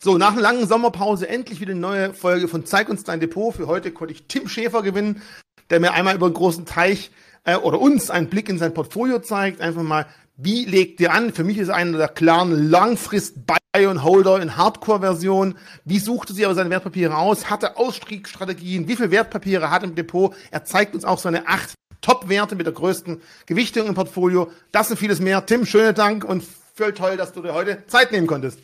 So, 0.00 0.16
nach 0.16 0.32
einer 0.32 0.42
langen 0.42 0.68
Sommerpause 0.68 1.28
endlich 1.28 1.60
wieder 1.60 1.72
eine 1.72 1.80
neue 1.80 2.14
Folge 2.14 2.46
von 2.46 2.64
Zeig 2.64 2.88
uns 2.88 3.02
dein 3.02 3.18
Depot. 3.18 3.52
Für 3.52 3.66
heute 3.66 3.90
konnte 3.90 4.14
ich 4.14 4.28
Tim 4.28 4.48
Schäfer 4.48 4.82
gewinnen, 4.82 5.22
der 5.70 5.80
mir 5.80 5.92
einmal 5.92 6.14
über 6.14 6.26
einen 6.26 6.36
großen 6.36 6.66
Teich 6.66 7.10
äh, 7.42 7.56
oder 7.56 7.80
uns 7.80 8.08
einen 8.08 8.28
Blick 8.28 8.48
in 8.48 8.60
sein 8.60 8.74
Portfolio 8.74 9.18
zeigt. 9.18 9.60
Einfach 9.60 9.82
mal, 9.82 10.06
wie 10.36 10.64
legt 10.66 11.00
ihr 11.00 11.12
an? 11.12 11.32
Für 11.32 11.42
mich 11.42 11.58
ist 11.58 11.70
einer 11.70 11.98
der 11.98 12.06
klaren 12.06 12.70
Langfrist-Buy 12.70 13.58
and 13.74 14.04
Holder 14.04 14.40
in 14.40 14.56
Hardcore-Version. 14.56 15.56
Wie 15.84 15.98
suchte 15.98 16.32
sie 16.32 16.44
aber 16.44 16.54
seine 16.54 16.70
Wertpapiere 16.70 17.16
aus? 17.16 17.50
Hatte 17.50 17.76
Ausstiegsstrategien? 17.76 18.86
Wie 18.86 18.94
viele 18.94 19.10
Wertpapiere 19.10 19.72
hat 19.72 19.82
im 19.82 19.96
Depot? 19.96 20.32
Er 20.52 20.64
zeigt 20.64 20.94
uns 20.94 21.04
auch 21.04 21.18
seine 21.18 21.48
acht 21.48 21.74
Top-Werte 22.02 22.54
mit 22.54 22.66
der 22.66 22.72
größten 22.72 23.20
Gewichtung 23.46 23.88
im 23.88 23.96
Portfolio. 23.96 24.52
Das 24.70 24.92
und 24.92 24.96
vieles 24.96 25.18
mehr. 25.18 25.44
Tim, 25.44 25.66
schönen 25.66 25.96
Dank 25.96 26.22
und 26.22 26.44
voll 26.76 26.92
toll, 26.92 27.16
dass 27.16 27.32
du 27.32 27.42
dir 27.42 27.52
heute 27.52 27.84
Zeit 27.88 28.12
nehmen 28.12 28.28
konntest. 28.28 28.60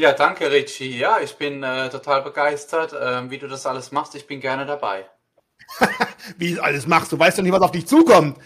Ja, 0.00 0.14
danke 0.14 0.50
Richie. 0.50 0.96
Ja, 0.96 1.18
ich 1.20 1.36
bin 1.36 1.62
äh, 1.62 1.90
total 1.90 2.22
begeistert, 2.22 2.94
äh, 2.94 3.30
wie 3.30 3.36
du 3.36 3.48
das 3.48 3.66
alles 3.66 3.92
machst. 3.92 4.14
Ich 4.14 4.26
bin 4.26 4.40
gerne 4.40 4.64
dabei. 4.64 5.04
wie 6.38 6.54
du 6.54 6.62
alles 6.62 6.86
machst, 6.86 7.12
du 7.12 7.18
weißt 7.18 7.36
doch 7.36 7.42
nicht, 7.42 7.52
was 7.52 7.60
auf 7.60 7.70
dich 7.70 7.86
zukommt. 7.86 8.38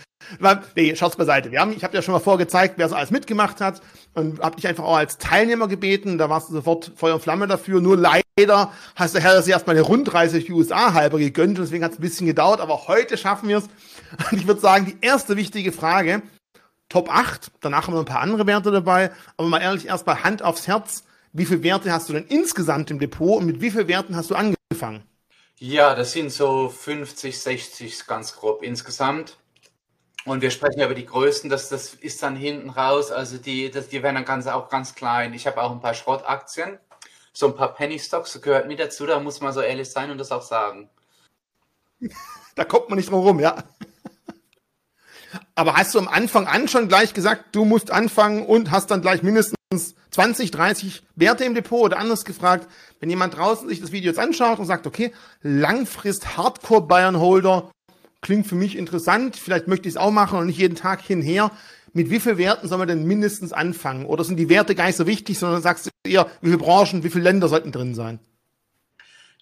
Nee, 0.75 0.97
schaut's 0.97 1.14
beiseite. 1.14 1.52
Wir 1.52 1.61
haben, 1.61 1.73
ich 1.73 1.84
habe 1.84 1.97
dir 1.97 2.02
schon 2.02 2.12
mal 2.12 2.19
vorgezeigt, 2.19 2.75
wer 2.77 2.88
so 2.88 2.97
alles 2.97 3.12
mitgemacht 3.12 3.61
hat 3.61 3.83
und 4.14 4.41
habe 4.41 4.56
dich 4.56 4.66
einfach 4.66 4.83
auch 4.83 4.97
als 4.97 5.16
Teilnehmer 5.19 5.69
gebeten. 5.69 6.19
Da 6.19 6.28
warst 6.28 6.48
du 6.48 6.55
sofort 6.55 6.91
Feuer 6.97 7.14
und 7.14 7.20
Flamme 7.20 7.47
dafür. 7.47 7.80
Nur 7.80 7.97
leider 7.97 8.73
hast 8.97 9.14
du 9.14 9.20
Herr 9.20 9.47
erstmal 9.47 9.77
eine 9.77 9.84
Rundreise 9.84 10.33
durch 10.33 10.47
die 10.47 10.52
USA 10.52 10.92
halber 10.92 11.20
gegönnt 11.20 11.61
und 11.61 11.66
deswegen 11.66 11.84
hat 11.84 11.92
es 11.92 12.00
ein 12.00 12.02
bisschen 12.02 12.27
gedauert. 12.27 12.61
Aber 12.61 12.89
heute 12.89 13.16
schaffen 13.16 13.48
wir 13.48 13.59
es. 13.59 13.69
Und 14.33 14.39
ich 14.39 14.48
würde 14.48 14.61
sagen, 14.61 14.86
die 14.86 15.06
erste 15.06 15.36
wichtige 15.36 15.70
Frage, 15.70 16.23
Top 16.89 17.14
8, 17.14 17.52
danach 17.61 17.86
haben 17.86 17.95
wir 17.95 18.00
ein 18.00 18.06
paar 18.06 18.23
andere 18.23 18.45
Werte 18.48 18.73
dabei. 18.73 19.12
Aber 19.36 19.47
mal 19.47 19.61
ehrlich, 19.61 19.86
erst 19.86 20.05
bei 20.05 20.16
Hand 20.16 20.42
aufs 20.42 20.66
Herz 20.66 21.05
wie 21.34 21.45
viele 21.45 21.62
Werte 21.65 21.93
hast 21.93 22.09
du 22.09 22.12
denn 22.12 22.27
insgesamt 22.29 22.91
im 22.91 23.01
Depot 23.01 23.38
und 23.38 23.47
mit 23.47 23.61
wie 23.61 23.70
vielen 23.70 23.88
Werten 23.88 24.16
hast 24.16 24.30
du 24.30 24.37
angefangen? 24.37 25.02
Ja, 25.59 25.95
das 25.95 26.12
sind 26.12 26.31
so 26.31 26.69
50, 26.69 27.39
60 27.39 28.06
ganz 28.06 28.36
grob 28.36 28.62
insgesamt. 28.62 29.36
Und 30.25 30.41
wir 30.42 30.50
sprechen 30.50 30.78
ja 30.78 30.86
über 30.86 30.95
die 30.95 31.05
größten, 31.05 31.50
das, 31.50 31.69
das 31.69 31.92
ist 31.95 32.23
dann 32.23 32.34
hinten 32.34 32.70
raus, 32.70 33.11
also 33.11 33.36
die, 33.36 33.70
das, 33.70 33.89
die 33.89 34.03
werden 34.03 34.14
dann 34.14 34.25
ganz, 34.25 34.47
auch 34.47 34.70
ganz 34.70 34.95
klein. 34.95 35.34
Ich 35.34 35.47
habe 35.47 35.61
auch 35.61 35.73
ein 35.73 35.81
paar 35.81 35.92
Schrottaktien, 35.92 36.78
so 37.33 37.48
ein 37.48 37.56
paar 37.56 37.75
Penny 37.75 37.98
Stocks, 37.98 38.41
gehört 38.41 38.67
mit 38.67 38.78
dazu, 38.78 39.05
da 39.05 39.20
muss 39.20 39.41
man 39.41 39.53
so 39.53 39.61
ehrlich 39.61 39.91
sein 39.91 40.11
und 40.11 40.19
das 40.19 40.33
auch 40.33 40.42
sagen. 40.42 40.89
Da 42.56 42.64
kommt 42.64 42.89
man 42.89 42.98
nicht 42.98 43.11
drum 43.11 43.19
rum, 43.19 43.41
ja. 43.41 43.64
Aber 45.54 45.77
hast 45.77 45.94
du 45.94 45.98
am 45.98 46.08
Anfang 46.08 46.46
an 46.46 46.68
schon 46.68 46.88
gleich 46.88 47.14
gesagt, 47.14 47.54
du 47.54 47.64
musst 47.64 47.90
anfangen 47.90 48.44
und 48.44 48.70
hast 48.70 48.90
dann 48.90 49.02
gleich 49.02 49.22
mindestens 49.22 49.54
20, 50.10 50.50
30 50.50 51.02
Werte 51.16 51.44
im 51.44 51.54
Depot 51.54 51.82
oder 51.82 51.98
anders 51.98 52.24
gefragt, 52.24 52.68
wenn 53.00 53.10
jemand 53.10 53.36
draußen 53.36 53.68
sich 53.68 53.80
das 53.80 53.92
Video 53.92 54.10
jetzt 54.10 54.18
anschaut 54.18 54.58
und 54.58 54.66
sagt, 54.66 54.86
okay, 54.86 55.12
Langfrist 55.42 56.36
Hardcore 56.36 56.82
Bayern 56.82 57.18
Holder 57.18 57.70
klingt 58.20 58.46
für 58.46 58.55
mich 58.55 58.77
interessant, 58.77 59.36
vielleicht 59.36 59.68
möchte 59.68 59.88
ich 59.88 59.94
es 59.94 60.00
auch 60.00 60.10
machen 60.10 60.38
und 60.38 60.46
nicht 60.46 60.58
jeden 60.58 60.77
Tag 60.77 61.02
hinher. 61.02 61.50
Mit 61.92 62.10
wie 62.10 62.20
vielen 62.20 62.38
Werten 62.38 62.66
soll 62.68 62.78
man 62.78 62.88
denn 62.88 63.05
mindestens 63.05 63.52
anfangen? 63.52 64.06
Oder 64.06 64.24
sind 64.24 64.36
die 64.36 64.48
Werte 64.48 64.74
gar 64.74 64.86
nicht 64.86 64.96
so 64.96 65.06
wichtig, 65.06 65.38
sondern 65.38 65.62
sagst 65.62 65.86
du 65.86 65.90
eher, 66.08 66.27
wie 66.40 66.48
viele 66.48 66.58
Branchen, 66.58 67.05
wie 67.05 67.10
viele 67.10 67.24
Länder 67.24 67.48
sollten 67.48 67.70
drin 67.70 67.94
sein? 67.94 68.18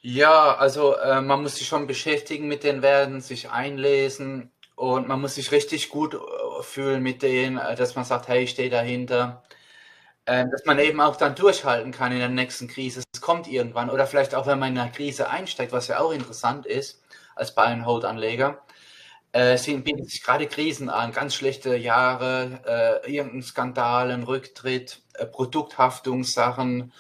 Ja, 0.02 0.56
also 0.56 0.96
äh, 0.96 1.22
man 1.22 1.42
muss 1.42 1.56
sich 1.56 1.68
schon 1.68 1.86
beschäftigen 1.86 2.48
mit 2.48 2.64
den 2.64 2.82
Werten, 2.82 3.20
sich 3.20 3.50
einlesen 3.50 4.50
und 4.83 5.06
man 5.06 5.20
muss 5.20 5.36
sich 5.36 5.52
richtig 5.52 5.91
gut 5.91 6.14
äh, 6.14 6.62
fühlen 6.62 7.02
mit 7.02 7.22
denen, 7.22 7.56
äh, 7.56 7.77
dass 7.77 7.94
man 7.94 8.05
sagt, 8.05 8.27
hey, 8.28 8.42
ich 8.42 8.50
stehe 8.50 8.70
dahinter 8.70 9.42
ähm, 10.27 10.50
dass 10.50 10.64
man 10.64 10.78
eben 10.78 11.00
auch 11.00 11.16
dann 11.16 11.34
durchhalten 11.34 11.92
kann 11.92 12.12
in 12.12 12.19
der 12.19 12.28
nächsten 12.28 12.69
Krise. 12.69 13.03
Es 13.12 13.20
kommt 13.20 13.48
irgendwann. 13.48 13.91
Oder 13.91 14.06
vielleicht 14.06 14.34
auch, 14.34 14.47
wenn 14.47 14.58
man 14.58 14.72
in 14.72 14.78
einer 14.78 14.91
Krise 14.91 15.28
einsteigt, 15.30 15.72
was 15.72 15.88
ja 15.88 15.98
auch 16.00 16.12
interessant 16.12 16.66
ist, 16.66 17.03
als 17.34 17.55
Buy-and-Hold-Anleger, 17.55 18.62
äh, 19.33 19.56
sind, 19.56 19.84
bieten 19.84 20.05
sich 20.05 20.22
gerade 20.22 20.47
Krisen 20.47 20.91
an, 20.91 21.12
ganz 21.12 21.34
schlechte 21.34 21.76
Jahre, 21.76 23.03
äh, 23.04 23.12
irgendein 23.12 23.43
Skandal, 23.43 24.10
ein 24.10 24.22
Rücktritt, 24.25 25.03
äh, 25.14 25.26
Produkthaftungssachen, 25.26 26.93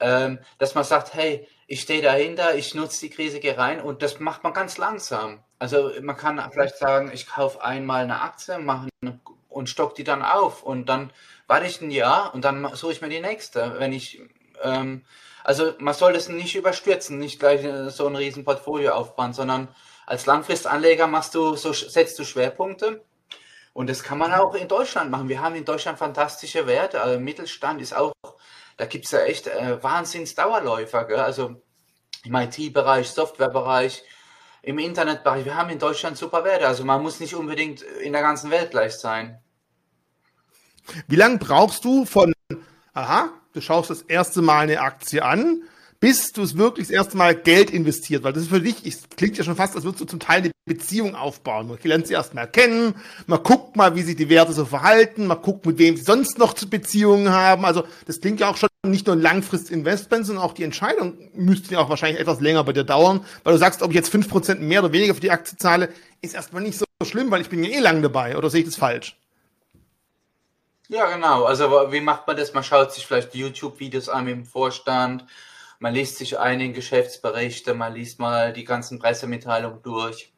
ähm, 0.00 0.38
dass 0.58 0.74
man 0.74 0.84
sagt, 0.84 1.14
hey, 1.14 1.46
ich 1.70 1.82
stehe 1.82 2.00
dahinter, 2.00 2.56
ich 2.56 2.74
nutze 2.74 3.00
die 3.00 3.10
Krise, 3.10 3.40
rein 3.56 3.80
und 3.82 4.02
das 4.02 4.18
macht 4.20 4.42
man 4.42 4.54
ganz 4.54 4.78
langsam. 4.78 5.40
Also 5.58 5.92
man 6.00 6.16
kann 6.16 6.42
vielleicht 6.50 6.78
sagen, 6.78 7.10
ich 7.12 7.26
kaufe 7.26 7.62
einmal 7.62 8.02
eine 8.02 8.22
Aktie 8.22 8.58
mache 8.58 8.88
eine, 9.02 9.20
und 9.50 9.68
stock 9.68 9.94
die 9.94 10.04
dann 10.04 10.22
auf 10.22 10.62
und 10.62 10.88
dann 10.88 11.12
warte 11.46 11.66
ich 11.66 11.80
ein 11.82 11.90
Jahr 11.90 12.34
und 12.34 12.44
dann 12.44 12.74
suche 12.74 12.92
ich 12.92 13.00
mir 13.02 13.10
die 13.10 13.20
nächste. 13.20 13.74
Wenn 13.78 13.92
ich, 13.92 14.22
ähm, 14.62 15.04
also 15.44 15.74
man 15.78 15.92
soll 15.92 16.14
das 16.14 16.30
nicht 16.30 16.56
überstürzen, 16.56 17.18
nicht 17.18 17.38
gleich 17.38 17.62
äh, 17.62 17.90
so 17.90 18.06
ein 18.06 18.16
riesen 18.16 18.44
Portfolio 18.44 18.92
aufbauen, 18.92 19.34
sondern 19.34 19.68
als 20.06 20.24
Langfristanleger 20.24 21.06
machst 21.06 21.34
du, 21.34 21.54
so 21.54 21.74
setzt 21.74 22.18
du 22.18 22.24
Schwerpunkte. 22.24 23.02
Und 23.74 23.90
das 23.90 24.02
kann 24.02 24.16
man 24.16 24.32
auch 24.32 24.54
in 24.54 24.68
Deutschland 24.68 25.10
machen. 25.10 25.28
Wir 25.28 25.42
haben 25.42 25.54
in 25.54 25.66
Deutschland 25.66 25.98
fantastische 25.98 26.66
Werte. 26.66 27.02
Also 27.02 27.20
Mittelstand 27.20 27.82
ist 27.82 27.94
auch, 27.94 28.12
da 28.78 28.86
gibt 28.86 29.04
es 29.04 29.10
ja 29.10 29.20
echt 29.20 29.48
äh, 29.48 29.82
Wahnsinns-Dauerläufer. 29.82 31.04
Gell? 31.04 31.18
Also 31.18 31.60
im 32.24 32.34
IT-Bereich, 32.34 33.10
Softwarebereich, 33.10 34.02
im 34.62 34.78
Internetbereich. 34.78 35.44
Wir 35.44 35.56
haben 35.56 35.70
in 35.70 35.78
Deutschland 35.78 36.16
super 36.16 36.44
Werte. 36.44 36.66
Also 36.66 36.84
man 36.84 37.02
muss 37.02 37.20
nicht 37.20 37.34
unbedingt 37.34 37.82
in 37.82 38.12
der 38.12 38.22
ganzen 38.22 38.50
Welt 38.50 38.70
gleich 38.70 38.94
sein. 38.94 39.42
Wie 41.06 41.16
lange 41.16 41.38
brauchst 41.38 41.84
du 41.84 42.06
von, 42.06 42.32
aha, 42.94 43.30
du 43.52 43.60
schaust 43.60 43.90
das 43.90 44.02
erste 44.02 44.42
Mal 44.42 44.60
eine 44.60 44.80
Aktie 44.80 45.24
an, 45.24 45.64
bis 46.00 46.32
du 46.32 46.42
es 46.42 46.56
wirklich 46.56 46.88
das 46.88 46.94
erste 46.94 47.16
Mal 47.16 47.34
Geld 47.34 47.70
investiert, 47.70 48.22
weil 48.22 48.32
das 48.32 48.44
ist 48.44 48.50
für 48.50 48.60
dich, 48.60 48.86
es 48.86 49.08
klingt 49.16 49.36
ja 49.36 49.44
schon 49.44 49.56
fast, 49.56 49.74
als 49.74 49.84
würdest 49.84 50.00
du 50.02 50.04
zum 50.04 50.20
Teil 50.20 50.42
eine 50.42 50.52
Beziehung 50.64 51.16
aufbauen. 51.16 51.66
Man 51.66 51.78
lernt 51.82 52.06
sie 52.06 52.14
erst 52.14 52.34
mal 52.34 52.46
kennen, 52.46 52.94
man 53.26 53.42
guckt 53.42 53.76
mal, 53.76 53.96
wie 53.96 54.02
sich 54.02 54.14
die 54.14 54.28
Werte 54.28 54.52
so 54.52 54.64
verhalten, 54.64 55.26
man 55.26 55.42
guckt, 55.42 55.66
mit 55.66 55.78
wem 55.78 55.96
sie 55.96 56.04
sonst 56.04 56.38
noch 56.38 56.54
Beziehungen 56.54 57.30
haben. 57.30 57.64
Also 57.64 57.84
das 58.06 58.20
klingt 58.20 58.38
ja 58.38 58.48
auch 58.48 58.56
schon 58.56 58.68
nicht 58.86 59.06
nur 59.06 59.16
ein 59.16 59.22
Langfrist-Investment, 59.22 60.24
sondern 60.24 60.44
auch 60.44 60.52
die 60.52 60.62
Entscheidung 60.62 61.18
müsste 61.34 61.74
ja 61.74 61.80
auch 61.80 61.88
wahrscheinlich 61.88 62.20
etwas 62.20 62.40
länger 62.40 62.62
bei 62.62 62.72
dir 62.72 62.84
dauern, 62.84 63.24
weil 63.42 63.52
du 63.52 63.58
sagst, 63.58 63.82
ob 63.82 63.90
ich 63.90 63.96
jetzt 63.96 64.10
fünf 64.10 64.28
Prozent 64.28 64.60
mehr 64.60 64.80
oder 64.84 64.92
weniger 64.92 65.14
für 65.14 65.20
die 65.20 65.32
Aktie 65.32 65.58
zahle, 65.58 65.88
ist 66.20 66.34
erstmal 66.34 66.62
nicht 66.62 66.78
so 66.78 66.84
schlimm, 67.04 67.30
weil 67.30 67.40
ich 67.40 67.48
bin 67.48 67.64
ja 67.64 67.70
eh 67.70 67.80
lang 67.80 68.02
dabei. 68.02 68.36
Oder 68.36 68.50
sehe 68.50 68.60
ich 68.60 68.66
das 68.66 68.76
falsch? 68.76 69.16
Ja, 70.88 71.12
genau. 71.12 71.44
Also 71.44 71.70
wie 71.90 72.00
macht 72.00 72.26
man 72.26 72.36
das? 72.36 72.54
Man 72.54 72.64
schaut 72.64 72.92
sich 72.92 73.06
vielleicht 73.06 73.34
YouTube-Videos 73.34 74.08
an 74.08 74.26
im 74.26 74.46
Vorstand, 74.46 75.24
man 75.78 75.94
liest 75.94 76.18
sich 76.18 76.38
ein 76.38 76.60
in 76.60 76.72
Geschäftsberichte, 76.72 77.74
man 77.74 77.94
liest 77.94 78.18
mal 78.18 78.52
die 78.52 78.64
ganzen 78.64 78.98
Pressemitteilungen 78.98 79.82
durch. 79.82 80.32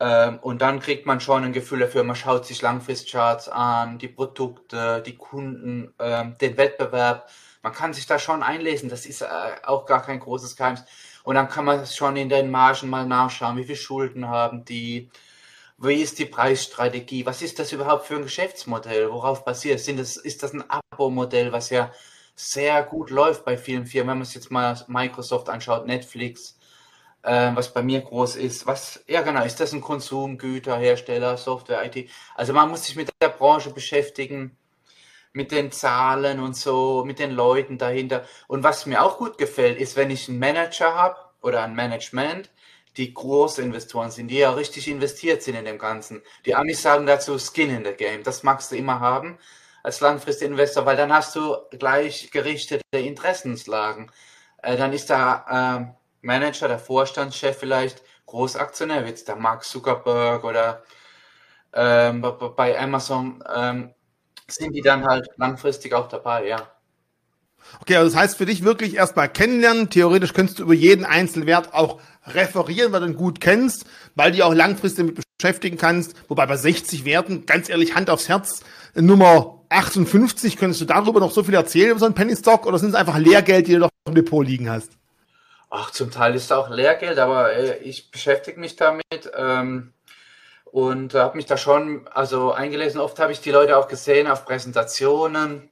Ähm, 0.00 0.38
und 0.40 0.62
dann 0.62 0.80
kriegt 0.80 1.06
man 1.06 1.20
schon 1.20 1.44
ein 1.44 1.52
Gefühl 1.52 1.80
dafür, 1.80 2.02
man 2.02 2.16
schaut 2.16 2.46
sich 2.46 2.60
Langfristcharts 2.62 3.48
an, 3.48 3.98
die 3.98 4.08
Produkte, 4.08 5.02
die 5.06 5.16
Kunden, 5.16 5.94
ähm, 6.00 6.36
den 6.40 6.56
Wettbewerb. 6.56 7.28
Man 7.62 7.72
kann 7.72 7.92
sich 7.94 8.06
da 8.06 8.18
schon 8.18 8.42
einlesen, 8.42 8.88
das 8.88 9.06
ist 9.06 9.22
äh, 9.22 9.26
auch 9.64 9.86
gar 9.86 10.02
kein 10.02 10.18
großes 10.18 10.56
Geheimnis. 10.56 10.84
Und 11.22 11.36
dann 11.36 11.48
kann 11.48 11.64
man 11.64 11.86
schon 11.86 12.16
in 12.16 12.28
den 12.28 12.50
Margen 12.50 12.90
mal 12.90 13.06
nachschauen, 13.06 13.56
wie 13.56 13.64
viel 13.64 13.76
Schulden 13.76 14.28
haben 14.28 14.64
die, 14.64 15.10
wie 15.78 16.02
ist 16.02 16.18
die 16.18 16.26
Preisstrategie? 16.26 17.26
Was 17.26 17.42
ist 17.42 17.58
das 17.58 17.72
überhaupt 17.72 18.06
für 18.06 18.16
ein 18.16 18.22
Geschäftsmodell? 18.22 19.10
Worauf 19.10 19.44
basiert 19.44 19.78
das, 19.98 20.16
ist 20.16 20.42
das 20.42 20.52
ein 20.52 20.64
Abo-Modell, 20.68 21.52
was 21.52 21.70
ja 21.70 21.92
sehr 22.34 22.82
gut 22.82 23.10
läuft 23.10 23.44
bei 23.44 23.56
vielen 23.56 23.86
Firmen? 23.86 24.10
Wenn 24.10 24.18
man 24.18 24.24
sich 24.24 24.36
jetzt 24.36 24.50
mal 24.50 24.78
Microsoft 24.88 25.48
anschaut, 25.48 25.86
Netflix, 25.86 26.58
äh, 27.22 27.50
was 27.54 27.72
bei 27.72 27.82
mir 27.82 28.00
groß 28.00 28.36
ist. 28.36 28.66
Was, 28.66 29.02
ja 29.06 29.22
genau, 29.22 29.44
ist 29.44 29.60
das 29.60 29.72
ein 29.72 29.80
Konsumgüterhersteller, 29.80 31.36
Software, 31.36 31.84
IT? 31.84 32.08
Also 32.34 32.52
man 32.52 32.68
muss 32.68 32.84
sich 32.84 32.96
mit 32.96 33.10
der 33.20 33.28
Branche 33.28 33.70
beschäftigen, 33.70 34.56
mit 35.32 35.50
den 35.50 35.72
Zahlen 35.72 36.40
und 36.40 36.56
so, 36.56 37.04
mit 37.06 37.18
den 37.18 37.30
Leuten 37.30 37.78
dahinter. 37.78 38.24
Und 38.48 38.62
was 38.62 38.86
mir 38.86 39.02
auch 39.02 39.18
gut 39.18 39.38
gefällt, 39.38 39.78
ist, 39.78 39.96
wenn 39.96 40.10
ich 40.10 40.28
einen 40.28 40.38
Manager 40.38 40.94
habe 40.94 41.16
oder 41.40 41.62
ein 41.62 41.74
Management, 41.74 42.50
die 42.98 43.14
Großinvestoren 43.14 44.10
sind, 44.10 44.28
die 44.28 44.38
ja 44.38 44.52
richtig 44.52 44.86
investiert 44.88 45.42
sind 45.42 45.54
in 45.54 45.64
dem 45.64 45.78
Ganzen. 45.78 46.22
Die 46.44 46.54
Amis 46.54 46.82
sagen 46.82 47.06
dazu 47.06 47.38
Skin 47.38 47.70
in 47.70 47.84
the 47.84 47.92
Game. 47.92 48.22
Das 48.22 48.42
magst 48.42 48.70
du 48.70 48.76
immer 48.76 49.00
haben 49.00 49.38
als 49.82 50.00
langfristiger 50.00 50.50
Investor, 50.50 50.86
weil 50.86 50.96
dann 50.96 51.12
hast 51.12 51.34
du 51.36 51.56
gleich 51.70 52.30
gerichtete 52.30 52.82
Interessenslagen. 52.92 54.10
Äh, 54.62 54.76
dann 54.76 54.92
ist 54.92 55.10
der 55.10 55.92
äh, 55.92 56.26
Manager, 56.26 56.68
der 56.68 56.78
Vorstandschef 56.78 57.58
vielleicht 57.58 58.02
Großaktionär, 58.26 59.04
wie 59.04 59.10
jetzt 59.10 59.28
der 59.28 59.36
Mark 59.36 59.64
Zuckerberg 59.64 60.44
oder 60.44 60.82
ähm, 61.74 62.24
bei 62.56 62.78
Amazon 62.78 63.42
ähm, 63.54 63.94
sind 64.48 64.72
die 64.74 64.82
dann 64.82 65.04
halt 65.04 65.28
langfristig 65.36 65.94
auch 65.94 66.08
dabei, 66.08 66.46
ja. 66.46 66.70
Okay, 67.80 67.96
also 67.96 68.10
das 68.10 68.20
heißt 68.20 68.36
für 68.36 68.46
dich 68.46 68.64
wirklich 68.64 68.96
erstmal 68.96 69.28
kennenlernen. 69.28 69.88
Theoretisch 69.88 70.32
könntest 70.32 70.58
du 70.58 70.64
über 70.64 70.74
jeden 70.74 71.04
Einzelwert 71.04 71.72
auch 71.74 72.00
referieren, 72.26 72.92
weil 72.92 73.00
du 73.00 73.06
ihn 73.06 73.16
gut 73.16 73.40
kennst, 73.40 73.86
weil 74.14 74.32
du 74.32 74.44
auch 74.44 74.54
langfristig 74.54 75.06
damit 75.06 75.24
beschäftigen 75.38 75.76
kannst. 75.76 76.14
Wobei 76.28 76.46
bei 76.46 76.56
60 76.56 77.04
Werten, 77.04 77.46
ganz 77.46 77.68
ehrlich, 77.68 77.94
Hand 77.94 78.10
aufs 78.10 78.28
Herz, 78.28 78.62
Nummer 78.94 79.61
58, 79.72 80.56
könntest 80.56 80.80
du 80.80 80.84
darüber 80.84 81.20
noch 81.20 81.30
so 81.30 81.42
viel 81.42 81.54
erzählen 81.54 81.90
über 81.90 82.00
so 82.00 82.06
einen 82.06 82.14
Penny 82.14 82.36
Stock 82.36 82.66
oder 82.66 82.78
sind 82.78 82.90
es 82.90 82.94
einfach 82.94 83.18
Lehrgeld, 83.18 83.66
die 83.66 83.72
du 83.72 83.78
noch 83.80 83.90
im 84.06 84.14
Depot 84.14 84.46
liegen 84.46 84.70
hast? 84.70 84.92
Ach, 85.70 85.90
zum 85.90 86.10
Teil 86.10 86.34
ist 86.34 86.44
es 86.44 86.52
auch 86.52 86.68
Lehrgeld, 86.68 87.18
aber 87.18 87.54
äh, 87.54 87.78
ich 87.78 88.10
beschäftige 88.10 88.60
mich 88.60 88.76
damit 88.76 89.32
ähm, 89.34 89.94
und 90.64 91.14
habe 91.14 91.36
mich 91.36 91.46
da 91.46 91.56
schon 91.56 92.06
also 92.08 92.52
eingelesen. 92.52 93.00
Oft 93.00 93.18
habe 93.18 93.32
ich 93.32 93.40
die 93.40 93.50
Leute 93.50 93.78
auch 93.78 93.88
gesehen 93.88 94.26
auf 94.26 94.44
Präsentationen, 94.44 95.70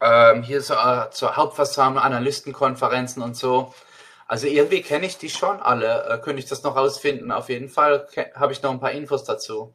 ähm, 0.00 0.42
hier 0.42 0.60
so 0.60 0.74
äh, 0.74 1.10
zur 1.10 1.36
Hauptversammlung, 1.36 2.02
Analystenkonferenzen 2.02 3.22
und 3.22 3.36
so. 3.36 3.74
Also 4.28 4.46
irgendwie 4.46 4.82
kenne 4.82 5.06
ich 5.06 5.18
die 5.18 5.30
schon 5.30 5.60
alle. 5.60 6.04
Äh, 6.08 6.18
könnte 6.18 6.40
ich 6.40 6.48
das 6.48 6.62
noch 6.62 6.76
rausfinden? 6.76 7.32
Auf 7.32 7.48
jeden 7.48 7.68
Fall 7.68 8.06
habe 8.34 8.52
ich 8.52 8.62
noch 8.62 8.70
ein 8.70 8.80
paar 8.80 8.92
Infos 8.92 9.24
dazu. 9.24 9.74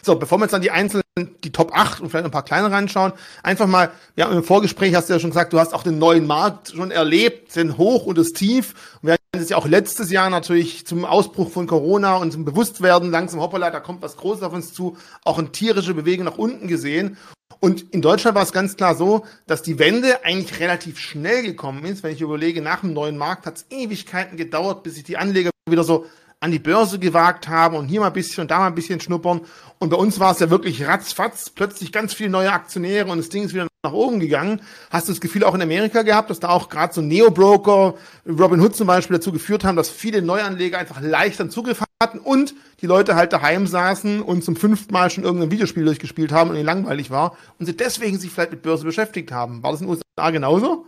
So, 0.00 0.16
bevor 0.16 0.38
wir 0.38 0.44
jetzt 0.44 0.54
an 0.54 0.62
die 0.62 0.70
einzelnen, 0.70 1.02
die 1.44 1.52
Top 1.52 1.72
8 1.74 2.00
und 2.00 2.08
vielleicht 2.08 2.24
ein 2.24 2.30
paar 2.30 2.44
kleine 2.44 2.70
reinschauen, 2.70 3.12
einfach 3.42 3.66
mal, 3.66 3.90
ja, 4.16 4.30
im 4.30 4.42
Vorgespräch 4.42 4.94
hast 4.94 5.08
du 5.08 5.12
ja 5.12 5.20
schon 5.20 5.30
gesagt, 5.30 5.52
du 5.52 5.58
hast 5.58 5.74
auch 5.74 5.82
den 5.82 5.98
neuen 5.98 6.26
Markt 6.26 6.72
schon 6.74 6.90
erlebt, 6.90 7.54
den 7.54 7.76
Hoch 7.76 8.06
und 8.06 8.16
das 8.16 8.32
Tief. 8.32 8.74
Und 9.02 9.08
wir 9.08 9.12
hatten 9.12 9.42
es 9.42 9.50
ja 9.50 9.56
auch 9.56 9.66
letztes 9.66 10.10
Jahr 10.10 10.30
natürlich 10.30 10.86
zum 10.86 11.04
Ausbruch 11.04 11.50
von 11.50 11.66
Corona 11.66 12.16
und 12.16 12.32
zum 12.32 12.44
Bewusstwerden 12.44 13.10
langsam, 13.10 13.40
hoppala, 13.40 13.70
da 13.70 13.80
kommt 13.80 14.02
was 14.02 14.16
Großes 14.16 14.42
auf 14.42 14.52
uns 14.52 14.72
zu, 14.72 14.96
auch 15.24 15.38
eine 15.38 15.52
tierische 15.52 15.94
Bewegung 15.94 16.24
nach 16.24 16.38
unten 16.38 16.68
gesehen. 16.68 17.18
Und 17.60 17.92
in 17.94 18.02
Deutschland 18.02 18.34
war 18.34 18.42
es 18.42 18.52
ganz 18.52 18.76
klar 18.76 18.96
so, 18.96 19.24
dass 19.46 19.62
die 19.62 19.78
Wende 19.78 20.24
eigentlich 20.24 20.58
relativ 20.58 20.98
schnell 20.98 21.42
gekommen 21.42 21.84
ist. 21.84 22.02
Wenn 22.02 22.12
ich 22.12 22.20
überlege, 22.20 22.60
nach 22.60 22.80
dem 22.80 22.92
neuen 22.92 23.16
Markt 23.16 23.46
hat 23.46 23.56
es 23.56 23.66
Ewigkeiten 23.70 24.36
gedauert, 24.36 24.82
bis 24.82 24.94
sich 24.94 25.04
die 25.04 25.16
Anleger 25.16 25.50
wieder 25.70 25.84
so 25.84 26.06
an 26.42 26.50
die 26.50 26.58
Börse 26.58 26.98
gewagt 26.98 27.46
haben 27.46 27.76
und 27.76 27.86
hier 27.86 28.00
mal 28.00 28.08
ein 28.08 28.12
bisschen 28.12 28.42
und 28.42 28.50
da 28.50 28.58
mal 28.58 28.66
ein 28.66 28.74
bisschen 28.74 29.00
schnuppern. 29.00 29.42
Und 29.78 29.90
bei 29.90 29.96
uns 29.96 30.18
war 30.18 30.32
es 30.32 30.40
ja 30.40 30.50
wirklich 30.50 30.84
ratzfatz, 30.84 31.50
plötzlich 31.50 31.92
ganz 31.92 32.14
viele 32.14 32.30
neue 32.30 32.52
Aktionäre 32.52 33.08
und 33.08 33.18
das 33.18 33.28
Ding 33.28 33.44
ist 33.44 33.54
wieder 33.54 33.68
nach 33.84 33.92
oben 33.92 34.18
gegangen. 34.18 34.60
Hast 34.90 35.06
du 35.06 35.12
das 35.12 35.20
Gefühl 35.20 35.44
auch 35.44 35.54
in 35.54 35.62
Amerika 35.62 36.02
gehabt, 36.02 36.30
dass 36.30 36.40
da 36.40 36.48
auch 36.48 36.68
gerade 36.68 36.92
so 36.92 37.00
Neo-Broker, 37.00 37.94
Robin 38.26 38.60
Hood 38.60 38.74
zum 38.74 38.88
Beispiel, 38.88 39.18
dazu 39.18 39.30
geführt 39.30 39.62
haben, 39.62 39.76
dass 39.76 39.88
viele 39.88 40.20
Neuanleger 40.20 40.78
einfach 40.78 41.00
leichter 41.00 41.48
Zugriff 41.48 41.80
hatten 42.02 42.18
und 42.18 42.54
die 42.80 42.86
Leute 42.86 43.14
halt 43.14 43.32
daheim 43.32 43.68
saßen 43.68 44.20
und 44.20 44.42
zum 44.42 44.56
fünften 44.56 44.92
Mal 44.92 45.10
schon 45.10 45.22
irgendein 45.22 45.52
Videospiel 45.52 45.84
durchgespielt 45.84 46.32
haben 46.32 46.50
und 46.50 46.56
ihnen 46.56 46.66
langweilig 46.66 47.12
war 47.12 47.36
und 47.60 47.66
sie 47.66 47.76
deswegen 47.76 48.18
sich 48.18 48.32
vielleicht 48.32 48.50
mit 48.50 48.62
Börse 48.62 48.84
beschäftigt 48.84 49.30
haben. 49.30 49.62
War 49.62 49.70
das 49.70 49.80
in 49.80 49.86
den 49.86 49.96
USA 49.96 50.30
genauso? 50.30 50.86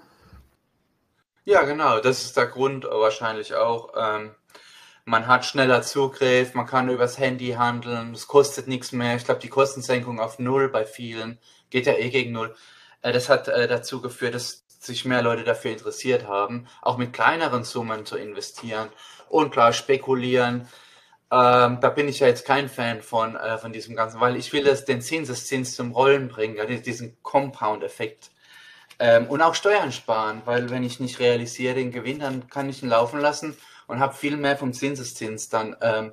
Ja, 1.45 1.63
genau. 1.63 2.01
Das 2.01 2.25
ist 2.25 2.37
der 2.37 2.47
Grund 2.47 2.85
wahrscheinlich 2.85 3.55
auch. 3.55 3.93
Ähm 3.97 4.31
man 5.05 5.27
hat 5.27 5.45
schneller 5.45 5.83
Zugriff, 5.83 6.55
man 6.55 6.67
kann 6.67 6.89
übers 6.89 7.19
Handy 7.19 7.53
handeln, 7.53 8.15
es 8.15 8.27
kostet 8.27 8.69
nichts 8.69 8.93
mehr. 8.93 9.17
Ich 9.17 9.25
glaube, 9.25 9.41
die 9.41 9.49
Kostensenkung 9.49 10.19
auf 10.19 10.39
Null 10.39 10.69
bei 10.69 10.85
vielen 10.87 11.39
geht 11.71 11.87
ja 11.87 11.95
eh 11.95 12.11
gegen 12.11 12.33
Null. 12.33 12.55
Äh, 13.03 13.13
das 13.13 13.29
hat 13.29 13.49
äh, 13.49 13.69
dazu 13.69 14.01
geführt, 14.01 14.35
dass 14.35 14.65
sich 14.69 15.05
mehr 15.05 15.23
Leute 15.23 15.45
dafür 15.45 15.73
interessiert 15.73 16.27
haben, 16.27 16.67
auch 16.83 16.99
mit 16.99 17.13
kleineren 17.13 17.65
Summen 17.65 18.05
zu 18.07 18.17
investieren 18.17 18.89
und 19.29 19.51
klar 19.51 19.73
spekulieren. 19.73 20.69
Ähm, 21.31 21.79
da 21.81 21.91
bin 21.91 22.09
ich 22.09 22.21
ja 22.21 22.27
jetzt 22.27 22.47
kein 22.47 22.69
Fan 22.69 23.03
von, 23.03 23.37
äh, 23.37 23.59
von 23.59 23.73
diesem 23.73 23.97
Ganzen, 23.97 24.21
weil 24.21 24.37
ich 24.37 24.53
will 24.53 24.65
das, 24.65 24.85
den 24.85 25.03
Zinseszins 25.03 25.75
zum 25.75 25.93
Rollen 25.93 26.29
bringen, 26.29 26.57
ja, 26.57 26.65
diesen 26.67 27.17
Compound-Effekt. 27.23 28.31
Ähm, 28.99 29.27
und 29.27 29.43
auch 29.43 29.55
Steuern 29.55 29.91
sparen, 29.91 30.43
weil 30.45 30.71
wenn 30.71 30.85
ich 30.85 31.01
nicht 31.01 31.19
realisiere 31.19 31.75
den 31.75 31.91
Gewinn, 31.91 32.21
dann 32.21 32.49
kann 32.49 32.69
ich 32.69 32.83
ihn 32.83 32.91
laufen 32.91 33.21
lassen 33.21 33.57
und 33.87 34.01
habe 34.01 34.15
viel 34.15 34.37
mehr 34.37 34.57
vom 34.57 34.73
Zinseszins 34.73 35.49
dann. 35.49 35.77
Ähm, 35.81 36.13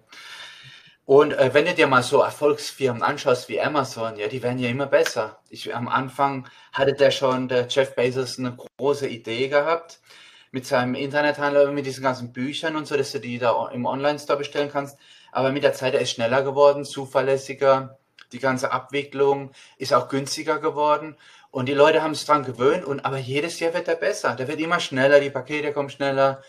und 1.05 1.33
äh, 1.33 1.53
wenn 1.53 1.65
du 1.65 1.73
dir 1.73 1.87
mal 1.87 2.03
so 2.03 2.21
Erfolgsfirmen 2.21 3.03
anschaust 3.03 3.49
wie 3.49 3.59
Amazon, 3.59 4.15
ja, 4.17 4.27
die 4.27 4.41
werden 4.43 4.59
ja 4.59 4.69
immer 4.69 4.85
besser. 4.85 5.39
Ich, 5.49 5.75
am 5.75 5.89
Anfang 5.89 6.47
hatte 6.71 6.93
der 6.93 7.11
schon, 7.11 7.47
der 7.47 7.67
Jeff 7.67 7.95
Bezos, 7.95 8.39
eine 8.39 8.55
große 8.77 9.07
Idee 9.07 9.49
gehabt 9.49 9.99
mit 10.51 10.65
seinem 10.65 10.95
Internethandel, 10.95 11.71
mit 11.71 11.85
diesen 11.85 12.03
ganzen 12.03 12.31
Büchern 12.31 12.75
und 12.75 12.87
so, 12.87 12.95
dass 12.97 13.11
du 13.11 13.19
die 13.19 13.39
da 13.39 13.69
im 13.69 13.85
Online-Store 13.85 14.37
bestellen 14.37 14.69
kannst. 14.71 14.97
Aber 15.31 15.51
mit 15.51 15.63
der 15.63 15.73
Zeit, 15.73 15.93
er 15.93 16.01
ist 16.01 16.11
schneller 16.11 16.43
geworden, 16.43 16.85
zuverlässiger. 16.85 17.97
Die 18.31 18.39
ganze 18.39 18.71
Abwicklung 18.71 19.51
ist 19.77 19.93
auch 19.93 20.07
günstiger 20.07 20.59
geworden. 20.59 21.17
Und 21.51 21.67
die 21.67 21.73
Leute 21.73 22.01
haben 22.01 22.15
sich 22.15 22.25
dran 22.25 22.45
gewöhnt. 22.45 22.85
Und 22.85 23.05
aber 23.05 23.17
jedes 23.17 23.59
Jahr 23.59 23.73
wird 23.73 23.87
er 23.87 23.95
besser. 23.95 24.35
Der 24.35 24.47
wird 24.47 24.59
immer 24.59 24.79
schneller, 24.79 25.19
die 25.19 25.29
Pakete 25.29 25.73
kommen 25.73 25.89
schneller, 25.89 26.41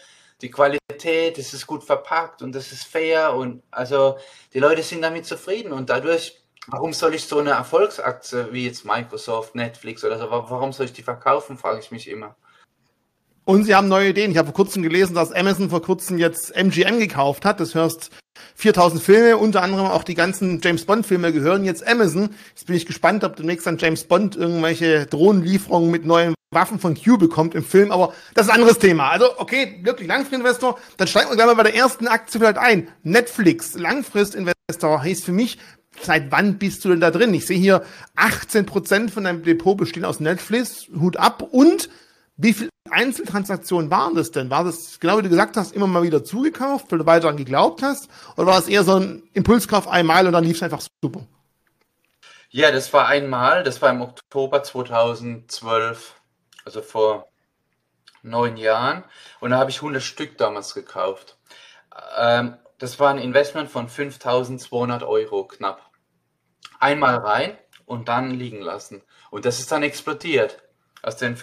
die 0.43 0.51
Qualität, 0.51 1.39
es 1.39 1.55
ist 1.55 1.67
gut 1.67 1.85
verpackt 1.85 2.43
und 2.43 2.55
es 2.57 2.73
ist 2.73 2.85
fair 2.85 3.35
und 3.35 3.63
also 3.71 4.19
die 4.53 4.59
Leute 4.59 4.83
sind 4.83 5.03
damit 5.03 5.25
zufrieden 5.25 5.73
und 5.73 5.89
dadurch, 5.89 6.37
warum 6.67 6.93
soll 6.93 7.15
ich 7.15 7.25
so 7.25 7.39
eine 7.39 7.51
Erfolgsaktie 7.51 8.49
wie 8.53 8.67
jetzt 8.67 8.85
Microsoft, 8.85 9.55
Netflix 9.55 10.05
oder 10.05 10.19
so, 10.19 10.31
warum 10.31 10.73
soll 10.73 10.87
ich 10.87 10.93
die 10.93 11.03
verkaufen, 11.03 11.57
frage 11.57 11.81
ich 11.81 11.91
mich 11.91 12.09
immer. 12.09 12.37
Und 13.45 13.65
sie 13.65 13.75
haben 13.75 13.89
neue 13.89 14.11
Ideen. 14.11 14.31
Ich 14.31 14.37
habe 14.37 14.47
vor 14.47 14.55
kurzem 14.55 14.85
gelesen, 14.85 15.15
dass 15.15 15.33
Amazon 15.33 15.69
vor 15.69 15.83
kurzem 15.83 16.17
jetzt 16.19 16.55
MGM 16.55 17.01
gekauft 17.01 17.45
hat. 17.45 17.59
Das 17.59 17.75
hörst 17.75 18.11
4000 18.57 19.03
Filme, 19.03 19.37
unter 19.37 19.63
anderem 19.63 19.87
auch 19.87 20.05
die 20.05 20.15
ganzen 20.15 20.61
James 20.63 20.85
Bond 20.85 21.07
Filme 21.07 21.33
gehören 21.33 21.65
jetzt 21.65 21.87
Amazon. 21.87 22.31
Jetzt 22.51 22.67
bin 22.67 22.77
ich 22.77 22.87
gespannt, 22.87 23.25
ob 23.25 23.37
demnächst 23.37 23.67
an 23.67 23.79
James 23.79 24.05
Bond 24.05 24.37
irgendwelche 24.37 25.07
Drohnenlieferungen 25.07 25.91
mit 25.91 26.05
neuen 26.05 26.35
Waffen 26.53 26.79
von 26.79 26.95
Q 26.95 27.19
bekommt 27.19 27.55
im 27.55 27.65
Film, 27.65 27.91
aber 27.91 28.13
das 28.35 28.47
ist 28.47 28.53
ein 28.53 28.61
anderes 28.61 28.79
Thema. 28.79 29.11
Also, 29.11 29.39
okay, 29.39 29.81
wirklich 29.83 30.07
Langfristinvestor, 30.07 30.79
dann 30.99 31.09
steigen 31.09 31.31
wir 31.31 31.37
gleich 31.37 31.47
mal 31.47 31.55
bei 31.55 31.63
der 31.63 31.75
ersten 31.75 32.07
Aktie 32.09 32.39
vielleicht 32.39 32.59
ein. 32.59 32.89
Netflix, 33.03 33.75
Langfristinvestor 33.75 35.03
heißt 35.03 35.25
für 35.25 35.33
mich, 35.33 35.59
seit 36.01 36.31
wann 36.31 36.59
bist 36.59 36.85
du 36.85 36.91
denn 36.91 37.01
da 37.01 37.11
drin? 37.11 37.33
Ich 37.35 37.47
sehe 37.47 37.59
hier 37.59 37.85
18% 38.17 39.11
von 39.11 39.25
deinem 39.25 39.43
Depot 39.43 39.77
bestehen 39.77 40.05
aus 40.05 40.21
Netflix, 40.21 40.89
Hut 40.99 41.17
ab 41.17 41.43
und 41.51 41.89
wie 42.37 42.53
viele 42.53 42.72
Einzeltransaktionen 42.91 43.91
waren 43.91 44.15
das 44.15 44.31
denn? 44.33 44.51
War 44.51 44.65
das, 44.65 45.01
genau 45.01 45.19
wie 45.19 45.23
du 45.23 45.29
gesagt 45.29 45.57
hast, 45.57 45.73
immer 45.73 45.87
mal 45.87 46.03
wieder 46.03 46.25
zugekauft, 46.25 46.91
weil 46.91 46.99
du 46.99 47.07
weiter 47.07 47.23
daran 47.23 47.37
geglaubt 47.37 47.83
hast? 47.83 48.09
Oder 48.37 48.47
war 48.47 48.59
es 48.59 48.69
eher 48.69 48.85
so 48.85 48.97
ein 48.97 49.23
Impulskauf 49.33 49.89
einmal 49.89 50.27
und 50.27 50.33
dann 50.33 50.45
lief 50.45 50.57
es 50.57 50.63
einfach 50.63 50.83
super? 51.03 51.27
Ja, 52.51 52.71
das 52.71 52.93
war 52.93 53.09
einmal, 53.09 53.63
das 53.63 53.81
war 53.81 53.91
im 53.91 54.03
Oktober 54.03 54.63
2012 54.63 56.23
also 56.65 56.83
vor 56.83 57.29
neun 58.23 58.57
Jahren. 58.57 59.05
Und 59.41 59.51
da 59.51 59.59
habe 59.59 59.71
ich 59.71 59.77
100 59.77 60.03
Stück 60.03 60.39
damals 60.39 60.75
gekauft. 60.75 61.39
Ähm, 62.17 62.57
das 62.79 62.99
war 63.01 63.11
ein 63.11 63.19
Investment 63.19 63.71
von 63.71 63.89
5200 63.89 65.03
Euro 65.03 65.47
knapp. 65.47 65.91
Einmal 66.79 67.17
rein 67.17 67.57
und 67.87 68.09
dann 68.09 68.31
liegen 68.31 68.61
lassen. 68.61 69.03
Und 69.31 69.45
das 69.45 69.61
ist 69.61 69.71
dann 69.73 69.83
explodiert. 69.83 70.63
Aus 71.03 71.17
den 71.17 71.37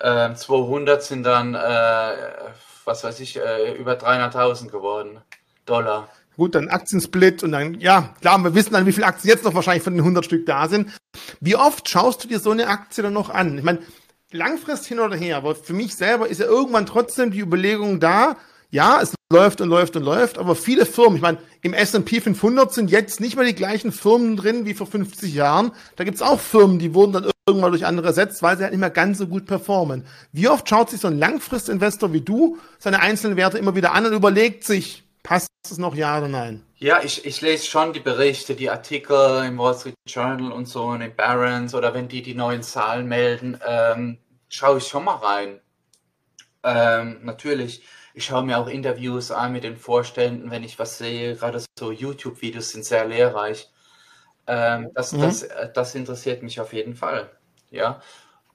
5200 0.00 1.02
sind 1.02 1.24
dann, 1.24 1.54
äh, 1.54 2.12
was 2.84 3.04
weiß 3.04 3.20
ich, 3.20 3.36
äh, 3.36 3.74
über 3.74 3.96
300.000 3.96 4.70
geworden. 4.70 5.20
Dollar. 5.64 6.08
Gut, 6.36 6.54
dann 6.54 6.68
Aktiensplit 6.68 7.42
und 7.42 7.52
dann, 7.52 7.80
ja, 7.80 8.14
klar, 8.20 8.38
wir 8.38 8.54
wissen 8.54 8.74
dann, 8.74 8.86
wie 8.86 8.92
viele 8.92 9.06
Aktien 9.06 9.30
jetzt 9.30 9.44
noch 9.44 9.54
wahrscheinlich 9.54 9.82
von 9.82 9.94
den 9.94 10.02
100 10.02 10.24
Stück 10.24 10.44
da 10.46 10.68
sind. 10.68 10.90
Wie 11.40 11.56
oft 11.56 11.88
schaust 11.88 12.22
du 12.22 12.28
dir 12.28 12.40
so 12.40 12.50
eine 12.50 12.68
Aktie 12.68 13.02
dann 13.02 13.14
noch 13.14 13.30
an? 13.30 13.56
Ich 13.56 13.64
meine, 13.64 13.80
langfristig 14.32 14.88
hin 14.88 15.00
oder 15.00 15.16
her, 15.16 15.38
aber 15.38 15.54
für 15.54 15.72
mich 15.72 15.94
selber 15.94 16.28
ist 16.28 16.40
ja 16.40 16.46
irgendwann 16.46 16.86
trotzdem 16.86 17.30
die 17.30 17.40
Überlegung 17.40 18.00
da, 18.00 18.36
ja, 18.70 19.00
es 19.00 19.14
läuft 19.32 19.60
und 19.60 19.68
läuft 19.70 19.96
und 19.96 20.02
läuft, 20.02 20.38
aber 20.38 20.54
viele 20.54 20.84
Firmen, 20.84 21.16
ich 21.16 21.22
meine, 21.22 21.38
im 21.62 21.72
S&P 21.72 22.20
500 22.20 22.72
sind 22.72 22.90
jetzt 22.90 23.20
nicht 23.20 23.36
mehr 23.36 23.46
die 23.46 23.54
gleichen 23.54 23.90
Firmen 23.90 24.36
drin 24.36 24.66
wie 24.66 24.74
vor 24.74 24.86
50 24.86 25.32
Jahren. 25.34 25.72
Da 25.96 26.04
gibt's 26.04 26.22
auch 26.22 26.38
Firmen, 26.38 26.78
die 26.78 26.92
wurden 26.92 27.12
dann 27.12 27.30
irgendwann 27.48 27.70
durch 27.70 27.86
andere 27.86 28.08
ersetzt, 28.08 28.42
weil 28.42 28.56
sie 28.56 28.64
halt 28.64 28.72
nicht 28.72 28.80
mehr 28.80 28.90
ganz 28.90 29.18
so 29.18 29.26
gut 29.26 29.46
performen. 29.46 30.04
Wie 30.32 30.48
oft 30.48 30.68
schaut 30.68 30.90
sich 30.90 31.00
so 31.00 31.08
ein 31.08 31.18
Langfristinvestor 31.18 32.12
wie 32.12 32.20
du 32.20 32.58
seine 32.78 33.00
einzelnen 33.00 33.36
Werte 33.36 33.58
immer 33.58 33.76
wieder 33.76 33.92
an 33.92 34.06
und 34.06 34.12
überlegt 34.12 34.64
sich, 34.64 35.06
Passt 35.26 35.50
es 35.68 35.78
noch 35.78 35.96
ja 35.96 36.18
oder 36.18 36.28
nein? 36.28 36.64
Ja, 36.76 37.02
ich, 37.02 37.24
ich 37.26 37.40
lese 37.40 37.66
schon 37.66 37.92
die 37.92 37.98
Berichte, 37.98 38.54
die 38.54 38.70
Artikel 38.70 39.44
im 39.44 39.58
Wall 39.58 39.74
Street 39.74 39.96
Journal 40.06 40.52
und 40.52 40.66
so 40.66 40.94
in 40.94 41.16
Barron's 41.16 41.74
oder 41.74 41.94
wenn 41.94 42.06
die 42.06 42.22
die 42.22 42.36
neuen 42.36 42.62
Zahlen 42.62 43.08
melden, 43.08 43.58
ähm, 43.66 44.18
schaue 44.48 44.78
ich 44.78 44.86
schon 44.86 45.02
mal 45.02 45.16
rein. 45.16 45.60
Ähm, 46.62 47.18
natürlich, 47.24 47.82
ich 48.14 48.26
schaue 48.26 48.44
mir 48.44 48.56
auch 48.56 48.68
Interviews 48.68 49.32
an 49.32 49.52
mit 49.52 49.64
den 49.64 49.76
Vorständen, 49.76 50.52
wenn 50.52 50.62
ich 50.62 50.78
was 50.78 50.98
sehe. 50.98 51.34
Gerade 51.34 51.60
so 51.76 51.90
YouTube-Videos 51.90 52.70
sind 52.70 52.84
sehr 52.84 53.04
lehrreich. 53.04 53.68
Ähm, 54.46 54.90
das, 54.94 55.12
mhm. 55.12 55.22
das, 55.22 55.42
äh, 55.42 55.72
das 55.72 55.94
interessiert 55.94 56.42
mich 56.42 56.60
auf 56.60 56.72
jeden 56.72 56.94
Fall. 56.94 57.30
Ja, 57.70 58.00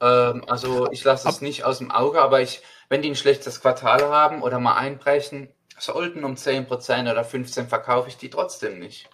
ähm, 0.00 0.44
also 0.48 0.90
ich 0.90 1.04
lasse 1.04 1.28
es 1.28 1.40
nicht 1.40 1.64
aus 1.64 1.78
dem 1.78 1.90
Auge, 1.90 2.20
aber 2.20 2.40
ich, 2.40 2.62
wenn 2.88 3.02
die 3.02 3.10
ein 3.10 3.16
schlechtes 3.16 3.60
Quartal 3.60 4.02
haben 4.02 4.42
oder 4.42 4.58
mal 4.58 4.76
einbrechen, 4.76 5.48
sollten 5.78 6.24
um 6.24 6.34
10% 6.34 7.10
oder 7.10 7.22
15% 7.22 7.68
verkaufe 7.68 8.08
ich 8.08 8.16
die 8.16 8.30
trotzdem 8.30 8.78
nicht. 8.78 9.08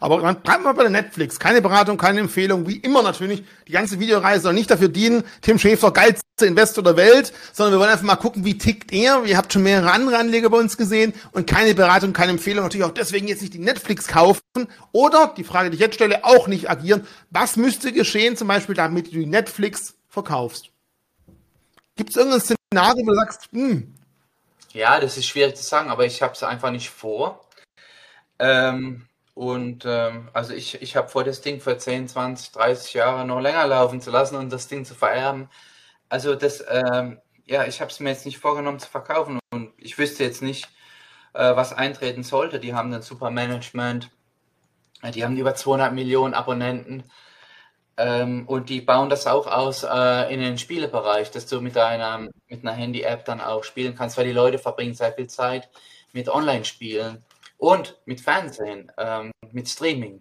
Aber 0.00 0.20
dann 0.20 0.40
bleibt 0.40 0.64
mal 0.64 0.72
bei 0.72 0.82
der 0.82 0.90
Netflix. 0.90 1.38
Keine 1.38 1.62
Beratung, 1.62 1.96
keine 1.96 2.20
Empfehlung. 2.20 2.66
Wie 2.68 2.76
immer 2.76 3.02
natürlich. 3.02 3.44
Die 3.66 3.72
ganze 3.72 3.98
Videoreise 3.98 4.42
soll 4.42 4.54
nicht 4.54 4.70
dafür 4.70 4.88
dienen, 4.88 5.24
Tim 5.42 5.58
Schäfer, 5.58 5.90
geilste 5.92 6.22
Investor 6.40 6.84
der 6.84 6.96
Welt, 6.96 7.32
sondern 7.52 7.74
wir 7.74 7.80
wollen 7.80 7.90
einfach 7.90 8.04
mal 8.04 8.16
gucken, 8.16 8.44
wie 8.44 8.58
tickt 8.58 8.92
er. 8.92 9.24
Ihr 9.24 9.36
habt 9.36 9.52
schon 9.52 9.62
mehrere 9.62 9.90
andere 9.90 10.18
Anleger 10.18 10.50
bei 10.50 10.58
uns 10.58 10.76
gesehen 10.76 11.12
und 11.32 11.46
keine 11.46 11.74
Beratung, 11.74 12.12
keine 12.12 12.32
Empfehlung. 12.32 12.64
Natürlich 12.64 12.86
auch 12.86 12.94
deswegen 12.94 13.28
jetzt 13.28 13.42
nicht 13.42 13.54
die 13.54 13.58
Netflix 13.58 14.06
kaufen 14.06 14.40
oder, 14.92 15.34
die 15.36 15.44
Frage, 15.44 15.70
die 15.70 15.74
ich 15.74 15.80
jetzt 15.80 15.94
stelle, 15.94 16.24
auch 16.24 16.46
nicht 16.46 16.70
agieren. 16.70 17.06
Was 17.30 17.56
müsste 17.56 17.92
geschehen, 17.92 18.36
zum 18.36 18.48
Beispiel, 18.48 18.74
damit 18.74 19.08
du 19.08 19.12
die 19.12 19.26
Netflix 19.26 19.94
verkaufst? 20.08 20.70
Gibt 21.96 22.10
es 22.10 22.16
irgendein 22.16 22.40
Szenario, 22.40 23.06
wo 23.06 23.10
du 23.10 23.16
sagst, 23.16 23.48
hm, 23.52 23.94
ja, 24.76 25.00
das 25.00 25.16
ist 25.16 25.24
schwierig 25.24 25.56
zu 25.56 25.62
sagen, 25.62 25.88
aber 25.88 26.04
ich 26.04 26.20
habe 26.20 26.34
es 26.34 26.42
einfach 26.42 26.70
nicht 26.70 26.90
vor. 26.90 27.40
Ähm, 28.38 29.06
und 29.36 29.84
ähm, 29.86 30.30
also 30.32 30.54
ich, 30.54 30.80
ich 30.80 30.96
habe 30.96 31.08
vor, 31.08 31.22
das 31.22 31.42
Ding 31.42 31.60
für 31.60 31.76
10, 31.76 32.08
20, 32.08 32.52
30 32.52 32.94
Jahre 32.94 33.26
noch 33.26 33.38
länger 33.40 33.66
laufen 33.66 34.00
zu 34.00 34.10
lassen 34.10 34.36
und 34.36 34.50
das 34.50 34.66
Ding 34.68 34.86
zu 34.86 34.94
vererben. 34.94 35.50
Also 36.08 36.34
das, 36.36 36.64
ähm, 36.70 37.20
ja, 37.44 37.66
ich 37.66 37.82
habe 37.82 37.90
es 37.90 38.00
mir 38.00 38.10
jetzt 38.10 38.24
nicht 38.24 38.38
vorgenommen 38.38 38.78
zu 38.80 38.88
verkaufen 38.88 39.38
und 39.52 39.74
ich 39.78 39.98
wüsste 39.98 40.24
jetzt 40.24 40.40
nicht, 40.42 40.70
äh, 41.34 41.54
was 41.54 41.74
eintreten 41.74 42.22
sollte. 42.22 42.60
Die 42.60 42.74
haben 42.74 42.94
ein 42.94 43.02
super 43.02 43.30
Management, 43.30 44.10
die 45.14 45.22
haben 45.24 45.36
über 45.36 45.54
200 45.54 45.92
Millionen 45.92 46.32
Abonnenten. 46.34 47.04
Ähm, 47.98 48.48
und 48.48 48.70
die 48.70 48.80
bauen 48.80 49.10
das 49.10 49.26
auch 49.26 49.46
aus 49.46 49.82
äh, 49.84 50.32
in 50.32 50.40
den 50.40 50.56
Spielebereich, 50.58 51.30
dass 51.30 51.46
du 51.46 51.60
mit 51.60 51.76
einer, 51.76 52.28
mit 52.48 52.62
einer 52.62 52.72
Handy-App 52.72 53.26
dann 53.26 53.42
auch 53.42 53.64
spielen 53.64 53.94
kannst, 53.96 54.16
weil 54.16 54.26
die 54.26 54.32
Leute 54.32 54.58
verbringen 54.58 54.94
sehr 54.94 55.12
viel 55.12 55.26
Zeit 55.28 55.68
mit 56.12 56.30
Online-Spielen 56.30 57.24
und 57.58 57.98
mit 58.04 58.20
Fernsehen, 58.20 58.90
ähm, 58.98 59.32
mit 59.52 59.68
Streaming. 59.68 60.20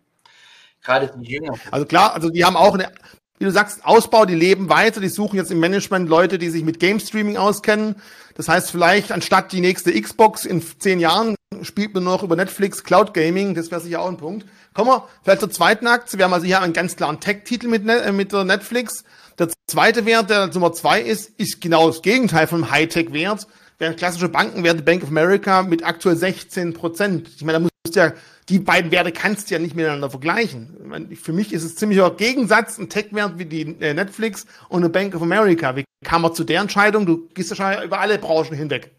Gerade 0.83 1.11
die 1.17 1.31
Jünger. 1.31 1.53
Also 1.71 1.85
klar, 1.85 2.13
also 2.13 2.29
die 2.29 2.45
haben 2.45 2.55
auch 2.55 2.75
eine, 2.75 2.91
wie 3.39 3.45
du 3.45 3.51
sagst, 3.51 3.83
Ausbau, 3.83 4.25
die 4.25 4.35
leben 4.35 4.69
weiter, 4.69 5.01
die 5.01 5.09
suchen 5.09 5.37
jetzt 5.37 5.51
im 5.51 5.59
Management 5.59 6.09
Leute, 6.09 6.37
die 6.37 6.49
sich 6.49 6.63
mit 6.63 6.79
Game 6.79 6.99
Streaming 6.99 7.37
auskennen. 7.37 7.95
Das 8.35 8.47
heißt, 8.47 8.71
vielleicht 8.71 9.11
anstatt 9.11 9.51
die 9.51 9.61
nächste 9.61 9.99
Xbox 9.99 10.45
in 10.45 10.61
zehn 10.79 10.99
Jahren 10.99 11.35
spielt 11.61 11.93
man 11.93 12.03
noch 12.03 12.21
über 12.21 12.35
Netflix 12.35 12.83
Cloud 12.83 13.13
Gaming, 13.13 13.55
das 13.55 13.71
wäre 13.71 13.81
sicher 13.81 14.01
auch 14.01 14.09
ein 14.09 14.17
Punkt. 14.17 14.45
Kommen 14.73 14.89
wir 14.89 15.07
vielleicht 15.23 15.39
zur 15.39 15.49
zweiten 15.49 15.87
Aktie. 15.87 16.19
Wir 16.19 16.25
haben 16.25 16.33
also 16.33 16.45
hier 16.45 16.61
einen 16.61 16.73
ganz 16.73 16.95
klaren 16.95 17.19
Tech-Titel 17.19 17.67
mit, 17.67 17.87
äh, 17.87 18.11
mit 18.11 18.33
der 18.33 18.43
Netflix. 18.43 19.05
Der 19.39 19.49
zweite 19.67 20.05
Wert, 20.05 20.29
der 20.29 20.47
Nummer 20.47 20.73
zwei 20.73 21.01
ist, 21.01 21.29
ist 21.37 21.61
genau 21.61 21.87
das 21.87 22.01
Gegenteil 22.01 22.47
vom 22.47 22.71
Hightech-Wert. 22.71 23.47
Klassische 23.77 24.29
Bankenwerte 24.29 24.83
Bank 24.83 25.03
of 25.03 25.09
America 25.09 25.61
mit 25.63 25.85
aktuell 25.85 26.15
16 26.15 26.73
Prozent. 26.73 27.29
Ich 27.35 27.43
meine, 27.43 27.59
da 27.59 27.59
musst 27.59 27.73
du 27.95 27.99
ja, 27.99 28.13
die 28.47 28.59
beiden 28.59 28.91
Werte 28.91 29.11
kannst 29.11 29.49
du 29.49 29.55
ja 29.55 29.59
nicht 29.59 29.75
miteinander 29.75 30.09
vergleichen. 30.09 30.77
Meine, 30.85 31.15
für 31.15 31.33
mich 31.33 31.51
ist 31.51 31.63
es 31.63 31.75
ziemlicher 31.75 32.11
Gegensatz, 32.11 32.77
ein 32.77 32.89
Tech-Wert 32.89 33.37
wie 33.37 33.45
die 33.45 33.75
äh, 33.81 33.93
Netflix 33.93 34.45
und 34.69 34.83
eine 34.83 34.89
Bank 34.89 35.13
of 35.13 35.21
America. 35.21 35.75
Wie 35.75 35.83
kam 36.05 36.21
man 36.21 36.33
zu 36.33 36.45
der 36.45 36.61
Entscheidung? 36.61 37.05
Du 37.05 37.27
gehst 37.33 37.49
ja 37.49 37.55
schon 37.55 37.83
über 37.83 37.99
alle 37.99 38.17
Branchen 38.17 38.55
hinweg. 38.55 38.91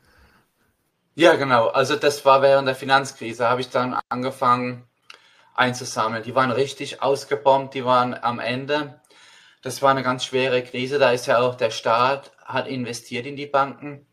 Ja, 1.15 1.37
genau. 1.37 1.69
Also 1.69 1.97
das 1.97 2.27
war 2.27 2.43
während 2.43 2.69
der 2.69 2.75
Finanzkrise, 2.75 3.49
habe 3.49 3.63
ich 3.63 3.71
dann 3.71 3.99
angefangen, 4.11 4.83
einzusammeln. 5.55 6.23
Die 6.23 6.35
waren 6.35 6.51
richtig 6.51 7.03
ausgebombt, 7.03 7.73
die 7.73 7.87
waren 7.87 8.13
am 8.13 8.41
Ende. 8.41 9.01
Das 9.63 9.81
war 9.81 9.91
eine 9.91 10.03
ganz 10.03 10.27
schwere 10.27 10.63
Krise. 10.63 10.99
Da 10.99 11.13
ist 11.13 11.27
ja 11.27 11.39
auch 11.39 11.55
der 11.55 11.71
Staat 11.71 12.33
hat 12.45 12.69
investiert 12.69 13.25
in 13.25 13.37
die 13.37 13.47
Banken 13.47 14.06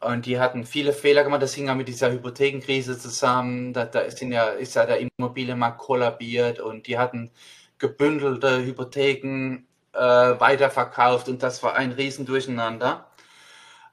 und 0.00 0.26
die 0.26 0.38
hatten 0.38 0.64
viele 0.64 0.92
Fehler 0.92 1.24
gemacht. 1.24 1.42
Das 1.42 1.54
hing 1.54 1.66
ja 1.66 1.74
mit 1.74 1.88
dieser 1.88 2.10
Hypothekenkrise 2.12 2.98
zusammen. 2.98 3.72
Da, 3.72 3.84
da 3.84 4.00
ist, 4.00 4.20
ja, 4.20 4.48
ist 4.50 4.74
ja 4.74 4.86
der 4.86 5.00
Immobilienmarkt 5.00 5.78
kollabiert 5.78 6.60
und 6.60 6.86
die 6.86 6.98
hatten 6.98 7.30
gebündelte 7.78 8.64
Hypotheken 8.64 9.66
äh, 9.92 9.98
weiterverkauft 9.98 11.28
und 11.28 11.42
das 11.42 11.62
war 11.62 11.74
ein 11.74 11.92
Riesendurcheinander. 11.92 13.06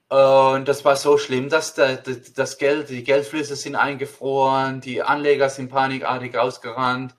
Und 0.07 0.67
das 0.67 0.85
war 0.85 0.95
so 0.95 1.17
schlimm, 1.17 1.49
dass 1.49 1.73
der, 1.73 1.97
das 2.35 2.57
Geld, 2.59 2.89
die 2.89 3.03
Geldflüsse 3.03 3.55
sind 3.55 3.75
eingefroren, 3.75 4.79
die 4.79 5.01
Anleger 5.01 5.49
sind 5.49 5.69
panikartig 5.69 6.37
ausgerannt 6.37 7.15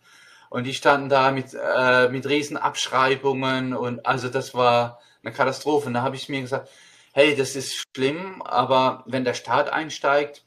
und 0.50 0.64
die 0.64 0.74
standen 0.74 1.08
da 1.08 1.32
mit, 1.32 1.46
äh, 1.54 2.08
mit 2.10 2.26
riesen 2.28 2.56
Abschreibungen 2.56 3.74
und 3.74 4.06
also 4.06 4.28
das 4.28 4.54
war 4.54 5.00
eine 5.24 5.34
Katastrophe. 5.34 5.88
Und 5.88 5.94
da 5.94 6.02
habe 6.02 6.16
ich 6.16 6.28
mir 6.28 6.40
gesagt, 6.40 6.68
hey, 7.16 7.34
das 7.34 7.56
ist 7.56 7.86
schlimm, 7.94 8.42
aber 8.42 9.02
wenn 9.06 9.24
der 9.24 9.32
Staat 9.32 9.70
einsteigt, 9.70 10.44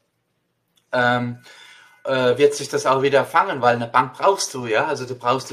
ähm, 0.92 1.42
äh, 2.04 2.38
wird 2.38 2.54
sich 2.54 2.68
das 2.68 2.86
auch 2.86 3.02
wieder 3.02 3.24
fangen, 3.24 3.60
weil 3.60 3.74
eine 3.74 3.88
Bank 3.88 4.12
brauchst 4.16 4.54
du, 4.54 4.66
ja. 4.66 4.86
Also 4.86 5.04
du 5.04 5.16
brauchst 5.16 5.52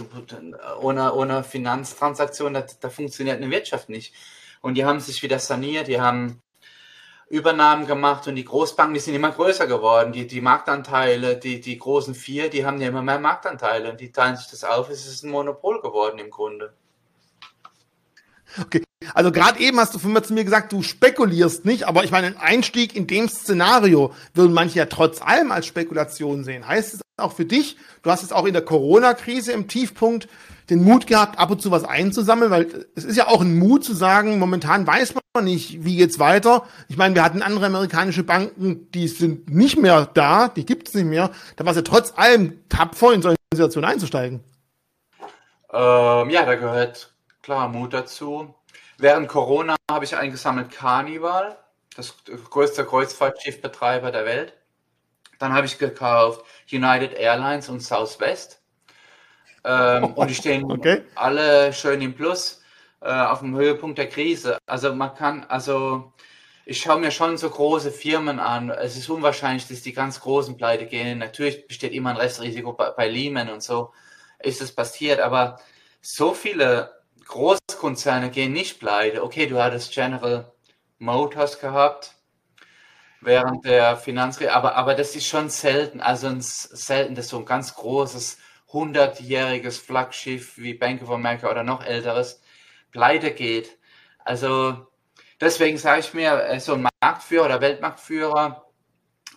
ohne, 0.79 1.13
ohne 1.15 1.43
Finanztransaktion, 1.43 2.53
da, 2.53 2.63
da 2.79 2.89
funktioniert 2.91 3.37
eine 3.37 3.49
Wirtschaft 3.49 3.89
nicht. 3.89 4.13
Und 4.61 4.75
die 4.75 4.85
haben 4.85 4.99
sich 4.99 5.23
wieder 5.23 5.39
saniert, 5.39 5.87
die 5.87 5.99
haben 5.99 6.43
Übernahmen 7.29 7.87
gemacht 7.87 8.27
und 8.27 8.35
die 8.35 8.45
Großbanken, 8.45 8.93
die 8.93 8.99
sind 8.99 9.15
immer 9.15 9.31
größer 9.31 9.65
geworden. 9.65 10.11
Die, 10.11 10.27
die 10.27 10.39
Marktanteile, 10.39 11.37
die, 11.37 11.59
die 11.61 11.79
großen 11.79 12.13
vier, 12.13 12.51
die 12.51 12.63
haben 12.63 12.79
ja 12.79 12.89
immer 12.89 13.01
mehr 13.01 13.17
Marktanteile 13.17 13.89
und 13.89 13.99
die 13.99 14.11
teilen 14.11 14.37
sich 14.37 14.51
das 14.51 14.63
auf. 14.63 14.91
Es 14.91 15.07
ist 15.07 15.23
ein 15.23 15.31
Monopol 15.31 15.81
geworden 15.81 16.19
im 16.19 16.29
Grunde. 16.29 16.73
Okay, 18.61 18.83
also 19.13 19.31
gerade 19.31 19.59
eben 19.59 19.79
hast 19.79 19.93
du 19.93 19.99
von 19.99 20.13
mir 20.13 20.23
zu 20.23 20.33
mir 20.33 20.43
gesagt, 20.43 20.71
du 20.71 20.83
spekulierst 20.83 21.65
nicht, 21.65 21.87
aber 21.87 22.03
ich 22.03 22.11
meine, 22.11 22.27
ein 22.27 22.37
Einstieg 22.37 22.95
in 22.95 23.07
dem 23.07 23.29
Szenario 23.29 24.13
würden 24.33 24.53
manche 24.53 24.79
ja 24.79 24.85
trotz 24.85 25.21
allem 25.21 25.51
als 25.51 25.65
Spekulation 25.65 26.43
sehen. 26.43 26.67
Heißt 26.67 26.95
es 26.95 27.01
auch 27.17 27.33
für 27.33 27.45
dich, 27.45 27.77
du 28.03 28.11
hast 28.11 28.23
es 28.23 28.31
auch 28.31 28.45
in 28.45 28.53
der 28.53 28.63
Corona-Krise 28.63 29.51
im 29.51 29.67
Tiefpunkt 29.67 30.27
den 30.69 30.83
Mut 30.83 31.07
gehabt, 31.07 31.39
ab 31.39 31.49
und 31.49 31.61
zu 31.61 31.71
was 31.71 31.83
einzusammeln, 31.83 32.51
weil 32.51 32.85
es 32.95 33.05
ist 33.05 33.15
ja 33.15 33.27
auch 33.27 33.41
ein 33.41 33.57
Mut 33.57 33.83
zu 33.83 33.93
sagen, 33.93 34.37
momentan 34.37 34.85
weiß 34.85 35.13
man 35.33 35.45
nicht, 35.45 35.85
wie 35.85 35.95
geht's 35.95 36.19
weiter. 36.19 36.63
Ich 36.89 36.97
meine, 36.97 37.15
wir 37.15 37.23
hatten 37.23 37.41
andere 37.41 37.67
amerikanische 37.67 38.23
Banken, 38.23 38.91
die 38.91 39.07
sind 39.07 39.49
nicht 39.49 39.77
mehr 39.77 40.09
da, 40.13 40.49
die 40.49 40.65
gibt's 40.65 40.93
nicht 40.93 41.05
mehr. 41.05 41.31
Da 41.55 41.65
war 41.65 41.71
es 41.71 41.77
ja 41.77 41.83
trotz 41.83 42.13
allem 42.17 42.59
tapfer, 42.69 43.13
in 43.13 43.21
solche 43.21 43.37
Situationen 43.53 43.89
einzusteigen. 43.89 44.43
Ähm, 45.71 46.29
ja, 46.29 46.45
da 46.45 46.55
gehört 46.55 47.13
klar 47.41 47.69
Mut 47.69 47.93
dazu. 47.93 48.53
Während 48.97 49.27
Corona 49.27 49.75
habe 49.89 50.05
ich 50.05 50.15
eingesammelt 50.15 50.71
Carnival, 50.71 51.57
das 51.95 52.15
größte 52.25 52.85
Kreuzfahrtschiffbetreiber 52.85 54.11
der 54.11 54.25
Welt. 54.25 54.53
Dann 55.39 55.53
habe 55.53 55.67
ich 55.67 55.77
gekauft 55.77 56.43
United 56.71 57.13
Airlines 57.13 57.69
und 57.69 57.81
Southwest. 57.81 58.59
Ähm, 59.63 60.03
und 60.15 60.29
die 60.29 60.35
stehen 60.35 60.71
okay. 60.71 61.03
alle 61.13 61.73
schön 61.73 62.01
im 62.01 62.15
Plus 62.15 62.63
äh, 63.01 63.11
auf 63.11 63.39
dem 63.39 63.55
Höhepunkt 63.55 63.99
der 63.99 64.09
Krise. 64.09 64.57
Also 64.65 64.93
man 64.93 65.13
kann, 65.13 65.43
also 65.43 66.11
ich 66.65 66.79
schaue 66.81 66.99
mir 66.99 67.11
schon 67.11 67.37
so 67.37 67.49
große 67.49 67.91
Firmen 67.91 68.39
an. 68.39 68.71
Es 68.71 68.97
ist 68.97 69.09
unwahrscheinlich, 69.09 69.67
dass 69.67 69.83
die 69.83 69.93
ganz 69.93 70.19
großen 70.19 70.57
pleite 70.57 70.87
gehen. 70.87 71.19
Natürlich 71.19 71.67
besteht 71.67 71.93
immer 71.93 72.09
ein 72.09 72.17
Restrisiko 72.17 72.73
bei, 72.73 72.89
bei 72.89 73.07
Lehman 73.07 73.49
und 73.49 73.61
so 73.61 73.93
ist 74.39 74.61
es 74.61 74.73
passiert, 74.73 75.19
aber 75.19 75.59
so 76.01 76.33
viele 76.33 76.96
Großkonzerne 77.27 78.29
gehen 78.29 78.53
nicht 78.53 78.79
pleite. 78.79 79.23
Okay, 79.23 79.47
du 79.47 79.61
hattest 79.61 79.93
General 79.93 80.51
Motors 80.99 81.59
gehabt 81.59 82.13
während 83.21 83.65
der 83.65 83.97
Finanzkrise, 83.97 84.53
aber, 84.53 84.75
aber 84.75 84.95
das 84.95 85.15
ist 85.15 85.27
schon 85.27 85.49
selten, 85.49 86.01
also 86.01 86.27
ein, 86.27 86.41
selten, 86.41 87.15
dass 87.15 87.29
so 87.29 87.39
ein 87.39 87.45
ganz 87.45 87.75
großes 87.75 88.37
100-jähriges 88.71 89.81
Flaggschiff 89.81 90.57
wie 90.57 90.73
Bank 90.73 91.01
of 91.01 91.09
America 91.09 91.49
oder 91.49 91.63
noch 91.63 91.83
älteres 91.83 92.41
pleite 92.91 93.31
geht. 93.31 93.77
Also 94.23 94.87
deswegen 95.39 95.77
sage 95.77 96.01
ich 96.01 96.13
mir, 96.13 96.43
äh, 96.45 96.59
so 96.59 96.73
ein 96.73 96.87
Marktführer 97.01 97.45
oder 97.45 97.61
Weltmarktführer 97.61 98.65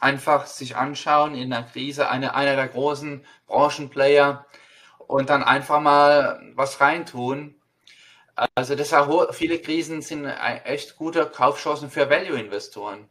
einfach 0.01 0.47
sich 0.47 0.77
anschauen 0.77 1.35
in 1.35 1.51
der 1.51 1.63
Krise, 1.63 2.09
eine, 2.09 2.35
einer 2.35 2.57
der 2.57 2.69
großen 2.69 3.25
Branchenplayer 3.47 4.47
und 4.99 5.31
dann 5.31 5.43
einfach 5.43 5.81
mal 5.81 6.41
was 6.55 6.81
reintun. 6.81 7.60
Also 8.55 8.75
das 8.75 8.93
auch, 8.93 9.35
viele 9.35 9.59
Krisen 9.59 10.03
sind 10.03 10.25
echt 10.65 10.97
gute 10.97 11.27
Kaufchancen 11.27 11.91
für 11.91 12.09
Value-Investoren. 12.09 13.09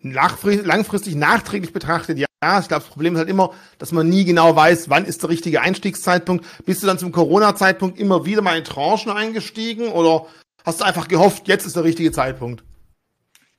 Langfristig 0.00 1.14
nachträglich 1.14 1.72
betrachtet, 1.72 2.18
ja, 2.18 2.26
ja, 2.42 2.60
ich 2.60 2.68
glaube, 2.68 2.82
das 2.82 2.92
Problem 2.92 3.14
ist 3.14 3.18
halt 3.18 3.28
immer, 3.28 3.52
dass 3.78 3.92
man 3.92 4.08
nie 4.08 4.24
genau 4.24 4.54
weiß, 4.54 4.88
wann 4.90 5.04
ist 5.04 5.22
der 5.22 5.30
richtige 5.30 5.62
Einstiegszeitpunkt. 5.62 6.44
Bist 6.64 6.82
du 6.82 6.86
dann 6.86 6.98
zum 6.98 7.12
Corona-Zeitpunkt 7.12 7.98
immer 7.98 8.24
wieder 8.24 8.42
mal 8.42 8.58
in 8.58 8.64
Tranchen 8.64 9.10
eingestiegen 9.10 9.88
oder 9.88 10.26
hast 10.64 10.80
du 10.80 10.84
einfach 10.84 11.08
gehofft, 11.08 11.48
jetzt 11.48 11.66
ist 11.66 11.76
der 11.76 11.84
richtige 11.84 12.12
Zeitpunkt? 12.12 12.62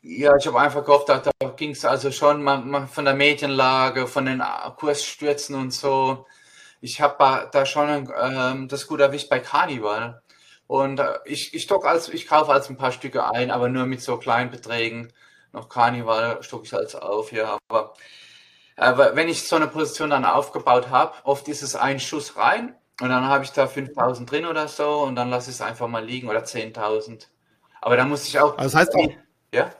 Ja, 0.02 0.36
ich 0.38 0.48
habe 0.48 0.60
einfach 0.60 0.86
gehofft, 0.86 1.10
da, 1.10 1.22
da 1.40 1.50
ging 1.50 1.72
es 1.72 1.84
also 1.84 2.12
schon 2.12 2.42
mal, 2.44 2.60
mal, 2.60 2.88
von 2.88 3.04
der 3.04 3.16
Medienlage, 3.16 4.08
von 4.08 4.26
den 4.26 4.42
Kursstürzen 4.78 5.56
und 5.56 5.74
so. 5.74 6.26
Ich 6.82 7.02
habe 7.02 7.50
da 7.52 7.66
schon 7.66 8.12
ähm, 8.22 8.68
das 8.68 8.88
gut 8.88 9.00
erwischt 9.00 9.30
bei 9.30 9.40
Carnival. 9.40 10.22
Und 10.68 11.00
äh, 11.00 11.20
ich, 11.26 11.54
ich, 11.54 11.72
als, 11.72 12.10
ich 12.10 12.28
kaufe 12.28 12.52
als 12.52 12.70
ein 12.70 12.78
paar 12.78 12.92
Stücke 12.92 13.30
ein, 13.32 13.52
aber 13.52 13.70
nur 13.70 13.86
mit 13.86 14.02
so 14.02 14.18
kleinen 14.18 14.52
Beträgen. 14.52 15.14
Noch 15.54 15.70
Carnival 15.70 16.44
stocke 16.44 16.66
ich 16.66 16.74
als 16.74 16.96
auf, 16.96 17.32
ja. 17.32 17.58
Aber 17.70 17.94
Aber 18.78 19.16
wenn 19.16 19.28
ich 19.28 19.48
so 19.48 19.56
eine 19.56 19.68
Position 19.68 20.12
dann 20.12 20.24
aufgebaut 20.24 20.90
habe, 20.92 21.14
oft 21.24 21.48
ist 21.48 21.64
es 21.64 21.76
ein 21.76 22.00
Schuss 22.00 22.38
rein 22.38 22.76
und 23.02 23.10
dann 23.10 23.26
habe 23.26 23.44
ich 23.44 23.52
da 23.52 23.68
5000 23.68 24.30
drin 24.30 24.46
oder 24.46 24.68
so 24.68 25.02
und 25.02 25.16
dann 25.16 25.30
lasse 25.32 25.50
ich 25.50 25.56
es 25.56 25.62
einfach 25.62 25.88
mal 25.88 26.06
liegen 26.06 26.30
oder 26.30 26.44
10.000. 26.44 27.28
Aber 27.82 27.98
da 27.98 28.06
muss 28.06 28.28
ich 28.28 28.40
auch. 28.40 28.58
Also 28.58 28.78
das 28.78 28.88
heißt 28.88 28.96
auch, 28.96 29.10
ja? 29.54 29.72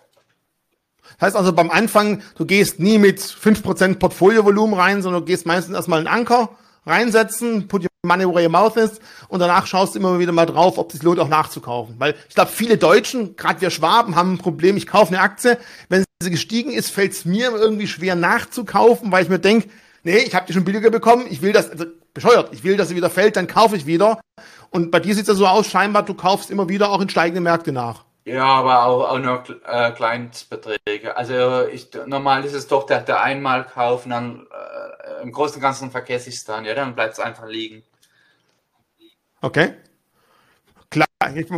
Das 1.20 1.28
heißt 1.28 1.36
also 1.36 1.54
beim 1.54 1.70
Anfang, 1.70 2.24
du 2.36 2.46
gehst 2.46 2.80
nie 2.80 2.98
mit 2.98 3.20
5% 3.20 4.00
Portfoliovolumen 4.00 4.78
rein, 4.78 5.02
sondern 5.04 5.22
du 5.22 5.26
gehst 5.26 5.46
meistens 5.46 5.76
erstmal 5.76 6.00
einen 6.00 6.08
Anker 6.08 6.50
reinsetzen, 6.88 7.68
put 7.68 7.84
your 7.84 7.90
money 8.06 8.26
where 8.26 8.44
your 8.44 8.50
mouth 8.50 8.78
is 8.78 9.00
und 9.28 9.40
danach 9.40 9.68
schaust 9.68 9.96
du 9.96 10.00
immer 10.00 10.20
wieder 10.20 10.32
mal 10.32 10.46
drauf, 10.46 10.78
ob 10.78 10.94
es 10.94 11.04
lohnt 11.04 11.20
auch 11.20 11.28
nachzukaufen. 11.28 11.96
Weil 12.00 12.16
ich 12.28 12.36
glaube, 12.36 12.52
viele 12.52 12.78
Deutschen, 12.78 13.36
gerade 13.36 13.62
wir 13.62 13.70
Schwaben, 13.70 14.16
haben 14.16 14.34
ein 14.34 14.38
Problem, 14.38 14.78
ich 14.78 14.88
kaufe 14.88 15.14
eine 15.14 15.22
Aktie, 15.22 15.58
wenn 15.90 16.04
sie 16.22 16.32
gestiegen 16.32 16.72
ist, 16.72 16.92
fällt 16.92 17.12
es 17.12 17.26
mir 17.26 17.52
irgendwie 17.52 17.88
schwer 17.88 18.16
nachzukaufen, 18.16 19.12
weil 19.12 19.24
ich 19.24 19.30
mir 19.30 19.40
denke, 19.40 19.70
nee, 20.04 20.18
ich 20.18 20.34
habe 20.34 20.46
die 20.48 20.54
schon 20.54 20.64
billiger 20.64 20.90
bekommen, 20.90 21.26
ich 21.30 21.42
will 21.42 21.52
das, 21.52 21.70
also 21.70 21.86
bescheuert, 22.14 22.50
ich 22.52 22.64
will, 22.64 22.78
dass 22.78 22.90
sie 22.90 22.96
wieder 22.96 23.10
fällt, 23.10 23.36
dann 23.36 23.48
kaufe 23.48 23.76
ich 23.76 23.86
wieder. 23.86 24.20
Und 24.72 24.90
bei 24.90 25.00
dir 25.00 25.14
sieht 25.14 25.24
es 25.24 25.28
ja 25.28 25.36
so 25.36 25.46
aus, 25.46 25.68
scheinbar, 25.68 26.04
du 26.04 26.14
kaufst 26.14 26.50
immer 26.50 26.68
wieder 26.70 26.90
auch 26.90 27.02
in 27.02 27.10
steigende 27.10 27.42
Märkte 27.42 27.72
nach. 27.72 28.07
Ja, 28.28 28.44
aber 28.44 28.84
auch, 28.84 29.10
auch 29.10 29.20
nur 29.20 29.42
äh, 29.66 29.92
Kleinstbeträge. 29.92 31.16
Also 31.16 31.66
ich, 31.72 31.88
normal 32.08 32.44
ist 32.44 32.54
es 32.54 32.68
doch 32.68 32.86
der, 32.86 33.00
der 33.00 33.22
Einmalkauf 33.22 34.04
und 34.04 34.12
dann 34.12 34.46
äh, 34.52 35.24
im 35.24 35.32
Großen 35.32 35.56
und 35.56 35.62
Ganzen 35.62 35.92
vergesse 35.92 36.28
ich 36.28 36.36
es 36.36 36.44
dann, 36.44 36.66
ja, 36.66 36.76
dann 36.76 36.94
bleibt 36.94 37.14
es 37.14 37.22
einfach 37.22 37.48
liegen. 37.48 37.84
Okay. 39.40 39.76
Klar, 40.90 41.08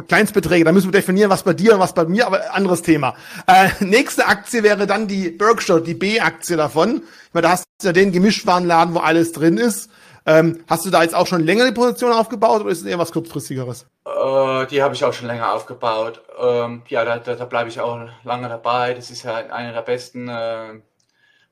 Kleinstbeträge, 0.08 0.64
da 0.64 0.72
müssen 0.72 0.94
wir 0.94 1.00
definieren, 1.00 1.32
was 1.32 1.42
bei 1.42 1.54
dir 1.54 1.74
und 1.74 1.80
was 1.80 1.96
bei 1.96 2.06
mir, 2.06 2.28
aber 2.28 2.54
anderes 2.54 2.84
Thema. 2.84 3.16
Äh, 3.48 3.70
nächste 3.80 4.28
Aktie 4.28 4.62
wäre 4.62 4.86
dann 4.86 5.08
die 5.08 5.32
Berkshire, 5.32 5.82
die 5.82 5.96
B-Aktie 5.96 6.56
davon. 6.56 7.02
Ich 7.28 7.34
meine, 7.34 7.48
da 7.48 7.52
hast 7.54 7.64
du 7.82 7.88
ja 7.88 7.94
den 7.94 8.12
Gemischtwarenladen, 8.12 8.94
wo 8.94 9.00
alles 9.00 9.32
drin 9.32 9.58
ist. 9.58 9.90
Ähm, 10.30 10.64
hast 10.70 10.86
du 10.86 10.92
da 10.92 11.02
jetzt 11.02 11.16
auch 11.16 11.26
schon 11.26 11.44
länger 11.44 11.66
die 11.66 11.72
Position 11.72 12.14
aufgebaut 12.14 12.62
oder 12.62 12.70
ist 12.70 12.82
es 12.82 12.86
eher 12.86 13.00
was 13.00 13.12
kurzfristigeres? 13.12 13.88
Äh, 14.06 14.68
die 14.68 14.84
habe 14.84 14.94
ich 14.94 15.04
auch 15.04 15.12
schon 15.12 15.26
länger 15.26 15.52
aufgebaut. 15.52 16.22
Ähm, 16.40 16.84
ja, 16.88 17.04
da, 17.04 17.18
da, 17.18 17.34
da 17.34 17.46
bleibe 17.46 17.68
ich 17.68 17.82
auch 17.82 18.00
lange 18.24 18.48
dabei. 18.48 18.94
Das 18.94 19.10
ist 19.10 19.24
ja 19.24 19.38
einer 19.38 19.74
der 19.74 19.82
besten 19.82 20.30
äh, 20.30 20.82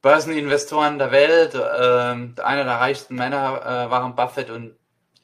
Börseninvestoren 0.03 0.99
der 0.99 1.11
Welt. 1.11 1.55
Ähm, 1.55 2.35
einer 2.37 2.65
der 2.65 2.75
reichsten 2.75 3.15
Männer, 3.15 3.61
äh, 3.65 3.89
Warren 3.89 4.15
Buffett 4.15 4.51
und 4.51 4.75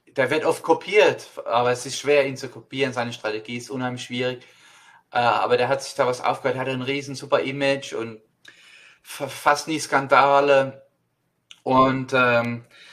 der 0.08 0.32
wird 0.32 0.46
oft 0.46 0.64
kopiert, 0.64 1.28
aber 1.46 1.72
es 1.72 1.86
ist 1.86 2.00
schwer, 2.00 2.26
ihn 2.26 2.38
zu 2.38 2.50
kopieren. 2.50 2.92
Seine 2.92 3.14
Strategie 3.14 3.58
ist 3.58 3.70
unheimlich 3.70 4.04
schwierig. 4.04 4.44
Äh, 5.12 5.20
aber 5.20 5.58
der 5.58 5.68
hat 5.68 5.84
sich 5.84 5.94
da 5.94 6.08
was 6.08 6.22
aufgehört, 6.22 6.58
hat 6.58 6.70
ein 6.70 6.82
riesen 6.82 7.14
super 7.14 7.42
Image 7.42 7.94
und 7.94 8.20
fast 9.04 9.68
nie 9.68 9.80
Skandale. 9.80 10.88
Und 11.62 12.14
ähm, 12.14 12.66
äh, 12.68 12.93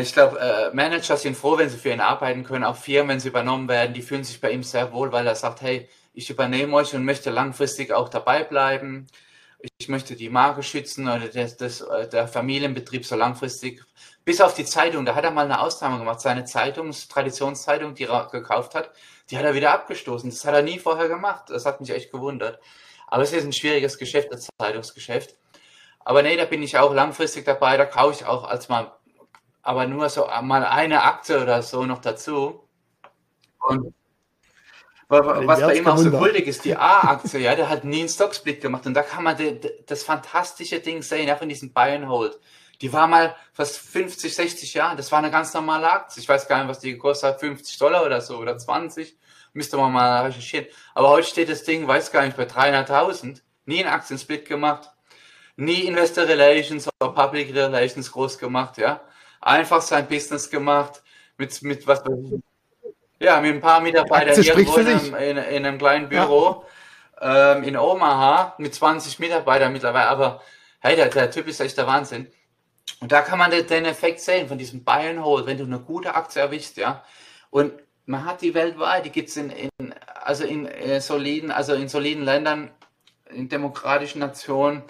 ich 0.00 0.12
glaube, 0.12 0.38
äh, 0.38 0.74
Manager 0.74 1.16
sind 1.16 1.36
froh, 1.36 1.58
wenn 1.58 1.68
sie 1.68 1.78
für 1.78 1.90
ihn 1.90 2.00
arbeiten 2.00 2.44
können. 2.44 2.64
Auch 2.64 2.76
Firmen, 2.76 3.10
wenn 3.10 3.20
sie 3.20 3.28
übernommen 3.28 3.68
werden, 3.68 3.94
die 3.94 4.02
fühlen 4.02 4.24
sich 4.24 4.40
bei 4.40 4.50
ihm 4.50 4.62
sehr 4.62 4.92
wohl, 4.92 5.12
weil 5.12 5.26
er 5.26 5.34
sagt, 5.34 5.62
hey, 5.62 5.88
ich 6.12 6.30
übernehme 6.30 6.74
euch 6.76 6.94
und 6.94 7.04
möchte 7.04 7.30
langfristig 7.30 7.92
auch 7.92 8.08
dabei 8.08 8.44
bleiben. 8.44 9.06
Ich 9.78 9.88
möchte 9.88 10.16
die 10.16 10.30
Marke 10.30 10.62
schützen 10.62 11.08
oder 11.08 11.28
das, 11.28 11.56
das, 11.56 11.80
äh, 11.82 12.08
der 12.08 12.28
Familienbetrieb 12.28 13.04
so 13.04 13.16
langfristig. 13.16 13.84
Bis 14.24 14.40
auf 14.40 14.54
die 14.54 14.64
Zeitung, 14.64 15.04
da 15.04 15.14
hat 15.14 15.24
er 15.24 15.30
mal 15.30 15.44
eine 15.44 15.60
Ausnahme 15.60 15.98
gemacht. 15.98 16.20
Seine 16.20 16.44
Zeitung, 16.44 16.92
Traditionszeitung, 16.92 17.94
die 17.94 18.04
er 18.04 18.28
gekauft 18.30 18.74
hat, 18.74 18.90
die 19.30 19.38
hat 19.38 19.44
er 19.44 19.54
wieder 19.54 19.72
abgestoßen. 19.72 20.30
Das 20.30 20.44
hat 20.44 20.54
er 20.54 20.62
nie 20.62 20.78
vorher 20.78 21.08
gemacht. 21.08 21.44
Das 21.48 21.66
hat 21.66 21.80
mich 21.80 21.90
echt 21.90 22.10
gewundert. 22.10 22.60
Aber 23.06 23.22
es 23.22 23.32
ist 23.32 23.44
ein 23.44 23.52
schwieriges 23.52 23.98
Geschäft, 23.98 24.28
das 24.32 24.48
Zeitungsgeschäft. 24.58 25.36
Aber 26.00 26.22
nee, 26.22 26.36
da 26.36 26.44
bin 26.44 26.62
ich 26.62 26.78
auch 26.78 26.94
langfristig 26.94 27.44
dabei. 27.44 27.76
Da 27.76 27.84
kaufe 27.84 28.14
ich 28.14 28.26
auch 28.26 28.44
als 28.44 28.68
mal 28.68 28.92
aber 29.62 29.86
nur 29.86 30.08
so 30.08 30.26
mal 30.42 30.64
eine 30.64 31.02
Aktie 31.02 31.40
oder 31.40 31.62
so 31.62 31.84
noch 31.84 32.00
dazu. 32.00 32.68
Und 33.58 33.94
was 35.08 35.60
bei 35.60 35.74
ihm 35.74 35.86
auch 35.88 35.96
so 35.96 36.10
kultig 36.10 36.46
ist, 36.46 36.64
die 36.64 36.76
A-Aktie, 36.76 37.40
ja, 37.40 37.56
der 37.56 37.68
hat 37.68 37.84
nie 37.84 38.00
einen 38.00 38.08
Stocksplit 38.08 38.60
gemacht 38.60 38.86
und 38.86 38.94
da 38.94 39.02
kann 39.02 39.24
man 39.24 39.36
de, 39.36 39.58
de, 39.58 39.84
das 39.84 40.04
fantastische 40.04 40.78
Ding 40.78 41.02
sehen, 41.02 41.26
ja, 41.26 41.34
von 41.34 41.48
diesem 41.48 41.72
Buy 41.72 41.96
and 41.96 42.08
Hold. 42.08 42.38
Die 42.80 42.92
war 42.92 43.08
mal 43.08 43.34
fast 43.52 43.78
50, 43.78 44.32
60 44.32 44.72
Jahre, 44.74 44.96
das 44.96 45.10
war 45.10 45.18
eine 45.18 45.32
ganz 45.32 45.52
normale 45.52 45.90
Aktie. 45.90 46.22
Ich 46.22 46.28
weiß 46.28 46.46
gar 46.46 46.58
nicht, 46.58 46.68
was 46.68 46.78
die 46.78 46.92
gekostet 46.92 47.30
hat, 47.30 47.40
50 47.40 47.76
Dollar 47.78 48.06
oder 48.06 48.20
so 48.20 48.38
oder 48.38 48.56
20. 48.56 49.18
Müsste 49.52 49.76
man 49.76 49.92
mal 49.92 50.26
recherchieren. 50.26 50.66
Aber 50.94 51.08
heute 51.08 51.26
steht 51.26 51.50
das 51.50 51.64
Ding, 51.64 51.86
weiß 51.88 52.12
gar 52.12 52.24
nicht, 52.24 52.36
bei 52.36 52.44
300.000. 52.44 53.42
Nie 53.66 53.84
einen 53.84 53.92
Aktiensplit 53.92 54.46
gemacht. 54.46 54.90
Nie 55.56 55.86
Investor 55.86 56.24
Relations 56.24 56.88
oder 57.00 57.12
Public 57.12 57.52
Relations 57.52 58.12
groß 58.12 58.38
gemacht, 58.38 58.78
ja 58.78 59.00
einfach 59.40 59.82
sein 59.82 60.06
Business 60.08 60.50
gemacht 60.50 61.02
mit, 61.36 61.62
mit 61.62 61.86
was 61.86 62.02
ja, 63.18 63.40
mit 63.40 63.54
ein 63.54 63.60
paar 63.60 63.80
Mitarbeitern 63.80 64.42
irgendwo 64.42 64.78
in 64.78 64.86
einem, 64.86 65.14
in, 65.14 65.36
in 65.36 65.66
einem, 65.66 65.78
kleinen 65.78 66.08
Büro 66.08 66.64
ja. 67.20 67.56
ähm, 67.56 67.64
in 67.64 67.76
Omaha 67.76 68.54
mit 68.58 68.74
20 68.74 69.18
Mitarbeitern 69.18 69.72
mittlerweile. 69.72 70.08
Aber 70.08 70.42
hey, 70.80 70.96
der, 70.96 71.08
der 71.08 71.30
Typ 71.30 71.46
ist 71.46 71.60
echt 71.60 71.76
der 71.76 71.86
Wahnsinn. 71.86 72.28
Und 73.00 73.12
da 73.12 73.20
kann 73.20 73.38
man 73.38 73.50
den, 73.50 73.66
den 73.66 73.84
Effekt 73.84 74.20
sehen 74.20 74.48
von 74.48 74.58
diesem 74.58 74.84
Buy 74.84 75.08
and 75.08 75.22
Hold, 75.22 75.46
wenn 75.46 75.58
du 75.58 75.64
eine 75.64 75.80
gute 75.80 76.14
Aktie 76.14 76.40
erwischst, 76.40 76.76
ja. 76.76 77.04
Und 77.50 77.72
man 78.06 78.24
hat 78.24 78.42
die 78.42 78.54
weltweit, 78.54 79.04
die 79.04 79.10
gibt 79.10 79.28
es 79.28 79.36
in, 79.36 79.50
in, 79.50 79.94
also 80.22 80.44
in 80.44 80.66
äh, 80.66 81.00
soliden, 81.00 81.50
also 81.50 81.74
in 81.74 81.88
soliden 81.88 82.24
Ländern, 82.24 82.70
in 83.30 83.48
demokratischen 83.48 84.18
Nationen, 84.18 84.82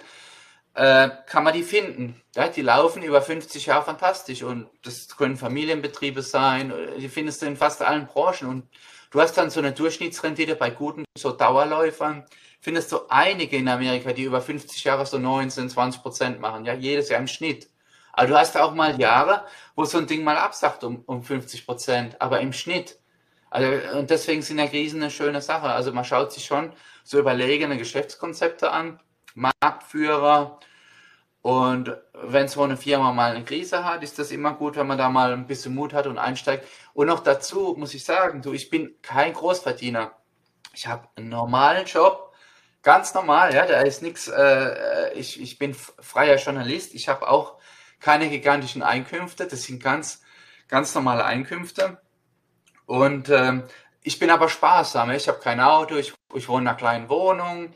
äh, 0.73 1.09
kann 1.25 1.43
man 1.43 1.53
die 1.53 1.63
finden. 1.63 2.21
Ja, 2.35 2.47
die 2.47 2.61
laufen 2.61 3.03
über 3.03 3.21
50 3.21 3.65
Jahre 3.65 3.83
fantastisch 3.83 4.43
und 4.43 4.69
das 4.83 5.15
können 5.17 5.35
Familienbetriebe 5.35 6.21
sein, 6.21 6.73
die 6.97 7.09
findest 7.09 7.41
du 7.41 7.45
in 7.45 7.57
fast 7.57 7.81
allen 7.81 8.07
Branchen 8.07 8.47
und 8.47 8.67
du 9.11 9.21
hast 9.21 9.33
dann 9.37 9.49
so 9.49 9.59
eine 9.59 9.73
Durchschnittsrendite 9.73 10.55
bei 10.55 10.69
guten 10.69 11.03
so 11.17 11.31
Dauerläufern, 11.31 12.25
findest 12.61 12.91
du 12.91 12.99
einige 13.09 13.57
in 13.57 13.67
Amerika, 13.67 14.13
die 14.13 14.23
über 14.23 14.41
50 14.41 14.83
Jahre 14.83 15.05
so 15.05 15.17
19, 15.17 15.69
20 15.69 16.01
Prozent 16.01 16.39
machen, 16.39 16.65
ja, 16.65 16.73
jedes 16.73 17.09
Jahr 17.09 17.19
im 17.19 17.27
Schnitt. 17.27 17.69
Aber 18.13 18.27
du 18.27 18.37
hast 18.37 18.57
auch 18.57 18.73
mal 18.73 18.99
Jahre, 18.99 19.45
wo 19.75 19.85
so 19.85 19.97
ein 19.97 20.07
Ding 20.07 20.23
mal 20.23 20.37
absagt 20.37 20.83
um, 20.83 21.03
um 21.05 21.23
50 21.23 21.65
Prozent, 21.65 22.21
aber 22.21 22.39
im 22.41 22.53
Schnitt. 22.53 22.99
Also, 23.49 23.97
und 23.97 24.09
deswegen 24.09 24.41
sind 24.41 24.59
ja 24.59 24.67
Krisen 24.67 25.01
eine 25.01 25.11
schöne 25.11 25.41
Sache. 25.41 25.67
Also 25.67 25.91
man 25.91 26.05
schaut 26.05 26.31
sich 26.31 26.45
schon 26.45 26.71
so 27.03 27.19
überlegene 27.19 27.77
Geschäftskonzepte 27.77 28.71
an, 28.71 28.99
Marktführer. 29.35 30.59
Und 31.41 31.97
wenn 32.13 32.47
so 32.47 32.61
eine 32.61 32.77
Firma 32.77 33.13
mal 33.13 33.35
eine 33.35 33.43
Krise 33.43 33.83
hat, 33.83 34.03
ist 34.03 34.19
das 34.19 34.31
immer 34.31 34.53
gut, 34.53 34.75
wenn 34.75 34.87
man 34.87 34.97
da 34.97 35.09
mal 35.09 35.33
ein 35.33 35.47
bisschen 35.47 35.73
Mut 35.73 35.93
hat 35.93 36.05
und 36.05 36.19
einsteigt. 36.19 36.67
Und 36.93 37.07
noch 37.07 37.21
dazu 37.21 37.75
muss 37.77 37.93
ich 37.93 38.05
sagen, 38.05 38.41
du, 38.41 38.53
ich 38.53 38.69
bin 38.69 38.95
kein 39.01 39.33
Großverdiener. 39.33 40.11
Ich 40.73 40.87
habe 40.87 41.07
einen 41.15 41.29
normalen 41.29 41.85
Job, 41.85 42.31
ganz 42.81 43.13
normal, 43.13 43.53
ja, 43.53 43.65
da 43.65 43.81
ist 43.81 44.01
nichts, 44.01 44.27
äh, 44.27 45.13
ich, 45.13 45.41
ich 45.41 45.57
bin 45.57 45.73
freier 45.73 46.37
Journalist, 46.37 46.93
ich 46.93 47.09
habe 47.09 47.27
auch 47.27 47.57
keine 47.99 48.29
gigantischen 48.29 48.81
Einkünfte, 48.83 49.47
das 49.47 49.63
sind 49.63 49.83
ganz, 49.83 50.21
ganz 50.67 50.95
normale 50.95 51.25
Einkünfte. 51.25 52.01
Und 52.85 53.29
ähm, 53.29 53.63
ich 54.01 54.17
bin 54.19 54.31
aber 54.31 54.49
sparsam, 54.49 55.11
ich 55.11 55.27
habe 55.27 55.39
kein 55.39 55.59
Auto, 55.59 55.95
ich, 55.95 56.13
ich 56.33 56.47
wohne 56.47 56.63
in 56.63 56.67
einer 56.69 56.77
kleinen 56.77 57.09
Wohnung, 57.09 57.73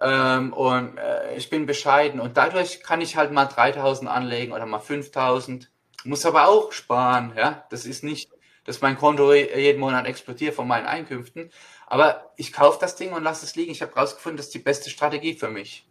ähm, 0.00 0.52
und 0.52 0.96
äh, 0.98 1.36
ich 1.36 1.50
bin 1.50 1.66
bescheiden 1.66 2.20
und 2.20 2.36
dadurch 2.36 2.82
kann 2.82 3.00
ich 3.00 3.16
halt 3.16 3.32
mal 3.32 3.46
3000 3.46 4.08
anlegen 4.10 4.52
oder 4.52 4.66
mal 4.66 4.78
5000. 4.78 5.70
Muss 6.04 6.24
aber 6.24 6.48
auch 6.48 6.72
sparen, 6.72 7.32
ja. 7.36 7.64
Das 7.70 7.84
ist 7.84 8.04
nicht, 8.04 8.30
dass 8.64 8.80
mein 8.80 8.96
Konto 8.96 9.32
jeden 9.32 9.80
Monat 9.80 10.06
explodiert 10.06 10.54
von 10.54 10.68
meinen 10.68 10.86
Einkünften. 10.86 11.50
Aber 11.86 12.32
ich 12.36 12.52
kaufe 12.52 12.78
das 12.80 12.96
Ding 12.96 13.12
und 13.12 13.24
lasse 13.24 13.44
es 13.44 13.56
liegen. 13.56 13.72
Ich 13.72 13.82
habe 13.82 13.94
rausgefunden, 13.94 14.36
das 14.36 14.46
ist 14.46 14.54
die 14.54 14.60
beste 14.60 14.90
Strategie 14.90 15.34
für 15.34 15.48
mich. 15.48 15.84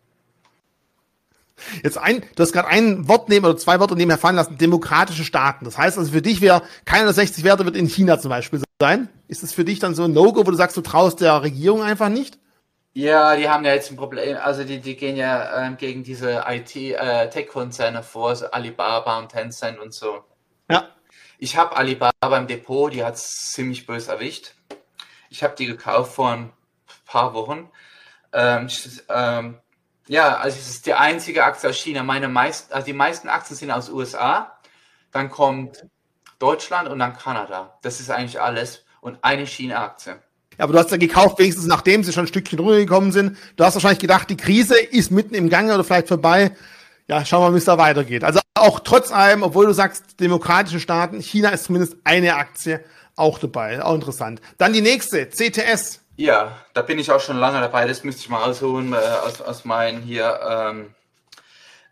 Jetzt 1.84 1.98
ein, 1.98 2.24
du 2.36 2.44
hast 2.44 2.54
gerade 2.54 2.68
ein 2.68 3.08
Wort 3.08 3.30
nehmen 3.30 3.46
oder 3.46 3.58
zwei 3.58 3.80
Worte 3.80 3.96
nebenher 3.96 4.20
fallen 4.20 4.36
lassen, 4.36 4.58
demokratische 4.58 5.24
Staaten. 5.24 5.66
Das 5.66 5.78
heißt 5.78 5.98
also 5.98 6.12
für 6.12 6.22
dich 6.22 6.40
wäre 6.40 6.62
keiner 6.86 7.06
der 7.06 7.14
60 7.14 7.44
Werte 7.44 7.66
wird 7.66 7.76
in 7.76 7.88
China 7.88 8.20
zum 8.20 8.30
Beispiel 8.30 8.62
sein. 8.80 9.10
Ist 9.28 9.44
es 9.44 9.54
für 9.54 9.66
dich 9.66 9.80
dann 9.80 9.96
so 9.96 10.04
ein 10.04 10.14
No-Go, 10.14 10.46
wo 10.46 10.52
du 10.52 10.58
sagst, 10.58 10.78
du 10.78 10.82
traust 10.82 11.20
der 11.20 11.42
Regierung 11.42 11.82
einfach 11.82 12.10
nicht? 12.10 12.38
Ja, 12.98 13.36
die 13.36 13.48
haben 13.48 13.64
ja 13.64 13.76
jetzt 13.76 13.92
ein 13.92 13.96
Problem, 13.96 14.38
also 14.38 14.64
die, 14.64 14.80
die 14.82 14.96
gehen 14.96 15.18
ja 15.18 15.68
ähm, 15.68 15.78
gegen 15.78 16.04
diese 16.04 16.46
IT-Tech-Konzerne 16.48 18.00
äh, 18.00 18.02
vor, 18.02 18.36
so 18.36 18.50
Alibaba 18.50 19.20
und 19.20 19.30
Tencent 19.30 19.78
und 19.78 19.94
so. 19.94 20.26
Ja. 20.68 20.90
Ich 21.38 21.58
habe 21.58 21.78
Alibaba 21.78 22.36
im 22.36 22.48
Depot, 22.48 22.92
die 22.92 23.04
hat 23.04 23.14
es 23.14 23.52
ziemlich 23.52 23.86
böse 23.86 24.14
erwischt. 24.14 24.56
Ich 25.30 25.44
habe 25.44 25.54
die 25.56 25.68
gekauft 25.68 26.16
vor 26.16 26.32
ein 26.32 26.54
paar 27.06 27.36
Wochen. 27.36 27.70
Ähm, 28.34 28.68
ähm, 29.10 29.60
ja, 30.08 30.38
also 30.38 30.58
es 30.58 30.68
ist 30.68 30.88
die 30.88 30.96
einzige 30.96 31.44
Aktie 31.44 31.70
aus 31.70 31.78
China. 31.78 32.02
Meine 32.02 32.30
meisten, 32.30 32.74
also 32.74 32.88
die 32.88 32.94
meisten 32.94 33.30
Aktien 33.30 33.58
sind 33.58 33.70
aus 33.70 33.92
USA. 33.92 34.58
Dann 35.12 35.30
kommt 35.30 35.86
Deutschland 36.40 36.90
und 36.90 36.98
dann 36.98 37.16
Kanada. 37.16 37.78
Das 37.84 38.00
ist 38.00 38.10
eigentlich 38.10 38.42
alles. 38.42 38.86
Und 39.02 39.24
eine 39.24 39.46
China-Aktie. 39.46 40.20
Aber 40.58 40.74
du 40.74 40.80
hast 40.80 40.92
ja 40.92 40.98
gekauft, 40.98 41.40
wenigstens 41.40 41.68
nachdem 41.68 42.04
sie 42.04 42.14
schon 42.14 42.26
ein 42.26 42.28
Stückchen 42.28 42.60
runtergekommen 42.60 43.12
sind. 43.12 43.38
Du 43.56 43.64
hast 43.64 43.76
wahrscheinlich 43.76 44.00
gedacht, 44.00 44.30
die 44.30 44.38
Krise 44.38 44.78
ist 44.78 45.12
mitten 45.12 45.36
im 45.36 45.50
Gange 45.50 45.74
oder 45.74 45.84
vielleicht 45.84 46.08
vorbei. 46.08 46.52
Ja, 47.08 47.24
schauen 47.24 47.42
wir 47.42 47.50
mal, 47.50 47.54
wie 47.54 47.60
es 47.60 47.66
da 47.66 47.78
weitergeht. 47.78 48.24
Also 48.24 48.40
auch 48.56 48.80
trotz 48.80 49.12
allem, 49.12 49.44
obwohl 49.44 49.66
du 49.66 49.74
sagst, 49.74 50.20
demokratische 50.20 50.80
Staaten, 50.80 51.22
China 51.22 51.50
ist 51.50 51.66
zumindest 51.66 51.96
eine 52.04 52.36
Aktie 52.36 52.84
auch 53.16 53.40
dabei. 53.40 53.84
Auch 53.84 53.96
interessant. 53.96 54.42
Dann 54.58 54.74
die 54.74 54.82
nächste, 54.82 55.28
CTS. 55.30 56.02
Ja, 56.18 56.58
da 56.74 56.82
bin 56.82 57.00
ich 57.00 57.12
auch 57.12 57.22
schon 57.22 57.38
lange 57.38 57.62
dabei. 57.62 57.88
Das 57.88 58.04
müsste 58.04 58.22
ich 58.22 58.30
mal 58.30 58.44
rausholen 58.44 58.94
äh, 58.94 58.96
aus, 58.96 59.42
aus 59.42 59.66
meinen 59.66 60.02
hier. 60.02 60.40
Ähm, 60.50 60.96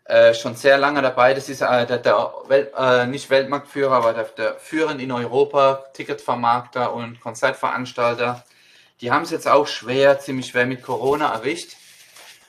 äh, 0.08 0.34
schon 0.34 0.54
sehr 0.54 0.78
lange 0.78 1.02
dabei. 1.02 1.34
Das 1.34 1.48
ist 1.48 1.62
äh, 1.62 1.86
der, 1.86 1.98
der 1.98 2.32
Welt, 2.46 2.72
äh, 2.78 3.06
nicht 3.06 3.28
Weltmarktführer, 3.28 3.92
aber 3.92 4.12
der, 4.12 4.24
der 4.24 4.54
Führer 4.54 4.96
in 4.98 5.10
Europa, 5.10 5.84
Ticketvermarkter 5.94 6.92
und 6.92 7.20
Konzertveranstalter. 7.20 8.44
Die 9.00 9.10
haben 9.10 9.24
es 9.24 9.30
jetzt 9.30 9.46
auch 9.46 9.66
schwer, 9.66 10.18
ziemlich 10.20 10.46
schwer 10.46 10.66
mit 10.66 10.82
Corona 10.82 11.32
erwischt. 11.32 11.76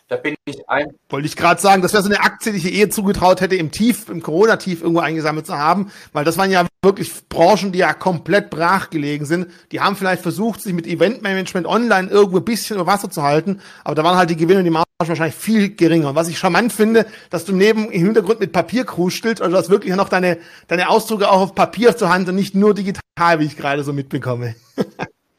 Da 0.10 0.16
bin 0.16 0.36
ich 0.46 0.70
ein. 0.70 0.88
Wollte 1.10 1.28
ich 1.28 1.36
gerade 1.36 1.60
sagen, 1.60 1.82
das 1.82 1.92
wäre 1.92 2.02
so 2.02 2.10
eine 2.10 2.22
Aktie, 2.22 2.54
die 2.54 2.60
ich 2.60 2.74
eher 2.74 2.90
zugetraut 2.90 3.42
hätte, 3.42 3.58
im 3.58 3.72
Tief, 3.72 4.08
im 4.08 4.22
Corona-Tief 4.22 4.82
irgendwo 4.82 5.02
eingesammelt 5.02 5.46
zu 5.46 5.58
haben, 5.58 5.92
weil 6.14 6.24
das 6.24 6.38
waren 6.38 6.50
ja 6.50 6.66
wirklich 6.82 7.12
Branchen, 7.28 7.74
die 7.74 7.80
ja 7.80 7.94
komplett 7.94 8.50
brach 8.50 8.90
gelegen 8.90 9.26
sind. 9.26 9.48
Die 9.74 9.82
haben 9.82 9.98
vielleicht 9.98 10.22
versucht, 10.22 10.62
sich 10.62 10.72
mit 10.72 10.88
Eventmanagement 10.88 11.68
online 11.68 12.08
irgendwo 12.08 12.38
ein 12.38 12.46
bisschen 12.46 12.78
über 12.78 12.88
Wasser 12.88 13.10
zu 13.10 13.24
halten, 13.24 13.60
aber 13.84 13.96
da 13.96 14.06
waren 14.06 14.16
halt 14.16 14.30
die 14.30 14.38
Gewinne 14.38 14.60
und 14.60 14.66
die 14.66 14.72
Marge 14.72 14.88
wahrscheinlich 15.00 15.36
viel 15.36 15.76
geringer. 15.76 16.10
Und 16.10 16.16
was 16.16 16.30
ich 16.30 16.40
charmant 16.40 16.72
finde, 16.72 17.06
dass 17.30 17.44
du 17.44 17.54
neben 17.54 17.92
im 17.92 18.06
Hintergrund 18.06 18.40
mit 18.40 18.54
Papier 18.54 18.86
krustelst, 18.86 19.42
also 19.42 19.52
du 19.52 19.58
hast 19.58 19.70
wirklich 19.70 19.94
noch 19.94 20.08
deine, 20.08 20.38
deine 20.70 20.88
Ausdrucke 20.88 21.30
auch 21.30 21.42
auf 21.42 21.56
Papier 21.56 21.98
zur 21.98 22.08
Hand 22.08 22.30
und 22.30 22.36
nicht 22.36 22.56
nur 22.56 22.74
digital, 22.74 23.40
wie 23.40 23.46
ich 23.46 23.58
gerade 23.58 23.84
so 23.84 23.92
mitbekomme. 23.92 24.56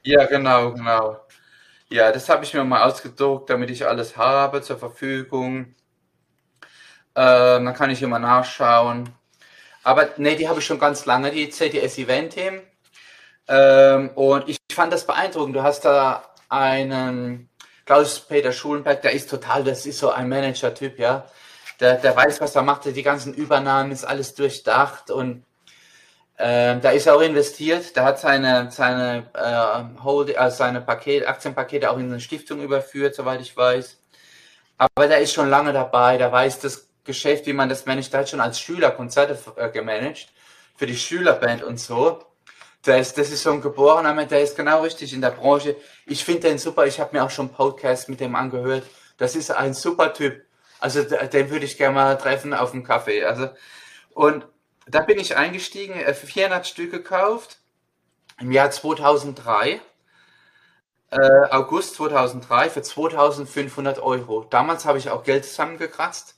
ja, 0.08 0.24
genau, 0.26 0.72
genau. 0.72 1.20
Ja, 1.90 2.12
das 2.12 2.28
habe 2.28 2.44
ich 2.44 2.54
mir 2.54 2.64
mal 2.64 2.82
ausgedruckt, 2.82 3.50
damit 3.50 3.70
ich 3.70 3.86
alles 3.86 4.16
habe 4.16 4.62
zur 4.62 4.78
Verfügung. 4.78 5.74
Ähm, 7.14 7.64
dann 7.66 7.74
kann 7.74 7.90
ich 7.90 8.02
immer 8.02 8.18
nachschauen. 8.18 9.10
Aber 9.84 10.08
nee, 10.16 10.36
die 10.36 10.48
habe 10.48 10.60
ich 10.60 10.66
schon 10.66 10.78
ganz 10.78 11.06
lange, 11.06 11.30
die 11.30 11.50
CTS 11.50 11.98
Event 11.98 12.32
Team. 12.34 12.60
Ähm, 13.48 14.10
und 14.14 14.48
ich 14.48 14.58
fand 14.72 14.92
das 14.92 15.06
beeindruckend. 15.06 15.56
Du 15.56 15.62
hast 15.62 15.84
da 15.84 16.24
einen 16.48 17.50
Klaus-Peter 17.86 18.52
Schulenberg, 18.52 19.02
der 19.02 19.12
ist 19.12 19.30
total, 19.30 19.64
das 19.64 19.86
ist 19.86 19.98
so 19.98 20.10
ein 20.10 20.28
Manager-Typ, 20.28 20.98
ja. 20.98 21.26
Der, 21.80 21.96
der 21.96 22.16
weiß, 22.16 22.40
was 22.40 22.56
er 22.56 22.62
macht, 22.62 22.84
die 22.86 23.02
ganzen 23.02 23.34
Übernahmen 23.34 23.92
ist 23.92 24.04
alles 24.04 24.34
durchdacht 24.34 25.10
und 25.10 25.44
ähm, 26.38 26.80
da 26.80 26.90
ist 26.90 27.06
er 27.06 27.16
auch 27.16 27.20
investiert. 27.20 27.96
Der 27.96 28.04
hat 28.04 28.20
seine, 28.20 28.70
seine, 28.70 29.26
äh, 29.34 30.02
Hold, 30.02 30.36
also 30.36 30.56
seine 30.56 30.80
Paket, 30.80 31.26
Aktienpakete 31.26 31.90
auch 31.90 31.98
in 31.98 32.06
eine 32.06 32.20
Stiftung 32.20 32.62
überführt, 32.62 33.14
soweit 33.16 33.40
ich 33.40 33.56
weiß. 33.56 33.98
Aber 34.78 35.08
der 35.08 35.18
ist 35.18 35.32
schon 35.32 35.50
lange 35.50 35.72
dabei, 35.72 36.16
der 36.16 36.30
weiß 36.30 36.60
das 36.60 36.88
Geschäft, 37.02 37.46
wie 37.46 37.52
man 37.52 37.68
das 37.68 37.86
managt. 37.86 38.12
Der 38.12 38.20
hat 38.20 38.28
schon 38.28 38.40
als 38.40 38.60
Schüler 38.60 38.92
Konzerte 38.92 39.36
äh, 39.56 39.68
gemanagt, 39.70 40.28
für 40.76 40.86
die 40.86 40.96
Schülerband 40.96 41.64
und 41.64 41.80
so. 41.80 42.24
Der 42.86 42.98
ist, 42.98 43.18
das 43.18 43.30
ist 43.30 43.42
so 43.42 43.50
ein 43.50 43.60
geborener 43.60 44.24
der 44.24 44.42
ist 44.42 44.56
genau 44.56 44.82
richtig 44.82 45.12
in 45.12 45.20
der 45.20 45.30
Branche. 45.30 45.74
Ich 46.06 46.24
finde 46.24 46.48
den 46.48 46.58
super, 46.58 46.86
ich 46.86 47.00
habe 47.00 47.16
mir 47.16 47.24
auch 47.24 47.30
schon 47.30 47.48
Podcasts 47.48 48.06
mit 48.06 48.20
dem 48.20 48.36
angehört. 48.36 48.84
Das 49.16 49.34
ist 49.34 49.50
ein 49.50 49.74
super 49.74 50.14
Typ. 50.14 50.42
Also 50.78 51.02
den 51.02 51.50
würde 51.50 51.64
ich 51.64 51.76
gerne 51.76 51.94
mal 51.96 52.16
treffen 52.16 52.54
auf 52.54 52.70
dem 52.70 52.84
Kaffee. 52.84 53.24
Also, 53.24 53.48
und 54.14 54.46
da 54.90 55.00
bin 55.00 55.18
ich 55.18 55.36
eingestiegen, 55.36 55.94
400 55.94 56.62
äh, 56.62 56.64
Stück 56.64 56.90
gekauft 56.90 57.58
im 58.40 58.52
Jahr 58.52 58.70
2003. 58.70 59.80
Äh, 61.10 61.16
August 61.50 61.94
2003 61.94 62.70
für 62.70 62.82
2500 62.82 63.98
Euro. 63.98 64.44
Damals 64.44 64.84
habe 64.84 64.98
ich 64.98 65.10
auch 65.10 65.24
Geld 65.24 65.44
zusammengekratzt. 65.46 66.36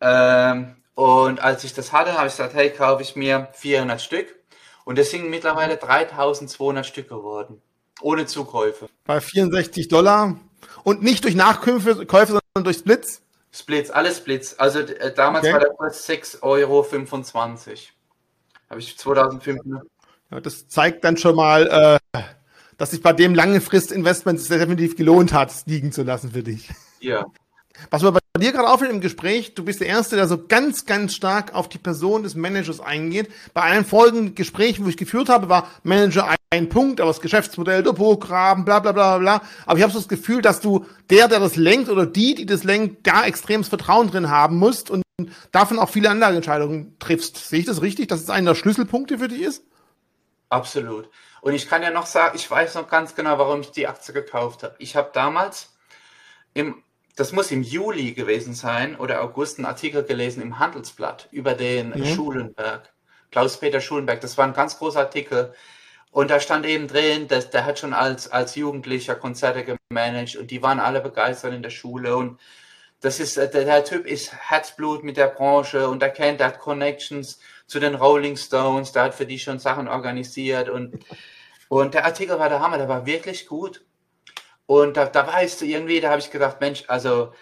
Ähm, 0.00 0.76
und 0.94 1.40
als 1.40 1.64
ich 1.64 1.72
das 1.72 1.92
hatte, 1.92 2.18
habe 2.18 2.26
ich 2.26 2.34
gesagt, 2.34 2.54
hey, 2.54 2.70
kaufe 2.70 3.02
ich 3.02 3.16
mir 3.16 3.48
400 3.54 4.00
Stück. 4.00 4.26
Und 4.84 4.98
es 4.98 5.10
sind 5.10 5.30
mittlerweile 5.30 5.76
3200 5.76 6.84
Stück 6.84 7.08
geworden. 7.08 7.62
Ohne 8.00 8.26
Zukäufe. 8.26 8.88
Bei 9.04 9.20
64 9.20 9.88
Dollar. 9.88 10.38
Und 10.84 11.02
nicht 11.02 11.24
durch 11.24 11.34
Nachkäufe, 11.34 11.94
sondern 11.94 12.64
durch 12.64 12.78
Splits? 12.78 13.22
Splits, 13.52 13.90
alles 13.90 14.18
Splits. 14.18 14.58
Also 14.58 14.80
äh, 14.80 15.12
damals 15.14 15.44
okay. 15.44 15.52
war 15.52 15.60
der 15.60 15.70
Kurs 15.70 16.08
6,25 16.08 16.42
Euro. 16.42 16.86
Habe 18.70 18.80
ich 18.80 18.96
2005. 18.96 19.60
Ja, 20.30 20.40
das 20.40 20.68
zeigt 20.68 21.04
dann 21.04 21.18
schon 21.18 21.36
mal, 21.36 22.00
äh, 22.12 22.20
dass 22.78 22.92
sich 22.92 23.02
bei 23.02 23.12
dem 23.12 23.34
lange 23.34 23.60
Frist 23.60 23.92
Investment 23.92 24.48
definitiv 24.48 24.96
gelohnt 24.96 25.34
hat, 25.34 25.52
liegen 25.66 25.92
zu 25.92 26.02
lassen 26.02 26.32
für 26.32 26.42
dich. 26.42 26.70
Ja. 27.00 27.26
Was 27.90 28.02
mir 28.02 28.12
bei 28.12 28.20
dir 28.38 28.52
gerade 28.52 28.68
auffällt 28.70 28.90
im 28.90 29.00
Gespräch, 29.00 29.54
du 29.54 29.64
bist 29.64 29.80
der 29.80 29.88
Erste, 29.88 30.16
der 30.16 30.26
so 30.26 30.46
ganz, 30.46 30.86
ganz 30.86 31.14
stark 31.14 31.54
auf 31.54 31.68
die 31.68 31.78
Person 31.78 32.22
des 32.22 32.34
Managers 32.34 32.80
eingeht. 32.80 33.30
Bei 33.52 33.62
allen 33.62 33.84
folgenden 33.84 34.34
Gesprächen, 34.34 34.84
wo 34.84 34.88
ich 34.88 34.96
geführt 34.96 35.28
habe, 35.28 35.48
war 35.48 35.68
Manager 35.82 36.28
ein 36.52 36.68
Punkt, 36.68 37.00
aber 37.00 37.08
das 37.08 37.22
Geschäftsmodell, 37.22 37.82
der 37.82 37.94
Programm, 37.94 38.66
bla 38.66 38.78
bla 38.78 38.92
bla 38.92 39.16
bla. 39.16 39.42
Aber 39.64 39.78
ich 39.78 39.82
habe 39.82 39.92
so 39.92 39.98
das 39.98 40.08
Gefühl, 40.08 40.42
dass 40.42 40.60
du 40.60 40.84
der, 41.08 41.26
der 41.26 41.40
das 41.40 41.56
lenkt 41.56 41.88
oder 41.88 42.04
die, 42.04 42.34
die 42.34 42.44
das 42.44 42.62
lenkt, 42.62 43.06
da 43.06 43.24
extremes 43.24 43.68
Vertrauen 43.68 44.10
drin 44.10 44.28
haben 44.28 44.58
musst 44.58 44.90
und 44.90 45.02
davon 45.50 45.78
auch 45.78 45.88
viele 45.88 46.10
Anlageentscheidungen 46.10 46.98
triffst. 46.98 47.48
Sehe 47.48 47.60
ich 47.60 47.64
das 47.64 47.80
richtig, 47.80 48.08
dass 48.08 48.20
es 48.20 48.28
einer 48.28 48.50
der 48.50 48.54
Schlüsselpunkte 48.54 49.18
für 49.18 49.28
dich 49.28 49.40
ist? 49.40 49.64
Absolut. 50.50 51.08
Und 51.40 51.54
ich 51.54 51.68
kann 51.68 51.82
ja 51.82 51.90
noch 51.90 52.04
sagen, 52.04 52.36
ich 52.36 52.48
weiß 52.48 52.74
noch 52.74 52.86
ganz 52.86 53.14
genau, 53.14 53.38
warum 53.38 53.62
ich 53.62 53.70
die 53.70 53.88
Aktie 53.88 54.12
gekauft 54.12 54.62
habe. 54.62 54.74
Ich 54.78 54.94
habe 54.94 55.10
damals 55.12 55.70
im 56.52 56.82
das 57.14 57.32
muss 57.32 57.50
im 57.50 57.62
Juli 57.62 58.12
gewesen 58.12 58.54
sein 58.54 58.96
oder 58.96 59.22
August 59.22 59.58
einen 59.58 59.66
Artikel 59.66 60.02
gelesen 60.02 60.42
im 60.42 60.58
Handelsblatt 60.58 61.28
über 61.30 61.52
den 61.52 61.90
mhm. 61.90 62.06
Schulenberg, 62.06 62.90
Klaus-Peter 63.30 63.82
Schulenberg. 63.82 64.22
Das 64.22 64.38
war 64.38 64.46
ein 64.46 64.54
ganz 64.54 64.78
großer 64.78 65.00
Artikel. 65.00 65.52
Und 66.12 66.30
da 66.30 66.40
stand 66.40 66.66
eben 66.66 66.88
drin, 66.88 67.26
dass 67.26 67.48
der 67.50 67.64
hat 67.64 67.78
schon 67.78 67.94
als, 67.94 68.30
als 68.30 68.54
Jugendlicher 68.54 69.14
Konzerte 69.14 69.64
gemanagt 69.64 70.36
und 70.36 70.50
die 70.50 70.62
waren 70.62 70.78
alle 70.78 71.00
begeistert 71.00 71.54
in 71.54 71.62
der 71.62 71.70
Schule. 71.70 72.16
Und 72.16 72.38
das 73.00 73.18
ist, 73.18 73.38
der, 73.38 73.48
der 73.48 73.84
Typ 73.84 74.06
ist 74.06 74.30
Herzblut 74.50 75.04
mit 75.04 75.16
der 75.16 75.28
Branche 75.28 75.88
und 75.88 76.02
er 76.02 76.10
kennt, 76.10 76.40
der 76.40 76.48
hat 76.48 76.60
Connections 76.60 77.40
zu 77.66 77.80
den 77.80 77.94
Rolling 77.94 78.36
Stones, 78.36 78.92
der 78.92 79.04
hat 79.04 79.14
für 79.14 79.24
die 79.24 79.38
schon 79.38 79.58
Sachen 79.58 79.88
organisiert 79.88 80.68
und, 80.68 81.02
und 81.68 81.94
der 81.94 82.04
Artikel 82.04 82.38
war 82.38 82.50
der 82.50 82.60
Hammer, 82.60 82.76
der 82.76 82.88
war 82.88 83.06
wirklich 83.06 83.46
gut. 83.46 83.82
Und 84.66 84.98
da, 84.98 85.06
da 85.06 85.26
weißt 85.26 85.62
du 85.62 85.64
irgendwie, 85.64 86.00
da 86.00 86.10
habe 86.10 86.20
ich 86.20 86.30
gedacht, 86.30 86.60
Mensch, 86.60 86.84
also, 86.88 87.32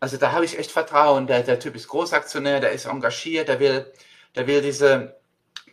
also 0.00 0.18
da 0.18 0.32
habe 0.32 0.44
ich 0.44 0.58
echt 0.58 0.70
Vertrauen. 0.70 1.26
Der, 1.26 1.42
der 1.42 1.58
Typ 1.58 1.74
ist 1.76 1.88
Großaktionär, 1.88 2.60
der 2.60 2.72
ist 2.72 2.84
engagiert, 2.84 3.48
der 3.48 3.58
will, 3.58 3.92
der 4.36 4.46
will 4.46 4.60
diese 4.60 5.16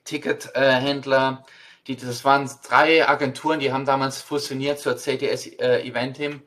Tickethändler, 0.06 1.44
äh, 1.46 1.59
die, 1.88 1.96
das 1.96 2.24
waren 2.24 2.50
drei 2.68 3.08
Agenturen, 3.08 3.60
die 3.60 3.72
haben 3.72 3.86
damals 3.86 4.22
fusioniert 4.22 4.80
zur 4.80 4.96
CTS 4.96 5.48
äh, 5.60 5.82
Event 5.82 6.18
Team. 6.18 6.42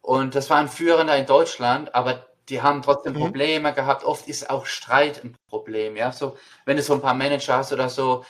Und 0.00 0.34
das 0.34 0.48
waren 0.50 0.68
Führender 0.68 1.16
in 1.16 1.26
Deutschland, 1.26 1.94
aber 1.94 2.26
die 2.48 2.62
haben 2.62 2.82
trotzdem 2.82 3.14
mhm. 3.14 3.18
Probleme 3.18 3.74
gehabt. 3.74 4.04
Oft 4.04 4.28
ist 4.28 4.48
auch 4.48 4.66
Streit 4.66 5.22
ein 5.22 5.36
Problem, 5.48 5.96
ja. 5.96 6.12
So, 6.12 6.36
wenn 6.64 6.76
du 6.76 6.82
so 6.82 6.94
ein 6.94 7.02
paar 7.02 7.14
Manager 7.14 7.58
hast 7.58 7.72
oder 7.72 7.88
so, 7.88 8.24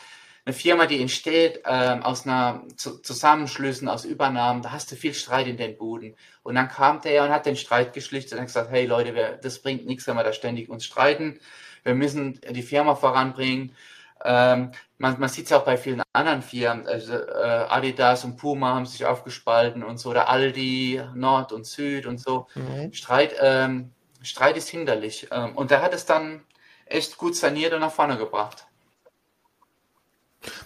eine 0.49 0.55
Firma, 0.55 0.87
die 0.87 1.03
entsteht 1.03 1.61
ähm, 1.67 2.03
aus 2.03 2.27
einer 2.27 2.63
Z 2.75 3.05
Zusammenschlüssen, 3.05 3.87
aus 3.87 4.07
Übernahmen, 4.07 4.63
da 4.63 4.73
hast 4.73 4.91
du 4.91 4.97
viel 4.97 5.13
Streit 5.13 5.47
in 5.47 5.59
den 5.59 5.77
Buden. 5.77 6.17
Und 6.43 6.55
dann 6.55 6.69
kam 6.69 7.03
der 7.03 7.25
und 7.25 7.31
hat 7.31 7.45
den 7.45 7.57
Streit 7.57 7.93
geschlichtet 7.93 8.33
und 8.33 8.39
hat 8.39 8.47
gesagt, 8.47 8.71
hey 8.71 8.87
Leute, 8.87 9.15
wir, 9.15 9.33
das 9.33 9.59
bringt 9.59 9.85
nichts, 9.85 10.07
wenn 10.07 10.17
wir 10.17 10.25
da 10.25 10.33
ständig 10.33 10.71
uns 10.71 10.87
streiten. 10.87 11.39
Wir 11.85 11.95
müssen 11.95 12.41
die 12.51 12.63
Firma 12.63 12.95
voranbringen. 12.95 13.77
Ähm, 14.25 14.73
man, 14.99 15.21
man 15.21 15.29
sieht 15.29 15.47
es 15.47 15.53
auch 15.53 15.65
bei 15.65 15.77
vielen 15.77 16.03
anderen 16.13 16.43
Firmen. 16.43 16.87
Also, 16.87 17.15
äh, 17.15 17.67
Adidas 17.69 18.25
und 18.25 18.37
Puma 18.37 18.75
haben 18.75 18.87
sich 18.87 19.05
aufgespalten 19.07 19.83
und 19.83 19.99
so, 19.99 20.11
oder 20.11 20.29
Aldi, 20.29 21.03
Nord 21.15 21.53
und 21.53 21.67
Süd 21.67 22.07
und 22.07 22.19
so. 22.19 22.47
Mhm. 22.55 22.93
Streit, 22.93 23.35
ähm, 23.41 23.93
Streit 24.23 24.57
ist 24.57 24.69
hinderlich. 24.69 25.29
Ähm, 25.31 25.57
und 25.57 25.71
der 25.71 25.83
hat 25.83 25.95
es 25.95 26.07
dann 26.07 26.43
echt 26.87 27.19
gut 27.19 27.37
saniert 27.37 27.73
und 27.73 27.81
nach 27.81 27.93
vorne 27.93 28.17
gebracht. 28.17 28.67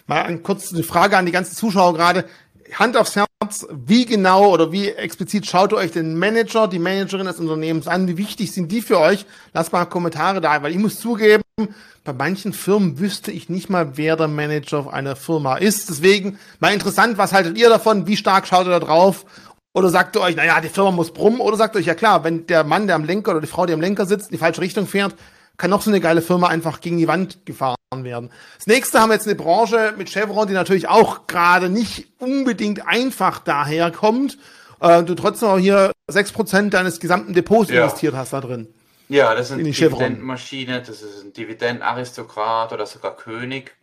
Mal 0.05 0.23
eine 0.23 0.39
kurze 0.39 0.83
Frage 0.83 1.17
an 1.17 1.25
die 1.25 1.31
ganzen 1.31 1.55
Zuschauer 1.55 1.93
gerade. 1.93 2.25
Hand 2.75 2.97
aufs 2.97 3.15
Herz, 3.15 3.67
wie 3.71 4.05
genau 4.05 4.51
oder 4.51 4.71
wie 4.71 4.89
explizit 4.89 5.45
schaut 5.45 5.73
ihr 5.73 5.77
euch 5.77 5.91
den 5.91 6.17
Manager, 6.17 6.67
die 6.67 6.79
Managerin 6.79 7.25
des 7.25 7.39
Unternehmens 7.39 7.87
an? 7.87 8.07
Wie 8.07 8.17
wichtig 8.17 8.51
sind 8.51 8.71
die 8.71 8.81
für 8.81 8.99
euch? 8.99 9.25
Lasst 9.53 9.73
mal 9.73 9.85
Kommentare 9.85 10.41
da, 10.41 10.63
weil 10.63 10.71
ich 10.71 10.77
muss 10.77 10.99
zugeben, 10.99 11.43
bei 12.03 12.13
manchen 12.13 12.53
Firmen 12.53 12.99
wüsste 12.99 13.31
ich 13.31 13.49
nicht 13.49 13.69
mal, 13.69 13.97
wer 13.97 14.15
der 14.15 14.27
Manager 14.27 14.91
einer 14.91 15.15
Firma 15.15 15.57
ist. 15.57 15.89
Deswegen 15.89 16.37
mal 16.59 16.73
interessant, 16.73 17.17
was 17.17 17.33
haltet 17.33 17.57
ihr 17.57 17.69
davon? 17.69 18.07
Wie 18.07 18.17
stark 18.17 18.47
schaut 18.47 18.65
ihr 18.65 18.71
da 18.71 18.79
drauf? 18.79 19.25
Oder 19.73 19.89
sagt 19.89 20.15
ihr 20.15 20.21
euch, 20.21 20.35
naja, 20.35 20.61
die 20.61 20.69
Firma 20.69 20.91
muss 20.91 21.11
brummen? 21.11 21.39
Oder 21.39 21.57
sagt 21.57 21.75
ihr 21.75 21.79
euch, 21.79 21.85
ja 21.85 21.95
klar, 21.95 22.23
wenn 22.23 22.45
der 22.47 22.63
Mann, 22.63 22.87
der 22.87 22.95
am 22.95 23.05
Lenker 23.05 23.31
oder 23.31 23.41
die 23.41 23.47
Frau, 23.47 23.65
die 23.65 23.73
am 23.73 23.81
Lenker 23.81 24.05
sitzt, 24.05 24.29
in 24.29 24.33
die 24.33 24.39
falsche 24.39 24.61
Richtung 24.61 24.85
fährt, 24.87 25.15
kann 25.57 25.69
noch 25.69 25.81
so 25.81 25.91
eine 25.91 25.99
geile 25.99 26.21
Firma 26.21 26.47
einfach 26.47 26.81
gegen 26.81 26.97
die 26.97 27.07
Wand 27.07 27.45
gefahren 27.45 27.75
werden. 27.91 28.31
Das 28.57 28.67
nächste 28.67 28.99
haben 28.99 29.09
wir 29.09 29.15
jetzt 29.15 29.27
eine 29.27 29.35
Branche 29.35 29.93
mit 29.97 30.09
Chevron, 30.09 30.47
die 30.47 30.53
natürlich 30.53 30.87
auch 30.87 31.27
gerade 31.27 31.69
nicht 31.69 32.07
unbedingt 32.19 32.87
einfach 32.87 33.39
daherkommt. 33.39 34.37
Äh, 34.79 35.03
du 35.03 35.15
trotzdem 35.15 35.49
auch 35.49 35.59
hier 35.59 35.91
sechs 36.07 36.31
Prozent 36.31 36.73
deines 36.73 36.99
gesamten 36.99 37.33
Depots 37.33 37.69
ja. 37.69 37.83
investiert 37.83 38.15
hast 38.15 38.33
da 38.33 38.41
drin. 38.41 38.67
Ja, 39.09 39.35
das 39.35 39.47
ist 39.47 39.53
eine. 39.53 39.63
Dividendenmaschine, 39.63 40.81
das 40.81 41.01
ist 41.01 41.23
ein 41.23 41.33
Dividendenaristokrat 41.33 42.73
oder 42.73 42.85
sogar 42.85 43.15
König. 43.15 43.75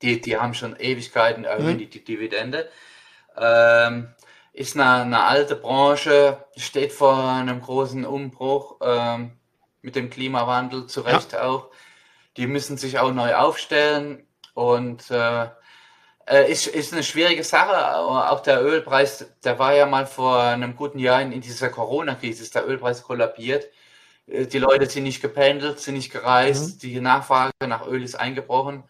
Die, 0.00 0.20
die 0.20 0.38
haben 0.38 0.54
schon 0.54 0.76
Ewigkeiten 0.78 1.44
erhöhen 1.44 1.74
Mhm. 1.74 1.78
die, 1.78 1.90
die 1.90 2.04
Dividende. 2.04 2.68
Ähm, 3.36 4.08
ist 4.52 4.76
eine, 4.76 5.02
eine 5.02 5.22
alte 5.22 5.54
Branche, 5.54 6.38
steht 6.56 6.92
vor 6.92 7.16
einem 7.16 7.60
großen 7.60 8.04
Umbruch 8.04 8.76
ähm, 8.80 9.32
mit 9.82 9.96
dem 9.96 10.10
Klimawandel, 10.10 10.86
zu 10.86 11.02
Recht 11.02 11.36
auch. 11.36 11.70
Die 12.36 12.46
müssen 12.46 12.76
sich 12.76 12.98
auch 12.98 13.12
neu 13.12 13.34
aufstellen 13.34 14.26
und 14.54 15.10
äh, 15.10 15.48
äh, 16.26 16.50
ist, 16.52 16.66
ist 16.66 16.92
eine 16.92 17.02
schwierige 17.02 17.42
Sache. 17.42 17.96
Auch 17.96 18.40
der 18.40 18.62
Ölpreis, 18.62 19.26
der 19.42 19.58
war 19.58 19.74
ja 19.74 19.86
mal 19.86 20.06
vor 20.06 20.42
einem 20.42 20.76
guten 20.76 20.98
Jahr 20.98 21.22
in, 21.22 21.32
in 21.32 21.40
dieser 21.40 21.70
Corona-Krise, 21.70 22.42
ist 22.42 22.54
der 22.54 22.68
Ölpreis 22.68 23.02
kollabiert. 23.02 23.68
Äh, 24.26 24.46
Die 24.46 24.58
Leute 24.58 24.86
sind 24.86 25.04
nicht 25.04 25.22
gependelt, 25.22 25.80
sind 25.80 25.94
nicht 25.94 26.12
gereist, 26.12 26.82
die 26.82 27.00
Nachfrage 27.00 27.52
nach 27.66 27.86
Öl 27.86 28.02
ist 28.02 28.14
eingebrochen. 28.14 28.84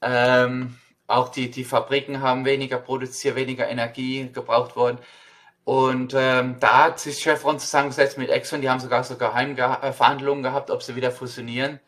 Ähm, 0.00 0.78
auch 1.06 1.28
die, 1.28 1.50
die 1.50 1.64
Fabriken 1.64 2.22
haben 2.22 2.44
weniger 2.44 2.78
produziert, 2.78 3.36
weniger 3.36 3.68
Energie 3.68 4.30
gebraucht 4.32 4.76
worden. 4.76 4.98
Und 5.64 6.14
ähm, 6.16 6.56
da 6.58 6.84
hat 6.84 6.98
sich 6.98 7.22
Chevron 7.22 7.58
zusammengesetzt 7.58 8.18
mit 8.18 8.30
Exxon, 8.30 8.60
die 8.60 8.70
haben 8.70 8.80
sogar 8.80 9.04
so 9.04 9.16
Geheimverhandlungen 9.16 10.42
gehabt, 10.42 10.70
ob 10.70 10.82
sie 10.82 10.96
wieder 10.96 11.12
fusionieren. 11.12 11.78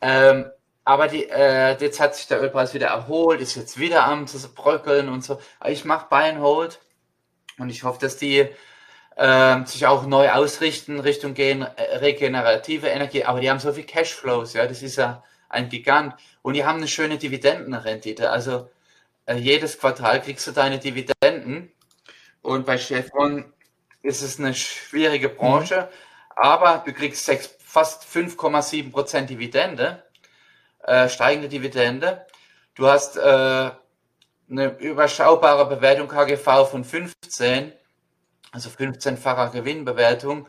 Ähm, 0.00 0.50
aber 0.84 1.06
die, 1.06 1.28
äh, 1.30 1.76
jetzt 1.78 2.00
hat 2.00 2.16
sich 2.16 2.26
der 2.26 2.42
Ölpreis 2.42 2.74
wieder 2.74 2.88
erholt, 2.88 3.40
ist 3.40 3.54
jetzt 3.54 3.78
wieder 3.78 4.04
am 4.04 4.26
bröckeln 4.54 5.08
und 5.08 5.22
so. 5.22 5.38
Ich 5.66 5.84
mache 5.84 6.06
Buy 6.10 6.30
and 6.30 6.40
Hold 6.40 6.80
und 7.58 7.70
ich 7.70 7.84
hoffe, 7.84 8.00
dass 8.00 8.16
die 8.16 8.48
ähm, 9.16 9.66
sich 9.66 9.86
auch 9.86 10.06
neu 10.06 10.30
ausrichten, 10.30 10.98
Richtung 10.98 11.34
gehen, 11.34 11.62
äh, 11.62 11.96
regenerative 11.98 12.88
Energie. 12.88 13.24
Aber 13.24 13.40
die 13.40 13.50
haben 13.50 13.60
so 13.60 13.72
viel 13.72 13.84
Cashflows, 13.84 14.54
ja, 14.54 14.66
das 14.66 14.82
ist 14.82 14.96
ja 14.96 15.22
ein 15.48 15.68
Gigant. 15.68 16.14
Und 16.42 16.54
die 16.54 16.64
haben 16.64 16.78
eine 16.78 16.88
schöne 16.88 17.18
Dividendenrendite. 17.18 18.30
Also 18.30 18.68
äh, 19.26 19.36
jedes 19.36 19.78
Quartal 19.78 20.20
kriegst 20.22 20.46
du 20.46 20.52
deine 20.52 20.78
Dividenden. 20.78 21.70
Und 22.42 22.66
bei 22.66 22.76
Chevron 22.76 23.52
ist 24.02 24.22
es 24.22 24.38
eine 24.38 24.54
schwierige 24.54 25.28
Branche, 25.28 25.88
aber 26.34 26.82
du 26.84 26.92
kriegst 26.92 27.24
sechs, 27.24 27.54
fast 27.60 28.04
5,7% 28.04 29.22
Dividende, 29.26 30.02
äh, 30.82 31.08
steigende 31.08 31.48
Dividende. 31.48 32.26
Du 32.74 32.88
hast 32.88 33.16
äh, 33.16 33.20
eine 34.50 34.78
überschaubare 34.78 35.66
Bewertung 35.66 36.08
KGV 36.08 36.68
von 36.68 36.84
15, 36.84 37.72
also 38.50 38.68
15-facher 38.68 39.50
Gewinnbewertung 39.50 40.48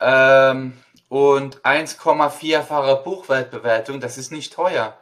ähm, 0.00 0.74
und 1.08 1.62
1,4-fache 1.62 3.02
Buchwertbewertung. 3.02 4.00
Das 4.00 4.18
ist 4.18 4.30
nicht 4.30 4.52
teuer. 4.52 4.98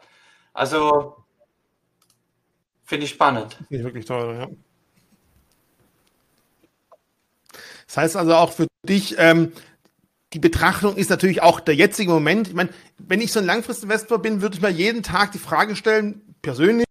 Also 0.53 1.16
finde 2.85 3.05
ich 3.05 3.11
spannend. 3.11 3.59
Nicht 3.70 3.85
wirklich 3.85 4.05
teuer, 4.05 4.35
ja. 4.35 4.48
Das 7.90 7.96
heißt 7.96 8.16
also 8.16 8.35
auch 8.37 8.53
für 8.53 8.68
dich, 8.88 9.16
ähm, 9.18 9.50
die 10.33 10.38
Betrachtung 10.38 10.94
ist 10.94 11.11
natürlich 11.11 11.42
auch 11.42 11.59
der 11.59 11.74
jetzige 11.74 12.12
Moment. 12.12 12.46
Ich 12.46 12.55
meine, 12.55 12.68
wenn 12.98 13.20
ich 13.20 13.33
so 13.33 13.40
ein 13.40 13.46
Langfristinvestor 13.46 14.22
bin, 14.22 14.42
würde 14.42 14.55
ich 14.55 14.62
mir 14.62 14.70
jeden 14.70 15.03
Tag 15.03 15.33
die 15.33 15.40
Frage 15.40 15.74
stellen, 15.74 16.20
persönlich, 16.40 16.87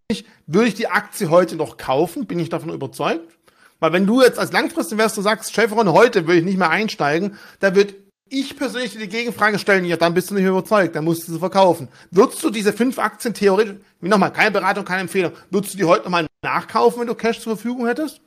würde 0.46 0.68
ich 0.68 0.74
die 0.74 0.90
Aktie 0.90 1.30
heute 1.30 1.56
noch 1.56 1.78
kaufen? 1.78 2.28
Bin 2.28 2.38
ich 2.38 2.50
davon 2.50 2.74
überzeugt? 2.74 3.38
Weil 3.80 3.94
wenn 3.94 4.06
du 4.06 4.22
jetzt 4.22 4.38
als 4.38 4.52
Langfristinvestor 4.52 5.24
sagst, 5.24 5.54
Chevron 5.54 5.94
heute 5.94 6.28
würde 6.28 6.40
ich 6.40 6.46
nicht 6.46 6.58
mehr 6.58 6.70
einsteigen, 6.70 7.38
da 7.62 7.76
würde 7.76 7.96
ich 8.28 8.58
persönlich 8.58 8.98
die 8.98 9.08
Gegenfrage 9.08 9.58
stellen, 9.58 9.86
ja, 9.86 9.96
dann 9.96 10.14
bist 10.14 10.32
du 10.32 10.34
nicht 10.34 10.44
mehr 10.44 10.52
überzeugt, 10.52 10.98
dann 10.98 11.06
musst 11.06 11.26
du 11.26 11.32
sie 11.32 11.40
verkaufen. 11.40 11.88
Würdest 12.12 12.44
du 12.44 12.50
diese 12.50 12.74
fünf 12.74 13.00
Aktien 13.00 13.34
theoretisch, 13.34 13.76
nochmal, 14.02 14.34
keine 14.34 14.52
Beratung, 14.52 14.84
keine 14.84 15.02
Empfehlung, 15.02 15.32
würdest 15.50 15.76
du 15.76 15.78
die 15.78 15.86
heute 15.86 16.04
nochmal 16.04 16.28
nachkaufen, 16.42 17.00
wenn 17.00 17.08
du 17.08 17.16
Cash 17.16 17.40
zur 17.40 17.56
Verfügung 17.56 17.88
hättest? 17.88 18.20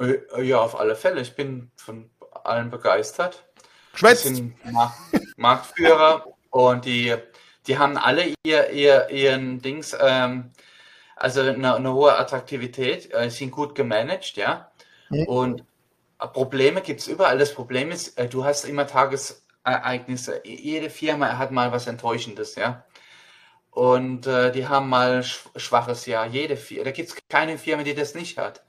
Äh, 0.00 0.42
Ja, 0.42 0.60
auf 0.60 0.78
alle 0.78 0.96
Fälle. 0.96 1.20
Ich 1.20 1.34
bin 1.34 1.70
von 1.76 2.10
allen 2.44 2.70
begeistert. 2.70 3.44
Die 3.94 3.98
Schwätzt. 3.98 4.24
sind 4.24 4.54
Markt, 4.72 4.98
Marktführer 5.36 6.26
und 6.50 6.84
die, 6.84 7.16
die 7.66 7.78
haben 7.78 7.96
alle 7.96 8.32
ihr, 8.44 8.70
ihr, 8.70 9.10
ihren 9.10 9.60
Dings, 9.60 9.96
ähm, 10.00 10.52
also 11.16 11.40
eine, 11.40 11.74
eine 11.74 11.92
hohe 11.92 12.16
Attraktivität, 12.16 13.12
äh, 13.12 13.28
sind 13.30 13.50
gut 13.50 13.74
gemanagt, 13.74 14.36
ja. 14.36 14.70
Mhm. 15.10 15.24
Und 15.24 15.64
Probleme 16.18 16.80
gibt 16.80 17.00
es 17.00 17.08
überall. 17.08 17.38
Das 17.38 17.54
Problem 17.54 17.90
ist, 17.90 18.18
äh, 18.18 18.28
du 18.28 18.44
hast 18.44 18.64
immer 18.64 18.86
Tagesereignisse. 18.86 20.42
Jede 20.44 20.90
Firma 20.90 21.38
hat 21.38 21.50
mal 21.50 21.72
was 21.72 21.86
Enttäuschendes, 21.86 22.54
ja. 22.56 22.84
Und 23.70 24.26
äh, 24.26 24.50
die 24.50 24.66
haben 24.66 24.88
mal 24.88 25.22
sch 25.22 25.48
schwaches 25.56 26.06
Jahr. 26.06 26.26
Jede 26.26 26.56
Firma. 26.56 26.84
Da 26.84 26.90
gibt 26.90 27.10
es 27.10 27.16
keine 27.28 27.58
Firma, 27.58 27.82
die 27.84 27.94
das 27.94 28.14
nicht 28.14 28.38
hat. 28.38 28.62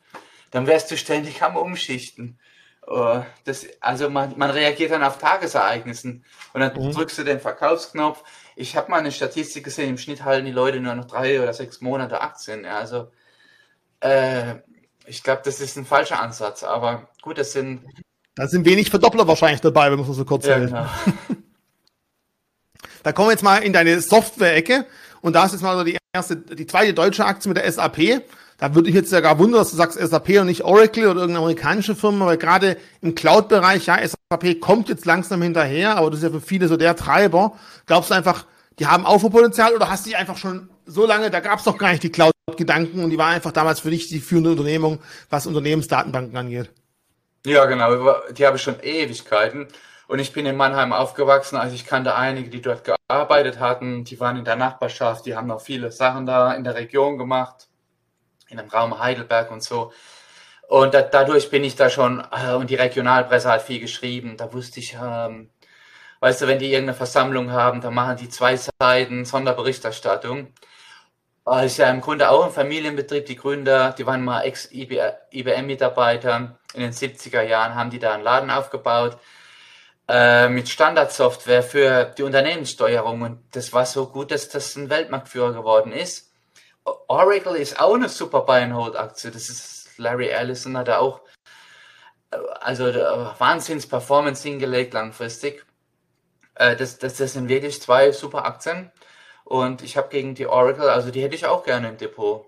Dann 0.52 0.68
wärst 0.68 0.90
du 0.92 0.98
ständig 0.98 1.42
am 1.44 1.56
Umschichten. 1.56 2.40
Äh, 2.88 3.22
Das, 3.46 3.66
also 3.82 4.10
man, 4.10 4.38
man 4.38 4.50
reagiert 4.52 4.92
dann 4.92 5.04
auf 5.04 5.18
Tagesereignissen 5.20 6.24
und 6.54 6.62
dann 6.62 6.74
Mhm. 6.74 6.92
drückst 6.92 7.18
du 7.20 7.24
den 7.24 7.40
Verkaufsknopf. 7.40 8.24
Ich 8.56 8.76
habe 8.76 8.90
mal 8.92 9.00
eine 9.00 9.12
Statistik 9.12 9.64
gesehen, 9.64 9.90
im 9.90 9.98
Schnitt 9.98 10.24
halten 10.24 10.46
die 10.46 10.52
Leute 10.52 10.80
nur 10.80 10.96
noch 10.96 11.06
drei 11.06 11.42
oder 11.42 11.54
sechs 11.54 11.82
Monate 11.82 12.22
Aktien. 12.22 12.64
Ja, 12.66 12.78
also 12.80 13.12
äh, 14.02 14.56
ich 15.06 15.24
glaube, 15.24 15.42
das 15.46 15.60
ist 15.60 15.76
ein 15.78 15.86
falscher 15.86 16.22
Ansatz, 16.22 16.64
aber 16.64 17.10
gut, 17.22 17.38
das 17.38 17.52
sind 17.54 17.84
Da 18.36 18.48
sind 18.48 18.66
wenig 18.66 18.90
Verdoppler 18.90 19.28
wahrscheinlich 19.28 19.62
dabei, 19.62 19.92
wenn 19.92 20.00
man 20.00 20.10
es 20.10 20.16
so 20.16 20.26
kurz 20.26 20.46
ja, 20.46 20.56
hält. 20.56 20.70
genau. 20.70 20.86
Da 23.04 23.12
kommen 23.14 23.30
wir 23.30 23.32
jetzt 23.34 23.44
mal 23.44 23.60
in 23.60 23.72
deine 23.74 24.02
Software-Ecke 24.02 24.86
und 25.22 25.34
da 25.34 25.46
ist 25.46 25.54
jetzt 25.54 25.62
mal 25.62 25.78
so 25.78 25.84
die 25.84 25.98
erste, 26.14 26.36
die 26.36 26.68
zweite 26.68 26.94
deutsche 26.94 27.26
Aktie 27.26 27.48
mit 27.48 27.58
der 27.58 27.72
SAP. 27.72 28.22
Da 28.60 28.76
würde 28.76 28.90
ich 28.90 28.96
jetzt 28.96 29.12
ja 29.14 29.22
gar 29.22 29.40
wundern, 29.40 29.60
dass 29.60 29.72
du 29.72 29.78
sagst 29.78 29.98
SAP 29.98 30.30
und 30.42 30.48
nicht 30.48 30.66
Oracle 30.66 31.06
oder 31.06 31.22
irgendeine 31.22 31.40
amerikanische 31.40 31.96
Firma, 31.96 32.26
weil 32.26 32.38
gerade 32.38 32.78
im 33.02 33.16
Cloud-Bereich, 33.16 33.86
ja, 33.86 33.98
SAP 34.06 34.60
kommt 34.60 34.90
jetzt 34.90 35.06
langsam 35.06 35.42
hinterher, 35.42 35.96
aber 35.96 36.10
das 36.10 36.20
ist 36.20 36.24
ja 36.24 36.30
für 36.30 36.42
viele 36.42 36.68
so 36.68 36.76
der 36.76 36.98
Treiber. 36.98 37.54
Glaubst 37.86 38.12
du 38.12 38.16
einfach, 38.16 38.46
die 38.78 38.88
haben 38.88 39.06
Aufholpotenzial 39.06 39.74
oder 39.74 39.90
hast 39.90 40.06
du 40.06 40.10
die 40.10 40.18
einfach 40.18 40.38
schon 40.38 40.70
so 40.86 41.06
lange, 41.06 41.30
da 41.30 41.40
gab 41.40 41.60
es 41.60 41.66
doch 41.66 41.78
gar 41.78 41.92
nicht 41.92 42.04
die 42.04 42.12
Cloud-Gedanken 42.12 43.02
und 43.02 43.12
die 43.12 43.18
war 43.18 43.28
einfach 43.28 43.54
damals 43.54 43.80
für 43.80 43.92
dich 43.92 44.10
die 44.10 44.20
führende 44.20 44.52
Unternehmung, 44.52 45.00
was 45.30 45.48
Unternehmensdatenbanken 45.48 46.36
angeht? 46.36 46.70
Ja, 47.46 47.66
genau, 47.66 48.14
die 48.32 48.46
habe 48.46 48.58
ich 48.58 48.64
schon 48.64 48.82
Ewigkeiten. 48.82 49.68
Und 50.08 50.20
ich 50.20 50.34
bin 50.34 50.46
in 50.46 50.58
Mannheim 50.58 50.92
aufgewachsen, 50.92 51.56
also 51.56 51.76
ich 51.76 51.86
kannte 51.86 52.16
einige, 52.16 52.50
die 52.50 52.62
dort 52.62 52.84
gearbeitet 52.84 53.60
hatten, 53.60 54.04
die 54.04 54.20
waren 54.20 54.38
in 54.38 54.44
der 54.44 54.56
Nachbarschaft, 54.56 55.26
die 55.26 55.36
haben 55.36 55.48
noch 55.48 55.62
viele 55.62 55.92
Sachen 55.92 56.26
da 56.26 56.52
in 56.54 56.64
der 56.64 56.76
Region 56.76 57.18
gemacht, 57.18 57.69
in 58.50 58.58
dem 58.58 58.70
Raum 58.70 59.00
Heidelberg 59.00 59.52
und 59.52 59.64
so. 59.64 59.92
Und 60.68 60.94
da, 60.94 61.02
dadurch 61.02 61.50
bin 61.50 61.64
ich 61.64 61.76
da 61.76 61.90
schon, 61.90 62.24
äh, 62.32 62.54
und 62.54 62.70
die 62.70 62.76
Regionalpresse 62.76 63.50
hat 63.50 63.64
viel 63.64 63.80
geschrieben, 63.80 64.38
da 64.38 64.54
wusste 64.54 64.80
ich, 64.80 64.96
ähm, 65.02 65.50
weißt 66.20 66.42
du, 66.42 66.48
wenn 66.48 66.60
die 66.60 66.72
irgendeine 66.72 66.96
Versammlung 66.96 67.52
haben, 67.52 67.82
dann 67.82 67.94
machen 67.94 68.18
die 68.18 68.30
zwei 68.30 68.56
Seiten 68.56 69.26
Sonderberichterstattung. 69.26 70.54
Äh, 71.48 71.66
ist 71.66 71.78
ja 71.78 71.90
im 71.90 72.02
Grunde 72.02 72.30
auch 72.30 72.46
ein 72.46 72.52
Familienbetrieb, 72.52 73.26
die 73.26 73.36
Gründer, 73.36 73.96
die 73.98 74.06
waren 74.06 74.24
mal 74.24 74.44
Ex-IBM-Mitarbeiter, 74.44 76.60
in 76.74 76.82
den 76.82 76.92
70er 76.92 77.42
Jahren 77.42 77.76
haben 77.76 77.90
die 77.90 78.00
da 78.00 78.14
einen 78.14 78.24
Laden 78.24 78.52
aufgebaut 78.52 79.18
äh, 80.10 80.50
mit 80.50 80.70
Standardsoftware 80.70 81.64
für 81.64 82.06
die 82.18 82.24
Unternehmenssteuerung 82.24 83.22
und 83.22 83.44
das 83.52 83.74
war 83.74 83.86
so 83.86 84.08
gut, 84.08 84.32
dass 84.32 84.50
das 84.50 84.76
ein 84.76 84.90
Weltmarktführer 84.90 85.54
geworden 85.54 85.92
ist. 85.92 86.29
Oracle 86.86 87.56
ist 87.56 87.80
auch 87.80 87.96
eine 87.96 88.10
super 88.10 88.42
Buy-and-Hold-Aktie. 88.42 89.32
Das 89.32 89.50
ist 89.50 89.98
Larry 89.98 90.30
Ellison 90.30 90.78
hat 90.78 90.88
da 90.88 91.00
auch 91.00 91.22
äh, 92.32 92.38
also 92.62 92.88
äh, 92.88 93.40
Wahnsinns-Performance 93.40 94.48
hingelegt 94.48 94.94
langfristig. 94.94 95.66
Äh, 96.56 96.76
das, 96.76 96.98
das, 96.98 97.18
das 97.18 97.34
sind 97.34 97.50
wirklich 97.50 97.82
zwei 97.82 98.12
super 98.12 98.46
Aktien 98.46 98.92
und 99.44 99.82
ich 99.82 99.98
habe 99.98 100.10
gegen 100.10 100.36
die 100.36 100.48
Oracle, 100.48 100.90
also 100.90 101.12
die 101.12 101.22
hätte 101.22 101.36
ich 101.36 101.46
auch 101.46 101.64
gerne 101.64 101.90
im 101.90 101.98
Depot. 101.98 102.46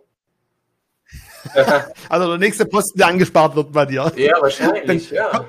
Also 2.09 2.27
der 2.27 2.37
nächste 2.37 2.65
Posten, 2.65 2.99
der 2.99 3.07
angespart 3.07 3.55
wird 3.55 3.71
bei 3.71 3.85
dir. 3.85 4.11
Ja, 4.15 4.41
wahrscheinlich, 4.41 5.11
ja. 5.11 5.45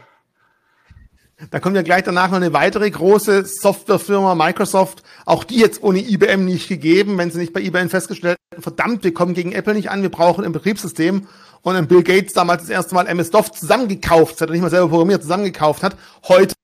Da 1.51 1.61
kommt 1.61 1.77
ja 1.77 1.83
gleich 1.83 2.05
danach 2.05 2.29
noch 2.31 2.37
eine 2.37 2.53
weitere 2.53 2.91
große 2.91 3.45
Softwarefirma, 3.45 4.35
Microsoft. 4.35 5.03
Auch 5.27 5.45
die 5.45 5.59
jetzt 5.59 5.83
ohne 5.83 6.01
IBM 6.01 6.45
nicht 6.45 6.69
gegeben, 6.69 7.19
wenn 7.19 7.31
sie 7.31 7.39
nicht 7.39 7.53
bei 7.53 7.61
IBM 7.61 7.89
festgestellt 7.89 8.39
hätten, 8.51 8.63
verdammt, 8.63 9.05
wir 9.05 9.15
kommen 9.15 9.35
gegen 9.35 9.53
Apple 9.53 9.75
nicht 9.75 9.91
an, 9.91 10.03
wir 10.03 10.11
brauchen 10.11 10.45
ein 10.45 10.53
Betriebssystem. 10.53 11.27
Und 11.63 11.75
dann 11.75 11.87
Bill 11.87 12.03
Gates 12.03 12.33
damals 12.33 12.63
das 12.63 12.71
erste 12.71 12.95
Mal 12.95 13.07
MS-DOS 13.07 13.53
zusammengekauft, 13.53 14.41
hat 14.41 14.49
er 14.49 14.53
nicht 14.53 14.63
mal 14.63 14.71
selber 14.71 14.89
programmiert, 14.89 15.23
zusammengekauft 15.23 15.85
hat. 15.85 15.97
Heute 16.27 16.55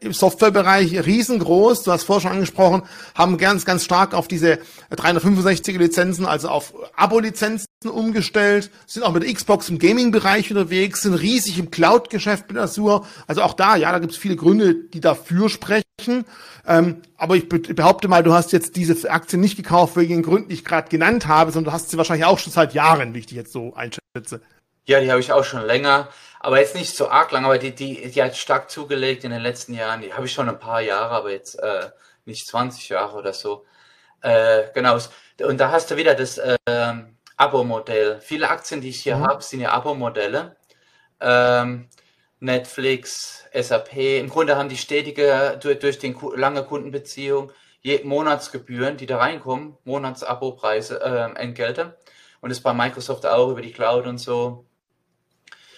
im 0.00 0.12
Softwarebereich 0.12 1.06
riesengroß, 1.06 1.84
du 1.84 1.92
hast 1.92 2.02
vorher 2.02 2.22
schon 2.22 2.32
angesprochen, 2.32 2.82
haben 3.14 3.38
ganz, 3.38 3.64
ganz 3.64 3.84
stark 3.84 4.14
auf 4.14 4.26
diese 4.26 4.58
365 4.90 5.78
Lizenzen, 5.78 6.26
also 6.26 6.48
auf 6.48 6.74
Abo-Lizenzen 6.96 7.67
umgestellt, 7.86 8.70
sind 8.86 9.04
auch 9.04 9.12
mit 9.12 9.24
Xbox 9.24 9.68
im 9.68 9.78
Gaming-Bereich 9.78 10.50
unterwegs, 10.50 11.02
sind 11.02 11.14
riesig 11.14 11.58
im 11.58 11.70
Cloud-Geschäft 11.70 12.48
mit 12.48 12.58
Azure. 12.58 13.06
Also 13.26 13.42
auch 13.42 13.54
da, 13.54 13.76
ja, 13.76 13.92
da 13.92 14.00
gibt 14.00 14.12
es 14.12 14.18
viele 14.18 14.34
Gründe, 14.34 14.74
die 14.74 15.00
dafür 15.00 15.48
sprechen. 15.48 15.84
Ähm, 16.66 17.02
aber 17.16 17.36
ich 17.36 17.48
behaupte 17.48 18.08
mal, 18.08 18.22
du 18.22 18.32
hast 18.32 18.52
jetzt 18.52 18.74
diese 18.74 19.08
Aktien 19.10 19.40
nicht 19.40 19.56
gekauft 19.56 19.96
wegen 19.96 20.14
den 20.14 20.22
Gründen, 20.22 20.48
die 20.48 20.56
ich 20.56 20.64
gerade 20.64 20.88
genannt 20.88 21.28
habe, 21.28 21.52
sondern 21.52 21.70
du 21.70 21.74
hast 21.74 21.90
sie 21.90 21.96
wahrscheinlich 21.96 22.26
auch 22.26 22.38
schon 22.38 22.52
seit 22.52 22.74
Jahren, 22.74 23.14
wie 23.14 23.20
ich 23.20 23.26
die 23.26 23.36
jetzt 23.36 23.52
so 23.52 23.74
einschätze. 23.74 24.40
Ja, 24.86 25.00
die 25.00 25.10
habe 25.10 25.20
ich 25.20 25.32
auch 25.32 25.44
schon 25.44 25.64
länger, 25.64 26.08
aber 26.40 26.58
jetzt 26.58 26.74
nicht 26.74 26.96
so 26.96 27.08
arg 27.08 27.30
lang, 27.30 27.44
aber 27.44 27.58
die, 27.58 27.74
die, 27.74 28.10
die 28.10 28.22
hat 28.22 28.36
stark 28.36 28.70
zugelegt 28.70 29.22
in 29.22 29.30
den 29.30 29.42
letzten 29.42 29.74
Jahren. 29.74 30.00
Die 30.00 30.14
habe 30.14 30.26
ich 30.26 30.32
schon 30.32 30.48
ein 30.48 30.58
paar 30.58 30.80
Jahre, 30.80 31.14
aber 31.14 31.30
jetzt 31.30 31.56
äh, 31.56 31.90
nicht 32.24 32.46
20 32.46 32.88
Jahre 32.88 33.16
oder 33.16 33.32
so. 33.32 33.64
Äh, 34.22 34.64
genau. 34.74 34.98
Und 35.42 35.58
da 35.58 35.70
hast 35.70 35.90
du 35.90 35.96
wieder 35.96 36.14
das 36.14 36.38
äh, 36.38 36.56
Abo-Modell. 37.38 38.20
Viele 38.20 38.50
Aktien, 38.50 38.80
die 38.80 38.90
ich 38.90 39.00
hier 39.00 39.16
mhm. 39.16 39.26
habe, 39.26 39.42
sind 39.42 39.60
ja 39.60 39.72
Abo-Modelle. 39.72 40.56
Ähm, 41.20 41.88
Netflix, 42.40 43.44
SAP. 43.54 43.96
Im 43.96 44.28
Grunde 44.28 44.56
haben 44.56 44.68
die 44.68 44.76
stetige, 44.76 45.58
durch, 45.60 45.78
durch 45.78 45.98
die 45.98 46.14
lange 46.36 46.64
Kundenbeziehung, 46.64 47.50
je, 47.80 48.02
Monatsgebühren, 48.04 48.96
die 48.96 49.06
da 49.06 49.18
reinkommen, 49.18 49.76
Monats-Abo-Preise, 49.84 51.00
äh, 51.00 51.40
Entgelte. 51.40 51.96
Und 52.40 52.50
das 52.50 52.60
bei 52.60 52.72
Microsoft 52.72 53.26
auch 53.26 53.50
über 53.50 53.62
die 53.62 53.72
Cloud 53.72 54.06
und 54.06 54.18
so. 54.18 54.66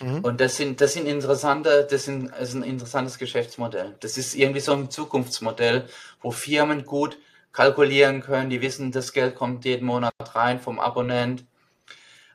Mhm. 0.01 0.20
Und 0.25 0.40
das 0.40 0.57
sind, 0.57 0.81
das 0.81 0.94
sind 0.94 1.07
interessante, 1.07 1.87
das, 1.90 2.05
sind, 2.05 2.31
das 2.31 2.51
ist 2.51 2.55
ein 2.55 2.62
interessantes 2.62 3.18
Geschäftsmodell. 3.18 3.96
Das 4.01 4.18
ist 4.18 4.35
irgendwie 4.35 4.61
so 4.61 4.73
ein 4.73 4.90
Zukunftsmodell, 4.90 5.87
wo 6.20 6.31
Firmen 6.31 6.85
gut 6.85 7.18
kalkulieren 7.53 8.23
können, 8.23 8.49
die 8.49 8.61
wissen, 8.61 8.92
das 8.92 9.12
Geld 9.12 9.35
kommt 9.35 9.64
jeden 9.64 9.85
Monat 9.85 10.14
rein 10.35 10.61
vom 10.61 10.79
Abonnent 10.79 11.44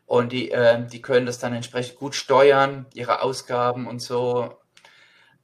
und 0.05 0.31
die, 0.31 0.51
äh, 0.51 0.85
die 0.85 1.01
können 1.01 1.25
das 1.25 1.39
dann 1.39 1.53
entsprechend 1.53 1.97
gut 1.97 2.15
steuern, 2.15 2.85
ihre 2.93 3.21
Ausgaben 3.21 3.87
und 3.87 4.01
so. 4.01 4.57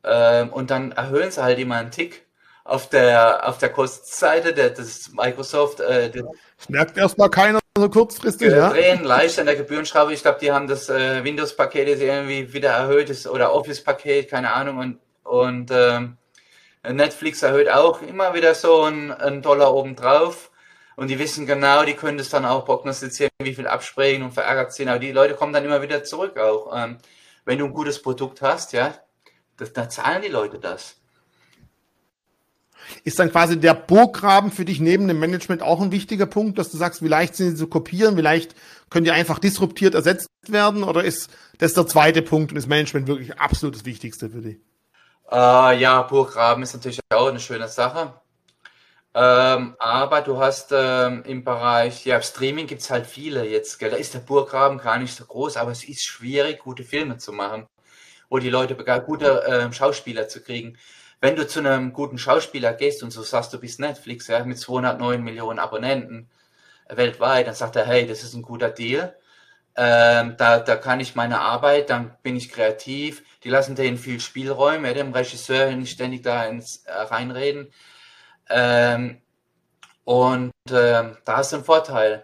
Ähm, 0.04 0.50
und 0.50 0.72
dann 0.72 0.92
erhöhen 0.92 1.32
sie 1.32 1.44
halt 1.44 1.60
immer 1.60 1.76
einen 1.76 1.92
Tick 1.92 2.26
auf 2.64 2.90
der, 2.90 3.48
auf 3.48 3.58
der 3.58 3.70
Kostenseite 3.70 4.54
der, 4.54 4.70
des 4.72 5.12
Microsoft. 5.14 5.80
Äh, 5.80 6.12
das 6.12 6.70
merkt 6.70 6.98
erstmal 6.98 7.30
keiner 7.30 7.60
so 7.78 7.90
kurzfristig. 7.90 8.52
Ja? 8.52 8.70
Drehen 8.70 9.04
leicht 9.04 9.40
an 9.40 9.46
der 9.46 9.56
Gebührenschraube. 9.56 10.14
Ich 10.14 10.22
glaube, 10.22 10.40
die 10.40 10.52
haben 10.52 10.68
das 10.68 10.90
äh, 10.90 11.24
Windows-Paket 11.24 11.88
jetzt 11.88 12.02
irgendwie 12.02 12.54
wieder 12.54 12.72
erhöht 12.72 13.10
ist, 13.10 13.28
oder 13.28 13.54
Office-Paket, 13.54 14.30
keine 14.30 14.54
Ahnung. 14.54 14.78
Und, 14.78 15.00
und 15.24 15.72
ähm, 15.72 16.18
Netflix 16.84 17.42
erhöht 17.44 17.70
auch 17.70 18.02
immer 18.02 18.34
wieder 18.34 18.54
so 18.56 18.84
einen, 18.84 19.12
einen 19.12 19.42
Dollar 19.42 19.74
obendrauf. 19.74 20.51
Und 20.96 21.10
die 21.10 21.20
wissen 21.20 21.46
genau, 21.46 21.84
die 21.84 21.94
können 21.94 22.18
das 22.18 22.30
dann 22.30 22.46
auch 22.46 22.66
prognostizieren, 22.66 23.32
wie 23.42 23.56
viel 23.56 23.68
absprechen 23.68 24.24
und 24.24 24.34
verärgert 24.34 24.74
sind. 24.74 24.90
Aber 24.90 25.00
die 25.00 25.12
Leute 25.12 25.36
kommen 25.36 25.54
dann 25.54 25.66
immer 25.66 25.82
wieder 25.82 26.04
zurück 26.04 26.38
auch. 26.38 26.72
Ähm, 26.76 26.98
wenn 27.46 27.58
du 27.58 27.66
ein 27.66 27.74
gutes 27.74 28.02
Produkt 28.02 28.42
hast, 28.42 28.74
ja, 28.74 28.94
das, 29.58 29.74
da 29.74 29.90
zahlen 29.90 30.22
die 30.22 30.28
Leute 30.28 30.60
das. 30.60 30.98
Ist 33.04 33.20
dann 33.20 33.32
quasi 33.32 33.60
der 33.60 33.74
Burggraben 33.74 34.52
für 34.52 34.66
dich 34.66 34.80
neben 34.80 35.08
dem 35.08 35.20
Management 35.20 35.62
auch 35.62 35.82
ein 35.82 35.92
wichtiger 35.92 36.26
Punkt, 36.26 36.58
dass 36.58 36.72
du 36.72 36.78
sagst, 36.78 37.02
wie 37.02 37.08
leicht 37.08 37.36
sind 37.36 37.52
sie 37.52 37.56
zu 37.56 37.68
kopieren, 37.68 38.18
wie 38.18 38.22
leicht 38.22 38.56
können 38.90 39.06
die 39.06 39.12
einfach 39.12 39.40
disruptiert 39.40 39.96
ersetzt 39.96 40.30
werden? 40.48 40.84
Oder 40.84 41.04
ist 41.04 41.30
das 41.60 41.74
der 41.74 41.88
zweite 41.88 42.22
Punkt 42.22 42.52
und 42.52 42.58
ist 42.58 42.68
Management 42.68 43.08
wirklich 43.08 43.40
absolut 43.40 43.76
das 43.76 43.86
Wichtigste 43.86 44.30
für 44.30 44.42
dich? 44.42 44.58
Äh, 45.32 45.80
ja, 45.80 46.02
Burggraben 46.02 46.64
ist 46.64 46.74
natürlich 46.74 47.00
auch 47.10 47.28
eine 47.28 47.40
schöne 47.40 47.68
Sache. 47.68 48.14
Ähm, 49.14 49.76
aber 49.80 50.22
du 50.22 50.38
hast 50.40 50.72
ähm, 50.72 51.24
im 51.26 51.44
Bereich, 51.44 52.06
ja, 52.06 52.22
Streaming 52.22 52.68
gibt 52.68 52.82
es 52.82 52.90
halt 52.90 53.06
viele 53.06 53.46
jetzt, 53.46 53.78
gell? 53.80 53.90
Da 53.92 53.98
ist 53.98 54.14
der 54.14 54.20
Burggraben 54.20 54.78
gar 54.78 54.98
nicht 54.98 55.14
so 55.16 55.26
groß, 55.26 55.58
aber 55.58 55.72
es 55.72 55.84
ist 55.84 56.04
schwierig, 56.04 56.60
gute 56.60 56.84
Filme 56.86 57.18
zu 57.18 57.34
machen, 57.34 57.68
wo 58.30 58.40
die 58.40 58.50
Leute 58.50 58.76
gute 59.06 59.44
äh, 59.44 59.74
Schauspieler 59.74 60.30
zu 60.30 60.42
kriegen. 60.42 60.78
Wenn 61.20 61.36
du 61.36 61.48
zu 61.48 61.60
einem 61.60 61.94
guten 61.94 62.18
Schauspieler 62.18 62.74
gehst 62.74 63.04
und 63.04 63.12
so 63.12 63.22
sagst, 63.24 63.54
du 63.54 63.60
bist 63.60 63.80
Netflix, 63.80 64.28
ja, 64.28 64.44
mit 64.46 64.60
209 64.60 65.24
Millionen 65.24 65.60
Abonnenten 65.60 66.30
weltweit, 66.90 67.48
dann 67.48 67.56
sagt 67.56 67.76
er, 67.76 67.86
hey, 67.86 68.08
das 68.08 68.24
ist 68.24 68.34
ein 68.34 68.42
guter 68.44 68.70
Deal. 68.70 69.16
Ähm, 69.76 70.36
da, 70.38 70.60
da 70.60 70.76
kann 70.78 71.00
ich 71.00 71.16
meine 71.16 71.40
Arbeit, 71.42 71.90
dann 71.90 72.16
bin 72.24 72.36
ich 72.36 72.50
kreativ. 72.50 73.24
Die 73.44 73.50
lassen 73.50 73.76
denen 73.76 73.98
viel 73.98 74.20
Spielräume, 74.20 74.94
dem 74.94 75.14
Regisseur 75.14 75.72
nicht 75.72 75.92
ständig 75.94 76.24
da 76.24 76.46
ins 76.46 76.84
äh, 76.86 76.94
reinreden. 76.94 77.72
Ähm, 78.50 79.18
und 80.04 80.52
äh, 80.70 81.04
da 81.26 81.38
hast 81.38 81.52
du 81.52 81.58
einen 81.58 81.66
Vorteil. 81.66 82.24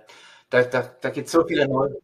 Da, 0.49 0.63
da, 0.63 0.89
da 1.01 1.09
gibt 1.09 1.27
es 1.27 1.31
so 1.31 1.45
viele 1.45 1.67
neue. 1.67 1.97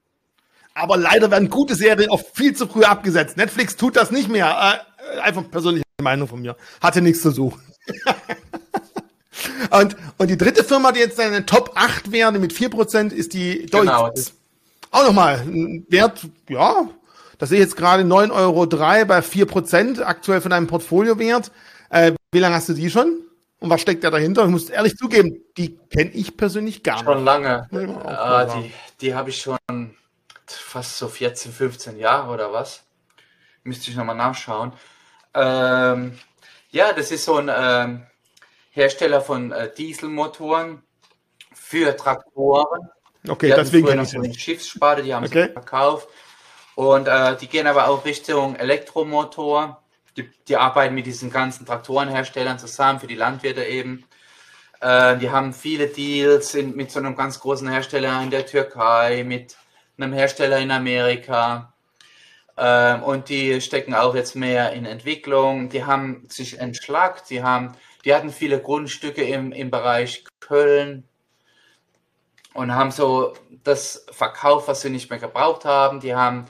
Aber 0.76 0.97
leider 0.97 1.30
werden 1.30 1.49
gute 1.49 1.76
Serien 1.76 2.10
oft 2.10 2.36
viel 2.36 2.56
zu 2.56 2.67
früh 2.67 2.84
abgesetzt. 2.84 3.38
Netflix 3.38 3.76
tut 3.76 3.95
das 3.95 4.12
nicht 4.12 4.30
mehr. 4.30 4.82
Äh, 5.15 5.19
einfach 5.19 5.49
persönliche 5.49 5.86
Meinung 6.02 6.28
von 6.28 6.41
mir. 6.41 6.56
Hatte 6.82 7.02
nichts 7.02 7.21
zu 7.21 7.32
suchen. 7.32 7.62
und, 9.71 9.95
und 10.17 10.30
die 10.30 10.38
dritte 10.38 10.63
Firma, 10.63 10.91
die 10.91 10.99
jetzt 10.99 11.19
eine 11.19 11.45
Top 11.45 11.71
8 11.76 12.12
wäre 12.12 12.32
mit 12.34 12.54
4%, 12.54 13.12
ist 13.12 13.34
die 13.34 13.65
Deutsche. 13.67 13.86
Genau. 13.86 14.12
Auch 14.91 15.08
nochmal, 15.08 15.39
ein 15.39 15.86
Wert, 15.89 16.28
ja, 16.49 16.88
das 17.39 17.49
sehe 17.49 17.58
ich 17.58 17.63
jetzt 17.63 17.76
gerade 17.76 18.04
9,03 18.04 18.32
Euro 18.32 18.65
bei 18.67 19.19
4% 19.19 20.02
aktuell 20.02 20.39
von 20.39 20.52
deinem 20.52 20.67
Portfoliowert. 20.67 21.52
Äh, 21.89 22.13
wie 22.32 22.39
lange 22.39 22.56
hast 22.56 22.69
du 22.69 22.73
die 22.73 22.89
schon? 22.89 23.21
Und 23.63 23.69
was 23.69 23.80
steckt 23.80 24.04
da 24.04 24.12
dahinter? 24.12 24.43
Ich 24.43 24.49
muss 24.49 24.69
ehrlich 24.69 24.97
zugeben, 24.97 25.41
die 25.56 25.78
kenne 25.89 26.12
ich 26.12 26.36
persönlich 26.36 26.84
gar 26.84 26.95
nicht. 26.95 27.06
Schon 27.06 27.23
lange. 27.23 27.65
Ja, 27.71 28.43
äh, 28.43 28.47
die 28.62 28.73
die 28.99 29.15
habe 29.15 29.30
ich 29.30 29.39
schon 29.39 29.58
fast 30.45 30.97
so 30.97 31.08
14, 31.08 31.54
15 31.54 31.97
Jahre 31.97 32.34
oder 32.34 32.52
was. 32.52 32.84
Müsste 33.63 33.89
ich 33.89 33.95
nochmal 33.95 34.17
nachschauen. 34.17 34.73
Ähm, 35.34 36.19
ja, 36.71 36.91
das 36.91 37.12
ist 37.12 37.23
so 37.23 37.38
ein 37.38 37.49
ähm, 37.56 38.06
Hersteller 38.71 39.21
von 39.21 39.54
äh, 39.54 39.73
Dieselmotoren 39.73 40.84
für 41.54 41.95
Traktoren. 41.95 42.89
Okay, 43.30 43.47
die 43.47 43.56
deswegen 43.56 43.88
kenne 43.88 44.04
ich 44.04 44.10
so 44.10 44.17
eine 44.17 44.34
Schiffssparte, 44.34 45.04
die 45.04 45.13
haben 45.13 45.26
okay. 45.26 45.45
sie 45.47 45.54
verkauft. 45.54 46.10
Und 46.76 47.08
äh, 47.08 47.38
die 47.38 47.47
gehen 47.47 47.67
aber 47.67 47.88
auch 47.88 48.04
Richtung 48.04 48.58
Elektromotor 48.58 49.83
die, 50.17 50.30
die 50.47 50.58
arbeiten 50.58 50.95
mit 50.95 51.06
diesen 51.06 51.30
ganzen 51.30 51.65
Traktorenherstellern 51.65 52.60
zusammen, 52.60 52.99
für 52.99 53.08
die 53.08 53.15
Landwirte 53.15 53.63
eben. 53.63 54.06
Äh, 54.82 55.17
die 55.17 55.30
haben 55.30 55.54
viele 55.54 55.88
Deals 55.88 56.56
in, 56.56 56.76
mit 56.76 56.91
so 56.91 56.99
einem 56.99 57.15
ganz 57.15 57.39
großen 57.39 57.67
Hersteller 57.67 58.21
in 58.21 58.30
der 58.30 58.45
Türkei, 58.45 59.23
mit 59.23 59.56
einem 59.97 60.13
Hersteller 60.13 60.60
in 60.60 60.71
Amerika. 60.71 61.73
Äh, 62.56 62.95
und 62.99 63.30
die 63.30 63.62
stecken 63.62 63.95
auch 63.95 64.15
jetzt 64.15 64.36
mehr 64.36 64.73
in 64.73 64.86
Entwicklung. 64.86 65.69
Die 65.69 65.86
haben 65.86 66.28
sich 66.30 66.60
entschlackt. 66.60 67.30
Die, 67.30 67.43
haben, 67.43 67.73
die 68.06 68.13
hatten 68.13 68.30
viele 68.30 68.60
Grundstücke 68.62 69.23
im, 69.23 69.52
im 69.52 69.71
Bereich 69.71 70.26
Köln 70.39 71.08
und 72.54 72.76
haben 72.76 72.91
so 72.91 73.34
das 73.63 74.06
verkauft, 74.12 74.67
was 74.67 74.82
sie 74.82 74.89
nicht 74.89 75.10
mehr 75.10 75.19
gebraucht 75.19 75.65
haben. 75.65 75.99
Die 75.99 76.13
haben 76.13 76.45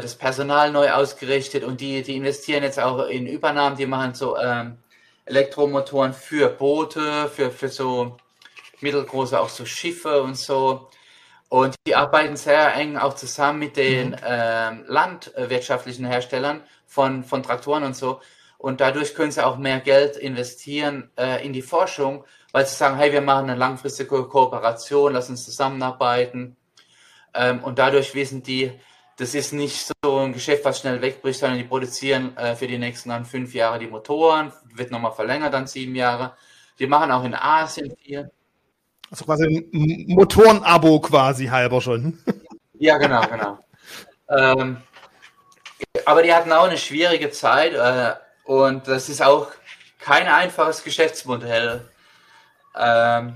das 0.00 0.14
Personal 0.14 0.72
neu 0.72 0.90
ausgerichtet 0.90 1.64
und 1.64 1.80
die, 1.80 2.02
die 2.02 2.16
investieren 2.16 2.62
jetzt 2.62 2.80
auch 2.80 3.06
in 3.06 3.26
Übernahmen, 3.26 3.76
die 3.76 3.86
machen 3.86 4.14
so 4.14 4.36
ähm, 4.36 4.78
Elektromotoren 5.24 6.12
für 6.12 6.48
Boote, 6.48 7.28
für, 7.28 7.50
für 7.50 7.68
so 7.68 8.16
mittelgroße, 8.80 9.38
auch 9.38 9.48
so 9.48 9.64
Schiffe 9.64 10.22
und 10.22 10.36
so. 10.36 10.88
Und 11.48 11.74
die 11.86 11.94
arbeiten 11.94 12.36
sehr 12.36 12.74
eng 12.74 12.96
auch 12.96 13.14
zusammen 13.14 13.58
mit 13.58 13.76
den 13.76 14.10
mhm. 14.10 14.16
ähm, 14.24 14.84
landwirtschaftlichen 14.86 16.06
Herstellern 16.06 16.62
von, 16.86 17.24
von 17.24 17.42
Traktoren 17.42 17.84
und 17.84 17.94
so. 17.94 18.20
Und 18.58 18.80
dadurch 18.80 19.14
können 19.14 19.32
sie 19.32 19.44
auch 19.44 19.58
mehr 19.58 19.80
Geld 19.80 20.16
investieren 20.16 21.10
äh, 21.18 21.44
in 21.44 21.52
die 21.52 21.62
Forschung, 21.62 22.24
weil 22.52 22.64
sie 22.64 22.76
sagen, 22.76 22.96
hey, 22.96 23.12
wir 23.12 23.20
machen 23.20 23.50
eine 23.50 23.58
langfristige 23.58 24.24
Kooperation, 24.28 25.12
lass 25.12 25.28
uns 25.28 25.44
zusammenarbeiten. 25.44 26.56
Ähm, 27.34 27.62
und 27.64 27.78
dadurch 27.78 28.14
wissen 28.14 28.42
die, 28.42 28.72
das 29.16 29.34
ist 29.34 29.52
nicht 29.52 29.90
so 30.02 30.18
ein 30.18 30.32
Geschäft, 30.32 30.64
was 30.64 30.80
schnell 30.80 31.00
wegbricht, 31.00 31.40
sondern 31.40 31.58
die 31.58 31.64
produzieren 31.64 32.36
äh, 32.36 32.56
für 32.56 32.66
die 32.66 32.78
nächsten 32.78 33.10
dann 33.10 33.24
fünf 33.24 33.54
Jahre 33.54 33.78
die 33.78 33.86
Motoren, 33.86 34.52
wird 34.74 34.90
nochmal 34.90 35.12
verlängert 35.12 35.52
dann 35.52 35.66
sieben 35.66 35.94
Jahre. 35.94 36.32
Die 36.78 36.86
machen 36.86 37.10
auch 37.10 37.24
in 37.24 37.34
Asien 37.34 37.94
viel. 38.02 38.30
Also 39.10 39.24
quasi 39.24 39.44
ein 39.46 40.04
Motorenabo 40.08 41.00
quasi 41.00 41.46
halber 41.46 41.80
schon. 41.80 42.18
Ja, 42.78 42.98
genau, 42.98 43.20
genau. 43.28 43.58
ähm, 44.28 44.78
aber 46.06 46.22
die 46.22 46.32
hatten 46.32 46.50
auch 46.52 46.64
eine 46.64 46.78
schwierige 46.78 47.30
Zeit 47.30 47.74
äh, 47.74 48.14
und 48.44 48.88
das 48.88 49.08
ist 49.08 49.22
auch 49.22 49.48
kein 50.00 50.26
einfaches 50.26 50.82
Geschäftsmodell. 50.82 51.88
Ähm, 52.76 53.34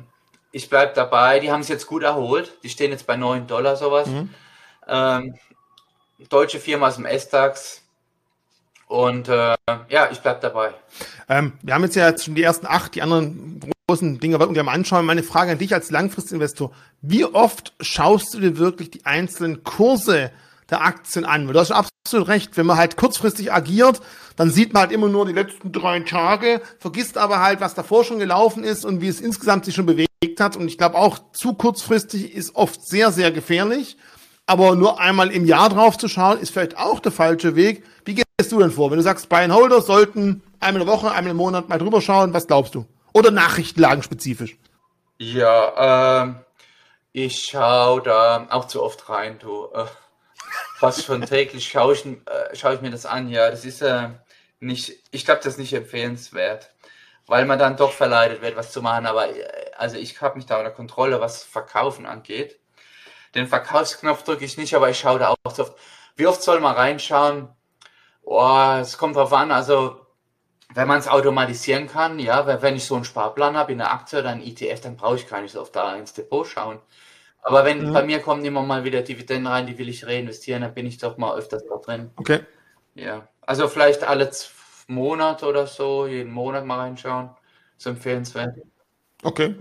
ich 0.51 0.68
bleibe 0.70 0.94
dabei, 0.94 1.38
die 1.38 1.53
haben 1.53 1.61
es 1.61 1.68
jetzt 1.68 1.86
gut 1.86 2.03
erholt. 2.03 2.55
Die 2.62 2.70
stehen 2.70 2.90
jetzt 2.90 3.07
bei 3.07 3.16
9 3.16 3.46
Dollar 3.46 3.76
sowas. 3.76 4.09
Mhm. 4.09 4.34
Ähm, 4.88 5.34
deutsche 6.28 6.60
Firma 6.60 6.88
aus 6.88 6.96
dem 6.96 7.04
S-DAX. 7.04 7.82
Und 8.88 9.28
äh, 9.28 9.56
ja, 9.88 10.08
ich 10.10 10.20
bleib 10.20 10.40
dabei. 10.40 10.72
Ähm, 11.28 11.54
wir 11.62 11.74
haben 11.74 11.82
jetzt 11.82 11.96
ja 11.96 12.08
jetzt 12.08 12.24
schon 12.24 12.36
die 12.36 12.42
ersten 12.42 12.66
acht, 12.66 12.94
die 12.94 13.02
anderen 13.02 13.60
großen 13.88 14.20
Dinge 14.20 14.38
wollten 14.38 14.54
wir 14.54 14.62
mal 14.62 14.72
anschauen. 14.72 15.06
Meine 15.06 15.22
Frage 15.22 15.52
an 15.52 15.58
dich 15.58 15.74
als 15.74 15.90
Langfristinvestor. 15.90 16.72
Wie 17.02 17.24
oft 17.24 17.72
schaust 17.80 18.34
du 18.34 18.40
dir 18.40 18.58
wirklich 18.58 18.90
die 18.90 19.04
einzelnen 19.06 19.64
Kurse 19.64 20.30
der 20.70 20.82
Aktien 20.82 21.24
an? 21.24 21.48
Du 21.48 21.58
hast 21.58 21.72
absolut 21.72 22.28
recht. 22.28 22.56
Wenn 22.56 22.66
man 22.66 22.76
halt 22.76 22.96
kurzfristig 22.96 23.52
agiert, 23.52 24.00
dann 24.36 24.50
sieht 24.50 24.72
man 24.72 24.82
halt 24.82 24.92
immer 24.92 25.08
nur 25.08 25.26
die 25.26 25.32
letzten 25.32 25.72
drei 25.72 26.00
Tage, 26.00 26.60
vergisst 26.78 27.18
aber 27.18 27.40
halt, 27.40 27.60
was 27.60 27.74
davor 27.74 28.04
schon 28.04 28.18
gelaufen 28.18 28.62
ist 28.62 28.84
und 28.84 29.00
wie 29.00 29.08
es 29.08 29.20
insgesamt 29.20 29.64
sich 29.64 29.74
schon 29.74 29.86
bewegt 29.86 30.40
hat. 30.40 30.56
Und 30.56 30.68
ich 30.68 30.78
glaube 30.78 30.96
auch 30.96 31.18
zu 31.32 31.54
kurzfristig 31.54 32.34
ist 32.34 32.54
oft 32.54 32.86
sehr, 32.86 33.10
sehr 33.10 33.32
gefährlich. 33.32 33.96
Aber 34.47 34.76
nur 34.76 35.01
einmal 35.01 35.30
im 35.30 35.44
Jahr 35.44 35.68
drauf 35.68 35.99
zu 35.99 36.09
schauen, 36.09 36.38
ist 36.38 36.51
vielleicht 36.51 36.78
auch 36.78 37.01
der 37.01 37.12
falsche 37.12 37.57
Weg. 37.57 37.84
Wie 38.05 38.14
gehst 38.14 38.53
du 38.53 38.61
denn 38.61 38.70
vor? 38.70 38.90
Wenn 38.90 38.99
du 38.99 39.03
sagst, 39.03 39.28
Buy 39.28 39.44
and 39.44 39.84
sollten 39.84 40.42
einmal 40.61 40.82
eine 40.82 40.90
Woche, 40.90 41.11
einmal 41.11 41.32
im 41.32 41.36
Monat 41.36 41.68
mal 41.68 41.78
drüber 41.78 42.01
schauen, 42.01 42.32
was 42.32 42.47
glaubst 42.47 42.74
du? 42.74 42.86
Oder 43.12 43.32
Nachrichtenlagen 43.32 44.03
spezifisch? 44.03 44.57
Ja, 45.18 46.22
ähm, 46.22 46.36
ich 47.12 47.44
schaue 47.44 48.03
da 48.03 48.47
auch 48.51 48.66
zu 48.66 48.82
oft 48.82 49.09
rein, 49.09 49.38
du. 49.38 49.68
Äh, 49.74 49.86
fast 50.78 51.05
schon 51.05 51.22
täglich 51.22 51.66
schaue 51.68 51.94
ich, 51.94 52.05
äh, 52.05 52.55
schaue 52.55 52.74
ich 52.74 52.82
mir 52.82 52.90
das 52.90 53.07
an, 53.07 53.28
ja. 53.28 53.51
Das 53.51 53.64
ist 53.64 53.82
äh, 53.82 54.11
nicht, 54.61 54.92
ich 55.11 55.24
glaube, 55.24 55.40
das 55.42 55.55
ist 55.55 55.59
nicht 55.59 55.72
empfehlenswert, 55.72 56.70
weil 57.26 57.47
man 57.47 57.59
dann 57.59 57.76
doch 57.76 57.92
verleitet 57.92 58.42
wird, 58.42 58.57
was 58.57 58.70
zu 58.70 58.82
machen. 58.82 59.07
Aber 59.07 59.28
äh, 59.28 59.44
also 59.76 59.97
ich 59.97 60.20
habe 60.20 60.36
mich 60.36 60.47
da 60.47 60.59
unter 60.59 60.70
Kontrolle, 60.70 61.20
was 61.20 61.42
Verkaufen 61.42 62.07
angeht. 62.07 62.59
Den 63.37 63.47
Verkaufsknopf 63.47 64.22
drücke 64.22 64.45
ich 64.45 64.57
nicht, 64.57 64.74
aber 64.74 64.91
ich 64.91 64.99
schaue 64.99 65.18
da 65.18 65.28
auch 65.28 65.53
so 65.53 65.62
oft. 65.62 65.74
Wie 66.16 66.26
oft 66.26 66.43
soll 66.43 66.61
man 66.61 66.74
reinschauen? 66.74 67.49
Oh, 68.22 68.78
es 68.80 68.97
kommt 68.97 69.16
drauf 69.16 69.32
an. 69.32 69.53
Also, 69.53 70.01
wenn 70.74 70.89
man 70.89 70.99
es 70.99 71.07
automatisieren 71.07 71.87
kann, 71.87 72.18
ja, 72.18 72.61
wenn 72.62 72.76
ich 72.76 72.87
so 72.87 72.95
einen 72.95 73.05
Sparplan 73.05 73.57
habe 73.57 73.72
in 73.72 73.78
der 73.78 73.93
Aktie 73.93 74.18
oder 74.18 74.30
ein 74.30 74.43
ETF, 74.43 74.80
dann 74.80 74.97
brauche 74.97 75.16
ich 75.16 75.28
gar 75.28 75.43
nicht 75.43 75.53
so 75.53 75.61
oft 75.61 75.76
da 75.76 75.95
ins 75.95 76.14
Depot 76.14 76.47
schauen. 76.47 76.80
Aber 77.43 77.64
wenn 77.64 77.91
mhm. 77.91 77.93
bei 77.93 78.03
mir 78.03 78.20
kommen 78.20 78.45
immer 78.45 78.62
mal 78.62 78.84
wieder 78.84 79.03
Dividenden 79.03 79.47
rein, 79.47 79.66
die 79.66 79.78
will 79.78 79.89
ich 79.89 80.07
reinvestieren, 80.07 80.62
dann 80.62 80.74
bin 80.74 80.87
ich 80.87 80.99
doch 80.99 81.18
mal 81.18 81.37
öfters 81.37 81.64
da 81.68 81.76
drin. 81.76 82.11
Okay. 82.16 82.41
Ja, 82.95 83.28
also 83.43 83.68
vielleicht 83.68 84.03
alle 84.03 84.30
Monate 84.89 85.47
oder 85.47 85.66
so, 85.66 86.07
jeden 86.07 86.32
Monat 86.32 86.64
mal 86.64 86.78
reinschauen. 86.78 87.30
So 87.76 87.91
empfehlenswert. 87.91 88.57
Okay, 89.22 89.55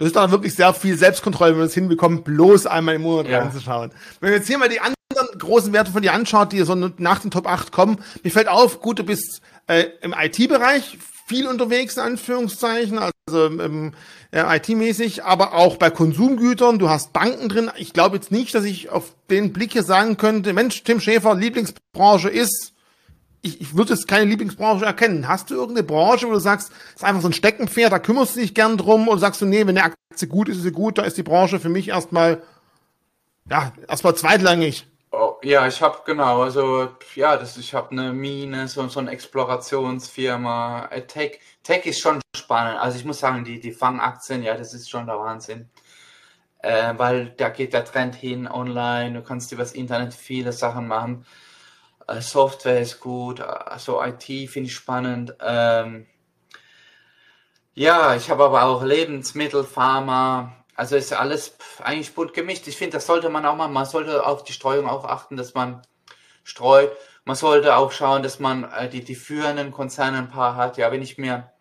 das 0.00 0.06
ist 0.06 0.16
dann 0.16 0.30
wirklich 0.30 0.54
sehr 0.54 0.72
viel 0.72 0.96
Selbstkontrolle, 0.96 1.52
wenn 1.52 1.58
man 1.58 1.66
es 1.66 1.74
hinbekommt, 1.74 2.24
bloß 2.24 2.66
einmal 2.66 2.94
im 2.94 3.02
Monat 3.02 3.28
ja. 3.28 3.40
reinzuschauen. 3.40 3.90
Wenn 4.20 4.30
wir 4.30 4.38
jetzt 4.38 4.46
hier 4.46 4.56
mal 4.56 4.70
die 4.70 4.80
anderen 4.80 4.96
großen 5.38 5.74
Werte 5.74 5.92
von 5.92 6.00
dir 6.00 6.14
anschaut, 6.14 6.52
die 6.52 6.62
so 6.62 6.74
nach 6.74 7.18
den 7.18 7.30
Top 7.30 7.46
8 7.46 7.70
kommen, 7.70 7.98
mir 8.22 8.30
fällt 8.30 8.48
auf, 8.48 8.80
gut, 8.80 8.98
du 8.98 9.04
bist 9.04 9.42
äh, 9.66 9.88
im 10.00 10.14
IT-Bereich 10.18 10.96
viel 11.26 11.46
unterwegs, 11.46 11.98
in 11.98 12.02
Anführungszeichen, 12.02 12.98
also 12.98 13.44
ähm, 13.44 13.92
äh, 14.30 14.56
IT-mäßig, 14.56 15.22
aber 15.22 15.52
auch 15.52 15.76
bei 15.76 15.90
Konsumgütern, 15.90 16.78
du 16.78 16.88
hast 16.88 17.12
Banken 17.12 17.50
drin. 17.50 17.70
Ich 17.76 17.92
glaube 17.92 18.16
jetzt 18.16 18.32
nicht, 18.32 18.54
dass 18.54 18.64
ich 18.64 18.88
auf 18.88 19.14
den 19.28 19.52
Blick 19.52 19.72
hier 19.72 19.82
sagen 19.82 20.16
könnte, 20.16 20.54
Mensch, 20.54 20.82
Tim 20.82 20.98
Schäfer, 21.00 21.34
Lieblingsbranche 21.34 22.30
ist 22.30 22.72
ich, 23.42 23.60
ich 23.60 23.76
würde 23.76 23.94
jetzt 23.94 24.08
keine 24.08 24.24
Lieblingsbranche 24.24 24.84
erkennen. 24.84 25.28
Hast 25.28 25.50
du 25.50 25.54
irgendeine 25.54 25.86
Branche, 25.86 26.26
wo 26.26 26.32
du 26.32 26.38
sagst, 26.40 26.72
ist 26.94 27.04
einfach 27.04 27.22
so 27.22 27.28
ein 27.28 27.32
Steckenpferd, 27.32 27.92
da 27.92 27.98
kümmerst 27.98 28.36
du 28.36 28.40
dich 28.40 28.54
gern 28.54 28.76
drum 28.76 29.08
oder 29.08 29.18
sagst 29.18 29.40
du, 29.40 29.46
nee, 29.46 29.66
wenn 29.66 29.76
eine 29.76 29.84
Aktie 29.84 30.28
gut 30.28 30.48
ist, 30.48 30.58
ist 30.58 30.64
sie 30.64 30.72
gut, 30.72 30.98
da 30.98 31.02
ist 31.02 31.16
die 31.16 31.22
Branche 31.22 31.60
für 31.60 31.68
mich 31.68 31.88
erstmal, 31.88 32.42
ja, 33.48 33.72
erstmal 33.88 34.14
zweitlangig. 34.14 34.86
Oh, 35.12 35.34
ja, 35.42 35.66
ich 35.66 35.82
habe 35.82 35.98
genau, 36.06 36.42
also 36.42 36.88
ja, 37.16 37.36
das, 37.36 37.56
ich 37.56 37.74
habe 37.74 37.90
eine 37.90 38.12
Mine, 38.12 38.68
so, 38.68 38.86
so 38.88 39.00
eine 39.00 39.10
Explorationsfirma. 39.10 40.86
Äh, 40.90 41.02
Tech, 41.02 41.40
Tech 41.64 41.84
ist 41.84 42.00
schon 42.00 42.20
spannend. 42.36 42.78
Also 42.78 42.96
ich 42.98 43.04
muss 43.04 43.18
sagen, 43.18 43.42
die, 43.44 43.58
die 43.58 43.72
Fangaktien, 43.72 44.44
ja, 44.44 44.56
das 44.56 44.72
ist 44.72 44.88
schon 44.88 45.06
der 45.06 45.18
Wahnsinn. 45.18 45.68
Äh, 46.62 46.94
weil 46.96 47.30
da 47.30 47.48
geht 47.48 47.72
der 47.72 47.84
Trend 47.84 48.14
hin 48.14 48.46
online, 48.46 49.14
du 49.14 49.22
kannst 49.22 49.50
übers 49.50 49.72
Internet 49.72 50.14
viele 50.14 50.52
Sachen 50.52 50.86
machen. 50.86 51.24
Äh, 52.10 52.22
Software 52.22 52.80
ist 52.80 52.98
gut, 53.00 53.40
also 53.40 54.02
IT 54.02 54.24
finde 54.50 54.68
ich 54.68 54.74
spannend. 54.74 55.34
Ähm, 55.40 56.06
ja, 57.74 58.16
ich 58.16 58.30
habe 58.30 58.44
aber 58.44 58.64
auch 58.64 58.82
Lebensmittel, 58.82 59.62
Pharma, 59.64 60.56
also 60.74 60.96
ist 60.96 61.12
alles 61.12 61.56
eigentlich 61.78 62.14
bunt 62.14 62.34
gemischt. 62.34 62.66
Ich 62.66 62.76
finde, 62.76 62.96
das 62.96 63.06
sollte 63.06 63.28
man 63.28 63.46
auch 63.46 63.54
mal, 63.56 63.68
man 63.68 63.86
sollte 63.86 64.26
auf 64.26 64.42
die 64.42 64.52
Streuung 64.52 64.88
auch 64.88 65.04
achten, 65.04 65.36
dass 65.36 65.54
man 65.54 65.82
streut. 66.42 66.90
Man 67.24 67.36
sollte 67.36 67.76
auch 67.76 67.92
schauen, 67.92 68.22
dass 68.24 68.40
man 68.40 68.64
äh, 68.64 68.88
die, 68.88 69.04
die 69.04 69.14
führenden 69.14 69.70
Konzerne 69.70 70.18
ein 70.18 70.30
paar 70.30 70.56
hat. 70.56 70.78
Ja, 70.78 70.90
wenn 70.90 71.02
ich 71.02 71.16
mir 71.16 71.52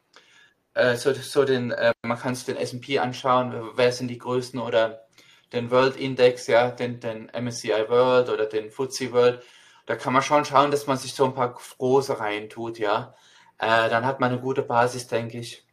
äh, 0.73 0.95
so, 0.95 1.13
so 1.13 1.45
den, 1.45 1.71
äh, 1.71 1.93
man 2.01 2.17
kann 2.19 2.33
sich 2.33 2.45
den 2.45 2.57
S&P 2.57 2.99
anschauen, 2.99 3.53
wer 3.75 3.91
sind 3.91 4.07
die 4.07 4.17
größten 4.17 4.59
oder 4.59 5.05
den 5.53 5.69
World 5.71 5.95
Index, 5.95 6.47
ja, 6.47 6.71
den, 6.71 6.99
den 6.99 7.29
MSCI 7.39 7.85
World 7.89 8.29
oder 8.29 8.45
den 8.47 8.71
FTSE 8.71 9.11
World 9.11 9.43
da 9.89 9.95
kann 9.95 10.13
man 10.13 10.21
schon 10.21 10.45
schauen, 10.45 10.69
dass 10.69 10.85
man 10.85 10.99
sich 10.99 11.15
so 11.15 11.25
ein 11.25 11.33
paar 11.33 11.51
große 11.51 12.19
reintut, 12.19 12.77
ja. 12.77 13.15
Äh, 13.57 13.89
dann 13.89 14.05
hat 14.05 14.19
man 14.19 14.31
eine 14.31 14.39
gute 14.39 14.61
Basis, 14.61 15.07
denke 15.07 15.39
ich. 15.39 15.65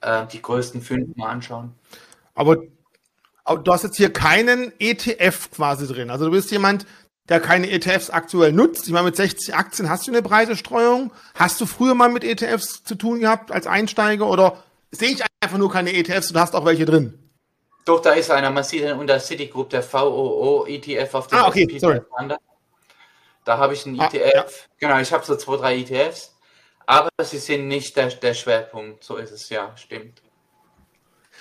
Äh, 0.00 0.26
die 0.26 0.42
größten 0.42 0.82
fünf 0.82 1.16
mal 1.16 1.28
anschauen. 1.28 1.76
Aber, 2.34 2.56
aber, 3.44 3.62
du 3.62 3.72
hast 3.72 3.84
jetzt 3.84 3.98
hier 3.98 4.12
keinen 4.12 4.72
ETF 4.80 5.48
quasi 5.52 5.86
drin. 5.86 6.10
Also 6.10 6.24
du 6.24 6.32
bist 6.32 6.50
jemand, 6.50 6.86
der 7.28 7.38
keine 7.38 7.70
ETFs 7.70 8.10
aktuell 8.10 8.50
nutzt. 8.50 8.88
Ich 8.88 8.92
meine, 8.92 9.04
mit 9.04 9.14
60 9.14 9.54
Aktien 9.54 9.88
hast 9.88 10.08
du 10.08 10.10
eine 10.10 10.22
breite 10.22 10.56
Streuung. 10.56 11.12
Hast 11.36 11.60
du 11.60 11.66
früher 11.66 11.94
mal 11.94 12.08
mit 12.08 12.24
ETFs 12.24 12.82
zu 12.82 12.96
tun 12.96 13.20
gehabt 13.20 13.52
als 13.52 13.68
Einsteiger 13.68 14.28
oder 14.28 14.60
sehe 14.90 15.10
ich 15.10 15.22
einfach 15.40 15.58
nur 15.58 15.70
keine 15.70 15.92
ETFs 15.92 16.32
und 16.32 16.40
hast 16.40 16.56
auch 16.56 16.64
welche 16.64 16.84
drin? 16.84 17.30
Doch, 17.84 18.02
da 18.02 18.10
ist 18.10 18.32
einer. 18.32 18.50
Man 18.50 18.64
sieht 18.64 18.82
ihn 18.82 18.98
unter 18.98 19.20
Citigroup, 19.20 19.70
der 19.70 19.84
VOO 19.84 20.66
ETF 20.66 21.14
auf 21.14 21.28
dem 21.28 21.38
ah, 21.38 21.46
okay, 21.46 21.78
sorry. 21.78 22.00
Da 23.44 23.58
habe 23.58 23.74
ich 23.74 23.86
einen 23.86 24.00
ah, 24.00 24.06
ETF. 24.06 24.34
Ja. 24.34 24.44
Genau, 24.78 25.00
ich 25.00 25.12
habe 25.12 25.24
so 25.24 25.36
zwei, 25.36 25.56
drei 25.56 25.78
ETFs. 25.78 26.34
Aber 26.86 27.10
sie 27.22 27.38
sind 27.38 27.68
nicht 27.68 27.96
der, 27.96 28.08
der 28.08 28.34
Schwerpunkt. 28.34 29.04
So 29.04 29.16
ist 29.16 29.30
es, 29.30 29.48
ja, 29.48 29.76
stimmt. 29.76 30.22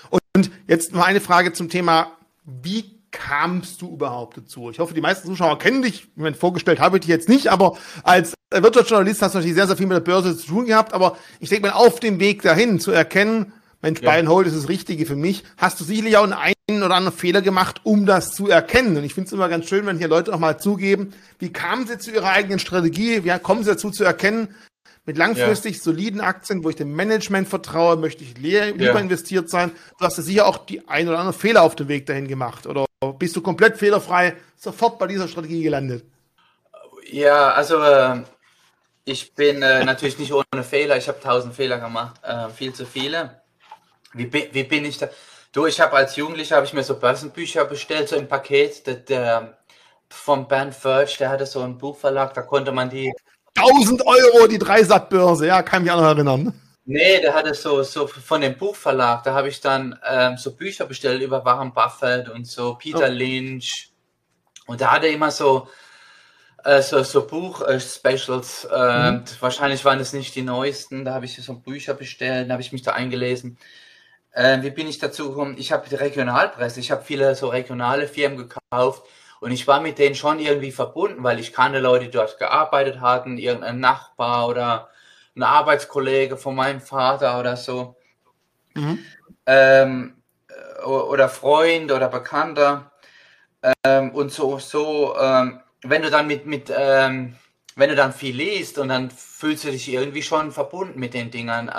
Und 0.09 0.51
jetzt 0.67 0.93
noch 0.93 1.05
eine 1.05 1.21
Frage 1.21 1.53
zum 1.53 1.69
Thema, 1.69 2.17
wie 2.45 2.99
kamst 3.11 3.81
du 3.81 3.93
überhaupt 3.93 4.37
dazu? 4.37 4.69
Ich 4.69 4.79
hoffe, 4.79 4.93
die 4.93 5.01
meisten 5.01 5.27
Zuschauer 5.27 5.57
kennen 5.57 5.81
dich. 5.81 6.03
Ich 6.03 6.09
meine, 6.15 6.35
vorgestellt 6.35 6.79
habe 6.79 6.97
ich 6.97 7.01
dich 7.01 7.09
jetzt 7.09 7.29
nicht, 7.29 7.47
aber 7.47 7.77
als 8.03 8.35
Wirtschaftsjournalist 8.51 9.21
hast 9.21 9.33
du 9.33 9.39
natürlich 9.39 9.55
sehr, 9.55 9.67
sehr 9.67 9.77
viel 9.77 9.87
mit 9.87 9.95
der 9.95 10.01
Börse 10.01 10.37
zu 10.37 10.47
tun 10.47 10.65
gehabt. 10.65 10.93
Aber 10.93 11.17
ich 11.39 11.49
denke 11.49 11.67
mal, 11.67 11.73
auf 11.73 11.99
dem 11.99 12.19
Weg 12.19 12.41
dahin 12.41 12.79
zu 12.79 12.91
erkennen, 12.91 13.53
Mensch, 13.81 14.01
ja. 14.01 14.11
Buy 14.11 14.19
and 14.19 14.29
Hold 14.29 14.47
ist 14.47 14.57
das 14.57 14.69
Richtige 14.69 15.05
für 15.05 15.15
mich. 15.15 15.43
Hast 15.57 15.79
du 15.79 15.83
sicherlich 15.83 16.17
auch 16.17 16.23
einen 16.23 16.33
oder 16.77 16.95
anderen 16.95 17.17
Fehler 17.17 17.41
gemacht, 17.41 17.81
um 17.83 18.05
das 18.05 18.31
zu 18.33 18.47
erkennen. 18.47 18.97
Und 18.97 19.03
ich 19.03 19.13
finde 19.13 19.27
es 19.27 19.33
immer 19.33 19.49
ganz 19.49 19.67
schön, 19.67 19.85
wenn 19.85 19.97
hier 19.97 20.07
Leute 20.07 20.33
auch 20.33 20.39
mal 20.39 20.59
zugeben, 20.59 21.13
wie 21.39 21.51
kamen 21.51 21.87
sie 21.87 21.97
zu 21.97 22.11
ihrer 22.11 22.29
eigenen 22.29 22.59
Strategie, 22.59 23.23
wie 23.23 23.37
kommen 23.39 23.63
sie 23.63 23.71
dazu 23.71 23.89
zu 23.89 24.03
erkennen, 24.03 24.55
mit 25.05 25.17
langfristig 25.17 25.77
ja. 25.77 25.81
soliden 25.81 26.21
Aktien, 26.21 26.63
wo 26.63 26.69
ich 26.69 26.75
dem 26.75 26.95
Management 26.95 27.47
vertraue, 27.47 27.97
möchte 27.97 28.23
ich 28.23 28.37
lieber 28.37 28.77
ja. 28.77 28.99
investiert 28.99 29.49
sein. 29.49 29.71
Du 29.97 30.05
hast 30.05 30.17
ja 30.17 30.23
sicher 30.23 30.45
auch 30.45 30.59
die 30.59 30.87
ein 30.87 31.07
oder 31.07 31.17
andere 31.17 31.33
Fehler 31.33 31.63
auf 31.63 31.75
dem 31.75 31.87
Weg 31.87 32.05
dahin 32.05 32.27
gemacht. 32.27 32.67
Oder 32.67 32.85
bist 33.17 33.35
du 33.35 33.41
komplett 33.41 33.77
fehlerfrei 33.77 34.35
sofort 34.55 34.99
bei 34.99 35.07
dieser 35.07 35.27
Strategie 35.27 35.63
gelandet? 35.63 36.05
Ja, 37.11 37.53
also 37.53 37.81
äh, 37.81 38.21
ich 39.03 39.33
bin 39.33 39.63
äh, 39.63 39.83
natürlich 39.83 40.19
nicht 40.19 40.31
ohne 40.31 40.63
Fehler. 40.63 40.97
Ich 40.97 41.07
habe 41.07 41.19
tausend 41.19 41.55
Fehler 41.55 41.79
gemacht, 41.79 42.19
äh, 42.21 42.49
viel 42.49 42.73
zu 42.73 42.85
viele. 42.85 43.41
Wie, 44.13 44.31
wie 44.31 44.63
bin 44.63 44.85
ich 44.85 44.97
da? 44.97 45.09
Du, 45.51 45.65
ich 45.65 45.79
habe 45.79 45.95
als 45.95 46.15
Jugendlicher 46.15 46.57
habe 46.57 46.65
ich 46.65 46.73
mir 46.73 46.83
so 46.83 46.99
Börsenbücher 46.99 47.65
bestellt, 47.65 48.09
so 48.09 48.15
im 48.15 48.27
Paket. 48.27 48.85
Der, 48.85 48.95
der 48.95 49.57
vom 50.09 50.47
Bernd 50.47 50.75
Furch, 50.75 51.17
der 51.17 51.29
hatte 51.29 51.45
so 51.45 51.61
einen 51.61 51.77
Buchverlag, 51.77 52.33
da 52.33 52.41
konnte 52.41 52.71
man 52.71 52.89
die. 52.89 53.11
1000 53.55 54.05
Euro 54.05 54.47
die 54.47 54.59
Dreisatbörse, 54.59 55.47
ja, 55.47 55.63
kann 55.63 55.83
mich 55.83 55.91
auch 55.91 55.97
noch 55.97 56.07
erinnern. 56.07 56.53
Nee, 56.85 57.19
der 57.19 57.33
hatte 57.33 57.53
so, 57.53 57.83
so 57.83 58.07
von 58.07 58.41
dem 58.41 58.57
Buchverlag, 58.57 59.23
da 59.23 59.33
habe 59.33 59.49
ich 59.49 59.59
dann 59.59 59.99
ähm, 60.07 60.37
so 60.37 60.55
Bücher 60.55 60.85
bestellt 60.85 61.21
über 61.21 61.43
Warren 61.45 61.73
Buffett 61.73 62.29
und 62.29 62.47
so 62.47 62.75
Peter 62.75 63.09
oh. 63.09 63.11
Lynch. 63.11 63.91
Und 64.65 64.81
da 64.81 64.91
hatte 64.91 65.07
er 65.07 65.13
immer 65.13 65.31
so, 65.31 65.67
äh, 66.63 66.81
so, 66.81 67.03
so 67.03 67.25
Buch-Specials. 67.27 68.65
Äh, 68.71 69.11
mhm. 69.11 69.23
Wahrscheinlich 69.39 69.83
waren 69.83 69.99
es 69.99 70.13
nicht 70.13 70.35
die 70.35 70.41
neuesten. 70.41 71.05
Da 71.05 71.13
habe 71.13 71.25
ich 71.25 71.35
so 71.35 71.53
Bücher 71.55 71.95
bestellt, 71.95 72.49
da 72.49 72.53
habe 72.53 72.61
ich 72.61 72.71
mich 72.71 72.83
da 72.83 72.93
eingelesen. 72.93 73.57
Äh, 74.31 74.61
wie 74.61 74.69
bin 74.69 74.87
ich 74.87 74.99
dazu 74.99 75.29
gekommen? 75.29 75.55
Ich 75.57 75.71
habe 75.71 75.89
die 75.89 75.95
Regionalpresse, 75.95 76.79
ich 76.79 76.91
habe 76.91 77.03
viele 77.03 77.35
so 77.35 77.47
regionale 77.47 78.07
Firmen 78.07 78.37
gekauft 78.37 79.03
und 79.39 79.51
ich 79.51 79.67
war 79.67 79.81
mit 79.81 79.97
denen 79.97 80.15
schon 80.15 80.39
irgendwie 80.39 80.71
verbunden, 80.71 81.23
weil 81.23 81.39
ich 81.39 81.53
kannte 81.53 81.79
Leute, 81.79 82.05
die 82.05 82.11
dort 82.11 82.37
gearbeitet 82.37 83.01
hatten, 83.01 83.37
irgendein 83.37 83.79
Nachbar 83.79 84.47
oder 84.47 84.89
ein 85.35 85.43
Arbeitskollege 85.43 86.37
von 86.37 86.55
meinem 86.55 86.81
Vater 86.81 87.39
oder 87.39 87.55
so. 87.55 87.95
Mhm. 88.73 88.99
Ähm, 89.45 90.15
oder 90.85 91.29
Freund 91.29 91.91
oder 91.91 92.07
Bekannter. 92.07 92.91
Ähm, 93.83 94.11
und 94.11 94.31
so, 94.31 94.59
so 94.59 95.17
ähm, 95.19 95.59
wenn 95.83 96.01
du 96.01 96.09
dann 96.09 96.27
mit, 96.27 96.45
mit 96.45 96.71
ähm, 96.75 97.35
wenn 97.75 97.89
du 97.89 97.95
dann 97.95 98.13
viel 98.13 98.35
liest 98.35 98.77
und 98.77 98.89
dann 98.89 99.09
fühlst 99.09 99.63
du 99.63 99.71
dich 99.71 99.87
irgendwie 99.91 100.21
schon 100.21 100.51
verbunden 100.51 100.99
mit 100.99 101.13
den 101.13 101.31
Dingern. 101.31 101.71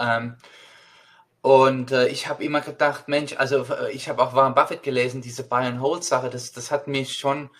Und 1.43 1.91
äh, 1.91 2.09
ich 2.09 2.28
habe 2.28 2.45
immer 2.45 2.61
gedacht, 2.61 3.09
Mensch, 3.09 3.34
also 3.36 3.64
äh, 3.64 3.93
ich 3.93 4.09
habe 4.09 4.22
auch 4.22 4.34
Warren 4.34 4.55
Buffett 4.55 4.82
gelesen, 4.82 5.22
diese 5.22 5.45
Buy 5.45 5.64
and 5.64 5.80
Hold 5.80 6.05
Sache, 6.05 6.28
das, 6.28 6.53
das 6.53 6.70
hat 6.70 6.86
mich 6.86 7.18
schon 7.18 7.51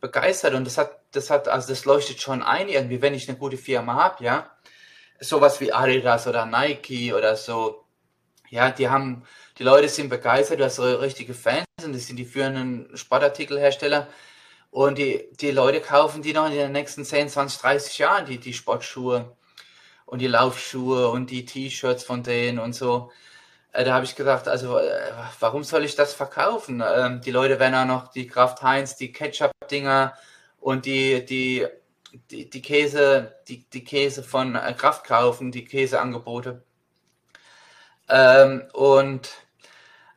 begeistert 0.00 0.54
und 0.54 0.64
das 0.64 0.78
hat, 0.78 1.00
das 1.12 1.30
hat, 1.30 1.48
also 1.48 1.68
das 1.68 1.84
leuchtet 1.84 2.20
schon 2.20 2.42
ein 2.42 2.68
irgendwie, 2.68 3.02
wenn 3.02 3.14
ich 3.14 3.28
eine 3.28 3.38
gute 3.38 3.56
Firma 3.56 3.94
habe, 3.94 4.24
ja. 4.24 4.50
Sowas 5.20 5.60
wie 5.60 5.72
Adidas 5.72 6.26
oder 6.26 6.46
Nike 6.46 7.12
oder 7.14 7.36
so. 7.36 7.84
Ja, 8.50 8.70
die 8.70 8.88
haben, 8.88 9.24
die 9.58 9.62
Leute 9.64 9.88
sind 9.88 10.10
begeistert, 10.10 10.60
du 10.60 10.64
hast 10.64 10.78
richtige 10.80 11.34
Fans 11.34 11.66
und 11.84 11.94
das 11.94 12.06
sind 12.06 12.16
die 12.16 12.24
führenden 12.24 12.96
Sportartikelhersteller. 12.96 14.08
Und 14.70 14.98
die, 14.98 15.28
die 15.40 15.52
Leute 15.52 15.80
kaufen 15.80 16.22
die 16.22 16.32
noch 16.32 16.46
in 16.46 16.52
den 16.52 16.72
nächsten 16.72 17.04
10, 17.04 17.28
20, 17.28 17.60
30 17.60 17.98
Jahren, 17.98 18.26
die, 18.26 18.38
die 18.38 18.52
Sportschuhe 18.52 19.36
und 20.06 20.20
die 20.20 20.26
Laufschuhe 20.26 21.08
und 21.08 21.30
die 21.30 21.44
T-Shirts 21.44 22.04
von 22.04 22.22
denen 22.22 22.58
und 22.58 22.74
so. 22.74 23.10
Äh, 23.72 23.84
da 23.84 23.94
habe 23.94 24.04
ich 24.04 24.16
gedacht, 24.16 24.48
also 24.48 24.78
äh, 24.78 25.12
warum 25.40 25.64
soll 25.64 25.84
ich 25.84 25.96
das 25.96 26.14
verkaufen? 26.14 26.82
Ähm, 26.86 27.20
die 27.20 27.30
Leute 27.30 27.58
werden 27.58 27.74
auch 27.74 27.86
noch 27.86 28.08
die 28.08 28.26
Kraft 28.26 28.62
Heinz, 28.62 28.96
die 28.96 29.12
Ketchup-Dinger 29.12 30.14
und 30.60 30.86
die, 30.86 31.24
die, 31.24 31.66
die, 32.30 32.48
die 32.48 32.62
Käse, 32.62 33.34
die, 33.48 33.68
die 33.70 33.84
Käse 33.84 34.22
von 34.22 34.54
äh, 34.56 34.74
Kraft 34.74 35.04
kaufen, 35.04 35.52
die 35.52 35.64
Käseangebote. 35.64 36.62
Ähm, 38.08 38.62
und 38.72 39.30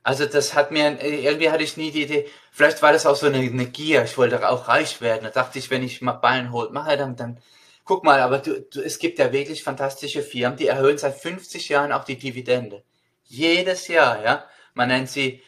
also 0.03 0.25
das 0.25 0.53
hat 0.53 0.71
mir, 0.71 1.01
irgendwie 1.03 1.49
hatte 1.49 1.63
ich 1.63 1.77
nie 1.77 1.91
die 1.91 2.03
Idee, 2.03 2.29
Vielleicht 2.57 2.81
war 2.81 2.91
das 2.91 3.05
auch 3.05 3.15
so 3.15 3.27
eine, 3.27 3.37
eine 3.37 3.67
Gier. 3.67 4.03
Ich 4.03 4.17
wollte 4.17 4.49
auch 4.49 4.67
reich 4.67 4.99
werden. 4.99 5.25
Da 5.25 5.29
dachte 5.29 5.59
ich, 5.59 5.69
wenn 5.69 5.83
ich 5.83 6.01
mal 6.01 6.13
Ballen 6.13 6.51
holt, 6.51 6.73
mache, 6.73 6.97
dann, 6.97 7.15
dann 7.15 7.37
guck 7.87 8.03
mal, 8.03 8.19
aber 8.19 8.39
du, 8.39 8.61
du, 8.61 8.81
es 8.81 8.99
gibt 8.99 9.17
ja 9.17 9.31
wirklich 9.31 9.63
fantastische 9.63 10.21
Firmen, 10.21 10.57
die 10.57 10.67
erhöhen 10.67 10.97
seit 10.97 11.15
50 11.15 11.69
Jahren 11.69 11.91
auch 11.91 12.03
die 12.03 12.17
Dividende. 12.17 12.83
Jedes 13.23 13.87
Jahr, 13.87 14.23
ja. 14.23 14.45
Man 14.73 14.89
nennt 14.89 15.09
sie 15.09 15.41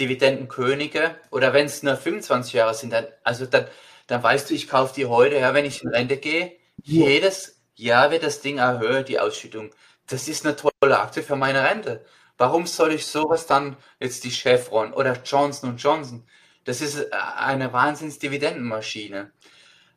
Dividendenkönige 0.00 1.16
oder 1.30 1.52
wenn 1.52 1.66
es 1.66 1.82
nur 1.82 1.96
25 1.96 2.54
Jahre 2.54 2.74
sind, 2.74 2.92
dann, 2.92 3.06
also 3.22 3.46
dann, 3.46 3.66
dann 4.06 4.22
weißt 4.22 4.50
du, 4.50 4.54
ich 4.54 4.68
kaufe 4.68 4.94
die 4.94 5.06
heute, 5.06 5.38
ja, 5.38 5.54
wenn 5.54 5.64
ich 5.64 5.82
in 5.82 5.90
Rente 5.90 6.16
gehe. 6.16 6.56
Jedes 6.82 7.62
Jahr 7.76 8.10
wird 8.10 8.24
das 8.24 8.40
Ding 8.40 8.58
erhöht, 8.58 9.08
die 9.08 9.20
Ausschüttung. 9.20 9.70
Das 10.08 10.28
ist 10.28 10.44
eine 10.44 10.56
tolle 10.56 10.98
Aktie 10.98 11.22
für 11.22 11.36
meine 11.36 11.62
Rente. 11.62 12.04
Warum 12.38 12.66
soll 12.66 12.92
ich 12.92 13.06
sowas 13.06 13.46
dann, 13.46 13.76
jetzt 14.00 14.24
die 14.24 14.30
Chevron 14.30 14.92
oder 14.92 15.16
Johnson 15.24 15.76
Johnson, 15.76 16.26
das 16.64 16.80
ist 16.80 17.12
eine 17.12 17.72
Wahnsinns-Dividendenmaschine. 17.72 19.30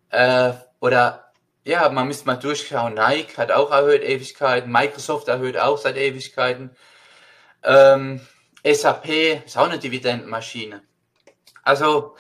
Äh, 0.10 0.54
oder 0.80 1.25
ja, 1.66 1.90
man 1.90 2.08
müsste 2.08 2.26
mal 2.28 2.36
durchschauen. 2.36 2.94
Nike 2.94 3.38
hat 3.38 3.52
auch 3.52 3.72
erhöht 3.72 4.04
Ewigkeiten, 4.04 4.72
Microsoft 4.72 5.28
erhöht 5.28 5.58
auch 5.58 5.78
seit 5.78 5.98
Ewigkeiten. 5.98 6.70
Ähm, 7.64 8.22
SAP 8.64 9.10
ist 9.46 9.58
auch 9.58 9.68
eine 9.68 9.80
Dividendenmaschine. 9.80 10.82
Also 11.64 12.16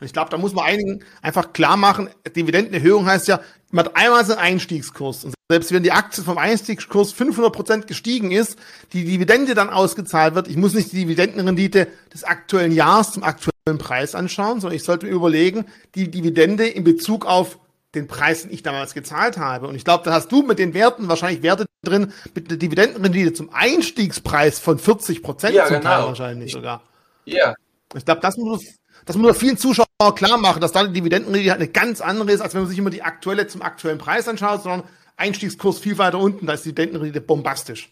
und 0.00 0.06
ich 0.06 0.12
glaube, 0.12 0.30
da 0.30 0.38
muss 0.38 0.52
man 0.52 0.64
einigen 0.64 1.04
einfach 1.22 1.52
klar 1.52 1.76
machen, 1.76 2.10
Dividendenerhöhung 2.34 3.06
heißt 3.06 3.28
ja, 3.28 3.40
man 3.70 3.86
hat 3.86 3.96
einmal 3.96 4.24
seinen 4.24 4.38
Einstiegskurs. 4.38 5.24
Und 5.24 5.34
selbst 5.48 5.72
wenn 5.72 5.82
die 5.82 5.92
Aktie 5.92 6.22
vom 6.22 6.38
Einstiegskurs 6.38 7.14
500% 7.14 7.86
gestiegen 7.86 8.30
ist, 8.30 8.58
die 8.92 9.04
Dividende 9.04 9.54
dann 9.54 9.70
ausgezahlt 9.70 10.34
wird, 10.34 10.48
ich 10.48 10.56
muss 10.56 10.74
nicht 10.74 10.92
die 10.92 11.00
Dividendenrendite 11.00 11.88
des 12.12 12.24
aktuellen 12.24 12.72
Jahres 12.72 13.12
zum 13.12 13.22
aktuellen 13.22 13.78
Preis 13.78 14.14
anschauen, 14.14 14.60
sondern 14.60 14.76
ich 14.76 14.84
sollte 14.84 15.06
mir 15.06 15.12
überlegen, 15.12 15.66
die 15.94 16.10
Dividende 16.10 16.66
in 16.66 16.84
Bezug 16.84 17.26
auf 17.26 17.58
den 17.94 18.06
Preis, 18.06 18.42
den 18.42 18.52
ich 18.52 18.62
damals 18.62 18.94
gezahlt 18.94 19.38
habe. 19.38 19.68
Und 19.68 19.74
ich 19.74 19.84
glaube, 19.84 20.04
da 20.04 20.12
hast 20.12 20.30
du 20.32 20.42
mit 20.42 20.58
den 20.58 20.74
Werten 20.74 21.08
wahrscheinlich 21.08 21.42
Werte 21.42 21.66
drin, 21.82 22.12
mit 22.34 22.50
der 22.50 22.56
Dividendenrendite 22.56 23.32
zum 23.32 23.50
Einstiegspreis 23.52 24.58
von 24.58 24.78
40 24.78 25.22
Prozent 25.22 25.54
ja, 25.54 25.66
zum 25.66 25.78
genau. 25.78 25.88
Teil 25.90 26.06
wahrscheinlich 26.06 26.52
sogar. 26.52 26.82
Ja. 27.24 27.54
Ich 27.94 28.04
glaube, 28.04 28.20
das 28.20 28.36
muss 28.36 28.64
das 29.04 29.16
muss 29.16 29.36
vielen 29.36 29.58
Zuschauern 29.58 29.86
klar 30.14 30.38
machen, 30.38 30.60
dass 30.60 30.72
da 30.72 30.84
die 30.84 30.92
Dividendenrendite 30.92 31.50
halt 31.50 31.60
eine 31.60 31.70
ganz 31.70 32.00
andere 32.00 32.32
ist, 32.32 32.40
als 32.40 32.54
wenn 32.54 32.62
man 32.62 32.70
sich 32.70 32.78
immer 32.78 32.90
die 32.90 33.02
aktuelle 33.02 33.46
zum 33.46 33.62
aktuellen 33.62 33.98
Preis 33.98 34.28
anschaut, 34.28 34.62
sondern 34.62 34.88
Einstiegskurs 35.16 35.78
viel 35.78 35.98
weiter 35.98 36.18
unten, 36.18 36.46
da 36.46 36.54
ist 36.54 36.64
die 36.64 36.70
Dividendenrendite 36.70 37.20
bombastisch. 37.20 37.90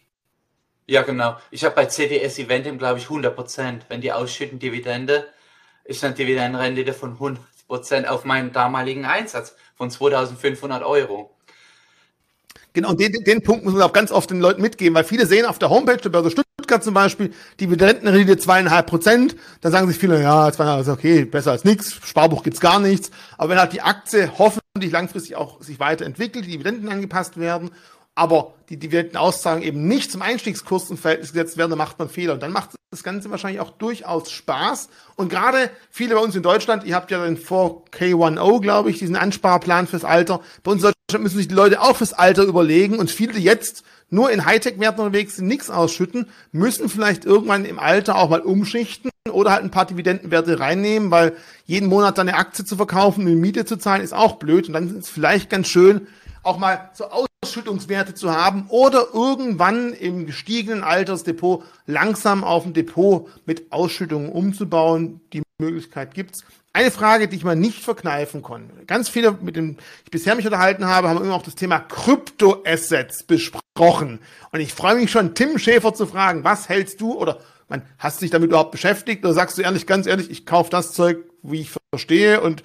Ja, 0.86 1.02
genau. 1.02 1.36
Ich 1.50 1.64
habe 1.64 1.74
bei 1.74 1.86
CDS 1.86 2.38
Eventim, 2.38 2.78
glaube 2.78 2.98
ich, 2.98 3.04
100 3.04 3.34
Prozent. 3.34 3.86
Wenn 3.88 4.00
die 4.00 4.12
ausschütten 4.12 4.58
Dividende, 4.58 5.28
ist 5.84 6.02
eine 6.04 6.14
Dividendenrendite 6.14 6.92
von 6.92 7.12
100 7.12 7.40
Prozent 7.72 8.06
auf 8.06 8.26
meinen 8.26 8.52
damaligen 8.52 9.06
Einsatz 9.06 9.56
von 9.76 9.90
2500 9.90 10.82
Euro. 10.82 11.34
Genau, 12.74 12.92
den, 12.92 13.12
den 13.24 13.42
Punkt 13.42 13.64
muss 13.64 13.72
man 13.72 13.80
auch 13.80 13.94
ganz 13.94 14.12
oft 14.12 14.28
den 14.28 14.40
Leuten 14.40 14.60
mitgeben, 14.60 14.94
weil 14.94 15.04
viele 15.04 15.24
sehen 15.24 15.46
auf 15.46 15.58
der 15.58 15.70
Homepage 15.70 15.96
der 15.96 16.10
Börse 16.10 16.30
Stuttgart 16.30 16.84
zum 16.84 16.92
Beispiel 16.92 17.32
Dividendenrendite 17.58 18.36
zweieinhalb 18.36 18.88
Prozent, 18.88 19.36
dann 19.62 19.72
sagen 19.72 19.88
sich 19.88 19.96
viele, 19.96 20.20
ja, 20.20 20.52
zweieinhalb 20.52 20.82
ist 20.82 20.88
okay, 20.90 21.24
besser 21.24 21.52
als 21.52 21.64
nichts, 21.64 21.94
Sparbuch 22.04 22.42
gibt's 22.42 22.60
gar 22.60 22.78
nichts. 22.78 23.10
Aber 23.38 23.48
wenn 23.48 23.58
halt 23.58 23.72
die 23.72 23.80
Aktie 23.80 24.30
hoffentlich 24.36 24.92
langfristig 24.92 25.36
auch 25.36 25.62
sich 25.62 25.80
weiterentwickelt, 25.80 26.44
die 26.44 26.50
Dividenden 26.50 26.90
angepasst 26.90 27.40
werden 27.40 27.70
aber 28.14 28.54
die 28.68 28.78
Dividendenauszahlung 28.78 29.62
eben 29.62 29.88
nicht 29.88 30.12
zum 30.12 30.22
Einstiegskurs 30.22 30.90
im 30.90 30.98
Verhältnis 30.98 31.32
gesetzt 31.32 31.56
werden, 31.56 31.70
dann 31.70 31.78
macht 31.78 31.98
man 31.98 32.08
Fehler. 32.08 32.34
Und 32.34 32.42
dann 32.42 32.52
macht 32.52 32.70
das 32.90 33.02
Ganze 33.02 33.30
wahrscheinlich 33.30 33.60
auch 33.60 33.70
durchaus 33.70 34.30
Spaß. 34.30 34.88
Und 35.16 35.30
gerade 35.30 35.70
viele 35.90 36.14
bei 36.14 36.20
uns 36.20 36.36
in 36.36 36.42
Deutschland, 36.42 36.84
ihr 36.84 36.94
habt 36.94 37.10
ja 37.10 37.24
den 37.24 37.38
4K10, 37.38 38.60
glaube 38.60 38.90
ich, 38.90 38.98
diesen 38.98 39.16
Ansparplan 39.16 39.86
fürs 39.86 40.04
Alter. 40.04 40.40
Bei 40.62 40.72
uns 40.72 40.82
in 40.82 40.92
Deutschland 41.08 41.22
müssen 41.22 41.38
sich 41.38 41.48
die 41.48 41.54
Leute 41.54 41.80
auch 41.80 41.96
fürs 41.96 42.12
Alter 42.12 42.44
überlegen. 42.44 42.98
Und 42.98 43.10
viele, 43.10 43.38
jetzt 43.38 43.82
nur 44.10 44.30
in 44.30 44.44
Hightech-Werten 44.44 45.00
unterwegs 45.00 45.36
sind, 45.36 45.46
nichts 45.46 45.70
ausschütten, 45.70 46.28
müssen 46.52 46.90
vielleicht 46.90 47.24
irgendwann 47.24 47.64
im 47.64 47.78
Alter 47.78 48.16
auch 48.16 48.28
mal 48.28 48.40
umschichten 48.40 49.10
oder 49.30 49.52
halt 49.52 49.64
ein 49.64 49.70
paar 49.70 49.86
Dividendenwerte 49.86 50.60
reinnehmen, 50.60 51.10
weil 51.10 51.34
jeden 51.64 51.88
Monat 51.88 52.18
dann 52.18 52.28
eine 52.28 52.36
Aktie 52.36 52.66
zu 52.66 52.76
verkaufen 52.76 53.22
und 53.22 53.28
eine 53.28 53.36
Miete 53.36 53.64
zu 53.64 53.78
zahlen, 53.78 54.02
ist 54.02 54.12
auch 54.12 54.36
blöd. 54.36 54.66
Und 54.66 54.74
dann 54.74 54.88
ist 54.88 55.04
es 55.04 55.08
vielleicht 55.08 55.48
ganz 55.48 55.68
schön, 55.68 56.06
auch 56.42 56.58
mal 56.58 56.90
so 56.94 57.04
Ausschüttungswerte 57.44 58.14
zu 58.14 58.32
haben 58.32 58.66
oder 58.68 59.08
irgendwann 59.12 59.92
im 59.92 60.26
gestiegenen 60.26 60.84
Altersdepot 60.84 61.64
langsam 61.86 62.44
auf 62.44 62.64
dem 62.64 62.72
Depot 62.72 63.28
mit 63.46 63.72
Ausschüttungen 63.72 64.30
umzubauen. 64.30 65.20
Die 65.32 65.42
Möglichkeit 65.58 66.14
gibt's. 66.14 66.44
Eine 66.74 66.90
Frage, 66.90 67.28
die 67.28 67.36
ich 67.36 67.44
mal 67.44 67.54
nicht 67.54 67.80
verkneifen 67.82 68.40
konnte. 68.40 68.86
Ganz 68.86 69.10
viele, 69.10 69.32
mit 69.42 69.56
dem 69.56 69.76
ich 70.04 70.10
bisher 70.10 70.34
mich 70.34 70.46
unterhalten 70.46 70.86
habe, 70.86 71.08
haben 71.08 71.22
immer 71.22 71.34
auch 71.34 71.42
das 71.42 71.54
Thema 71.54 71.80
Kryptoassets 71.80 73.24
besprochen. 73.24 74.20
Und 74.52 74.60
ich 74.60 74.72
freue 74.72 74.94
mich 74.94 75.10
schon, 75.10 75.34
Tim 75.34 75.58
Schäfer 75.58 75.92
zu 75.92 76.06
fragen, 76.06 76.44
was 76.44 76.70
hältst 76.70 77.02
du 77.02 77.12
oder 77.12 77.40
man, 77.68 77.82
hast 77.98 78.20
du 78.20 78.24
dich 78.24 78.30
damit 78.30 78.48
überhaupt 78.48 78.70
beschäftigt 78.70 79.24
oder 79.24 79.34
sagst 79.34 79.58
du 79.58 79.62
ehrlich, 79.62 79.86
ganz 79.86 80.06
ehrlich, 80.06 80.30
ich 80.30 80.46
kaufe 80.46 80.70
das 80.70 80.92
Zeug, 80.92 81.18
wie 81.42 81.60
ich 81.60 81.72
verstehe 81.90 82.40
und 82.40 82.62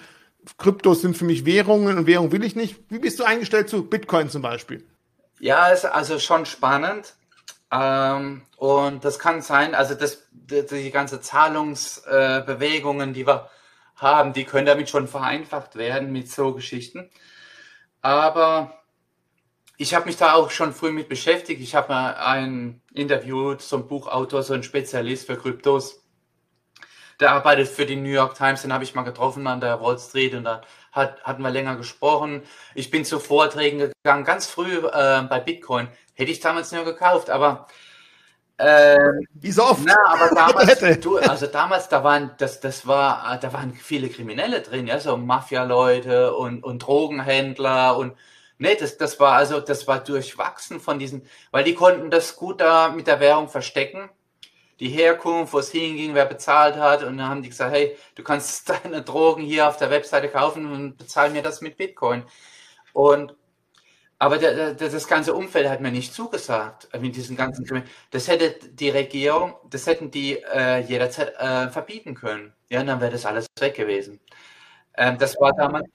Kryptos 0.58 1.02
sind 1.02 1.18
für 1.18 1.26
mich 1.26 1.46
Währungen 1.46 1.98
und 1.98 2.08
Währung 2.08 2.32
will 2.32 2.44
ich 2.44 2.56
nicht. 2.56 2.80
Wie 2.90 3.00
bist 3.00 3.20
du 3.20 3.24
eingestellt 3.24 3.70
zu 3.70 3.84
Bitcoin 3.90 4.30
zum 4.30 4.42
Beispiel? 4.42 4.88
Ja, 5.40 5.68
ist 5.68 5.86
also 5.86 6.20
schon 6.20 6.46
spannend. 6.46 7.16
Ähm, 7.72 8.44
und 8.56 9.04
das 9.04 9.20
kann 9.20 9.42
sein, 9.42 9.76
also 9.76 9.94
das, 9.94 10.24
die, 10.32 10.92
ganze 10.92 11.20
Zahlungsbewegungen, 11.20 13.10
äh, 13.10 13.14
die 13.14 13.28
wir 13.28 13.50
haben, 13.98 14.32
die 14.34 14.46
können 14.46 14.66
damit 14.66 14.90
schon 14.90 15.08
vereinfacht 15.08 15.76
werden 15.76 16.12
mit 16.12 16.32
so 16.32 16.54
Geschichten. 16.54 17.10
Aber 18.02 18.80
ich 19.78 19.94
habe 19.94 20.06
mich 20.06 20.18
da 20.18 20.34
auch 20.34 20.50
schon 20.50 20.74
früh 20.74 20.92
mit 20.92 21.10
beschäftigt. 21.10 21.62
Ich 21.62 21.76
habe 21.76 21.90
mal 21.90 22.16
ein 22.16 22.82
Interview 22.94 23.56
zum 23.56 23.88
Buchautor, 23.88 24.44
so 24.44 24.54
ein 24.54 24.64
Spezialist 24.64 25.28
für 25.28 25.38
Kryptos 25.38 26.07
der 27.20 27.32
arbeitet 27.32 27.68
für 27.68 27.86
die 27.86 27.96
New 27.96 28.10
York 28.10 28.36
Times, 28.36 28.62
den 28.62 28.74
habe 28.74 28.84
ich 28.84 28.96
mal 28.96 29.04
getroffen 29.04 29.48
an 29.48 29.60
der 29.62 29.82
Wall 29.82 29.98
Street 29.98 30.36
und 30.36 30.44
da 30.44 30.62
hat, 30.92 31.22
hatten 31.24 31.42
wir 31.42 31.50
länger 31.50 31.76
gesprochen. 31.76 32.44
Ich 32.76 32.92
bin 32.92 33.06
zu 33.06 33.20
Vorträgen 33.20 33.92
gegangen, 34.04 34.24
ganz 34.24 34.48
früh 34.48 34.78
äh, 34.78 35.24
bei 35.24 35.40
Bitcoin. 35.40 35.88
Hätte 36.14 36.32
ich 36.32 36.40
damals 36.40 36.72
nur 36.72 36.86
gekauft, 36.86 37.30
aber 37.30 37.68
äh, 38.58 38.98
Wie 39.34 39.52
so 39.52 39.64
oft. 39.64 39.82
Na, 39.86 39.96
aber 40.08 40.30
damals, 40.36 41.00
du, 41.00 41.18
also 41.18 41.48
damals, 41.48 41.90
da 41.90 42.04
waren, 42.04 42.32
das, 42.38 42.60
das 42.60 42.88
war, 42.88 43.38
da 43.40 43.54
waren 43.54 43.74
viele 43.74 44.10
Kriminelle 44.10 44.62
drin, 44.62 44.88
ja, 44.88 45.00
so 45.00 45.16
Mafia-Leute 45.18 46.36
und, 46.36 46.64
und 46.64 46.80
Drogenhändler 46.80 47.98
und 47.98 48.14
Nee, 48.60 48.76
das, 48.76 48.98
das 48.98 49.20
war 49.20 49.34
also, 49.34 49.60
das 49.60 49.88
war 49.88 50.04
durchwachsen 50.04 50.80
von 50.80 50.98
diesen, 50.98 51.28
weil 51.52 51.64
die 51.64 51.76
konnten 51.76 52.10
das 52.10 52.36
gut 52.36 52.60
da 52.60 52.90
mit 52.90 53.06
der 53.06 53.20
Währung 53.20 53.50
verstecken 53.50 54.10
die 54.80 54.90
Herkunft, 54.90 55.54
wo 55.54 55.60
es 55.60 55.72
hinging, 55.72 56.14
wer 56.14 56.26
bezahlt 56.26 56.76
hat. 56.76 57.04
Und 57.04 57.18
dann 57.18 57.30
haben 57.30 57.42
die 57.42 57.50
gesagt, 57.50 57.74
hey, 57.74 57.98
du 58.16 58.24
kannst 58.24 58.70
deine 58.84 59.02
Drogen 59.02 59.44
hier 59.44 59.68
auf 59.68 59.78
der 59.78 59.90
Webseite 59.90 60.30
kaufen 60.30 60.72
und 60.72 60.98
bezahl 60.98 61.32
mir 61.32 61.42
das 61.42 61.62
mit 61.62 61.78
Bitcoin. 61.78 62.24
Und 62.94 63.36
aber 64.20 64.40
der, 64.40 64.74
der, 64.74 64.90
das 64.90 65.08
ganze 65.08 65.36
Umfeld 65.36 65.70
hat 65.70 65.80
mir 65.80 65.92
nicht 65.92 66.12
zugesagt 66.12 66.90
mit 67.00 67.16
diesen 67.16 67.38
ganzen 67.38 67.84
Das 68.10 68.28
hätte 68.28 68.56
die 68.72 68.90
Regierung, 68.90 69.54
das 69.70 69.86
hätten 69.86 70.10
die 70.10 70.40
äh, 70.40 70.80
jederzeit 70.80 71.36
äh, 71.38 71.70
verbieten 71.70 72.16
können. 72.16 72.52
Ja, 72.70 72.84
dann 72.84 73.00
wäre 73.00 73.12
das 73.12 73.28
alles 73.28 73.46
weg 73.60 73.76
gewesen. 73.76 74.20
Ähm, 74.96 75.20
das 75.20 75.36
war 75.40 75.54
damals. 75.54 75.88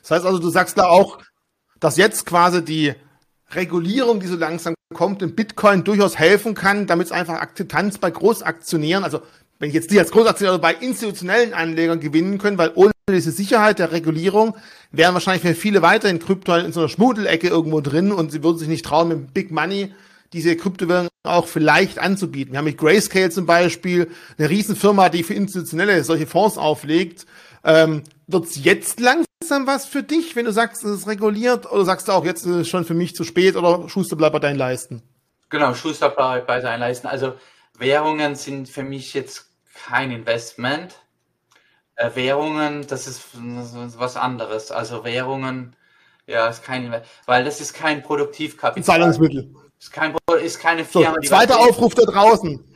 Das 0.00 0.10
heißt 0.10 0.26
also, 0.26 0.40
du 0.40 0.48
sagst 0.48 0.76
da 0.76 0.86
auch, 0.86 1.18
dass 1.78 1.96
jetzt 1.96 2.26
quasi 2.26 2.64
die 2.64 2.94
Regulierung, 3.54 4.20
die 4.20 4.26
so 4.26 4.36
langsam 4.36 4.74
kommt, 4.94 5.22
in 5.22 5.34
Bitcoin 5.34 5.84
durchaus 5.84 6.18
helfen 6.18 6.54
kann, 6.54 6.86
damit 6.86 7.06
es 7.06 7.12
einfach 7.12 7.34
Akzeptanz 7.34 7.98
bei 7.98 8.10
Großaktionären, 8.10 9.04
also 9.04 9.20
wenn 9.58 9.68
ich 9.68 9.74
jetzt 9.74 9.92
die 9.92 9.98
als 9.98 10.10
Großaktionäre 10.10 10.58
bei 10.58 10.74
institutionellen 10.74 11.54
Anlegern 11.54 12.00
gewinnen 12.00 12.38
können, 12.38 12.58
weil 12.58 12.72
ohne 12.74 12.90
diese 13.08 13.30
Sicherheit 13.30 13.78
der 13.78 13.92
Regulierung 13.92 14.56
wären 14.90 15.14
wahrscheinlich 15.14 15.42
für 15.42 15.54
viele 15.54 15.82
weiterhin 15.82 16.18
Krypto 16.18 16.56
in 16.56 16.72
so 16.72 16.80
einer 16.80 16.88
Schmuddelecke 16.88 17.48
irgendwo 17.48 17.80
drin 17.80 18.10
und 18.10 18.32
sie 18.32 18.42
würden 18.42 18.58
sich 18.58 18.68
nicht 18.68 18.84
trauen, 18.84 19.08
mit 19.08 19.34
Big 19.34 19.52
Money 19.52 19.94
diese 20.32 20.56
Kryptowährung 20.56 21.08
auch 21.24 21.46
vielleicht 21.46 21.98
anzubieten. 21.98 22.52
Wir 22.52 22.58
haben 22.58 22.64
mit 22.64 22.78
Grayscale 22.78 23.30
zum 23.30 23.46
Beispiel 23.46 24.10
eine 24.38 24.50
Riesenfirma, 24.50 25.08
die 25.10 25.22
für 25.22 25.34
Institutionelle 25.34 26.02
solche 26.04 26.26
Fonds 26.26 26.58
auflegt. 26.58 27.26
Ähm, 27.64 28.02
Wird 28.26 28.56
jetzt 28.56 28.98
langsam 28.98 29.26
was 29.50 29.86
für 29.86 30.02
dich, 30.02 30.36
wenn 30.36 30.44
du 30.44 30.52
sagst, 30.52 30.84
es 30.84 31.00
ist 31.00 31.06
reguliert? 31.06 31.70
Oder 31.70 31.84
sagst 31.84 32.08
du 32.08 32.12
auch, 32.12 32.24
jetzt 32.24 32.44
ist 32.44 32.54
es 32.54 32.68
schon 32.68 32.84
für 32.84 32.94
mich 32.94 33.14
zu 33.14 33.24
spät 33.24 33.56
oder 33.56 33.88
Schuster 33.88 34.16
bleibt 34.16 34.32
bei 34.32 34.38
deinen 34.38 34.58
Leisten? 34.58 35.02
Genau, 35.50 35.74
Schuster 35.74 36.08
bleibt 36.08 36.46
bei 36.46 36.60
deinen 36.60 36.80
Leisten. 36.80 37.06
Also 37.06 37.34
Währungen 37.78 38.36
sind 38.36 38.68
für 38.68 38.82
mich 38.82 39.14
jetzt 39.14 39.50
kein 39.86 40.10
Investment. 40.10 40.94
Äh, 41.96 42.10
Währungen, 42.14 42.86
das 42.86 43.06
ist, 43.06 43.22
was 43.34 44.16
anderes. 44.16 44.70
Also 44.70 45.04
Währungen, 45.04 45.76
ja, 46.26 46.48
ist 46.48 46.64
kein 46.64 46.94
weil 47.26 47.44
das 47.44 47.60
ist 47.60 47.74
kein 47.74 48.02
Produktivkapital. 48.02 48.84
Zahlungsmittel. 48.84 49.54
Ist, 49.78 49.92
kein, 49.92 50.14
ist 50.42 50.60
keine 50.60 50.84
Firma. 50.84 51.16
So, 51.20 51.28
zweiter 51.28 51.58
Aufruf 51.58 51.94
da 51.94 52.04
draußen. 52.04 52.71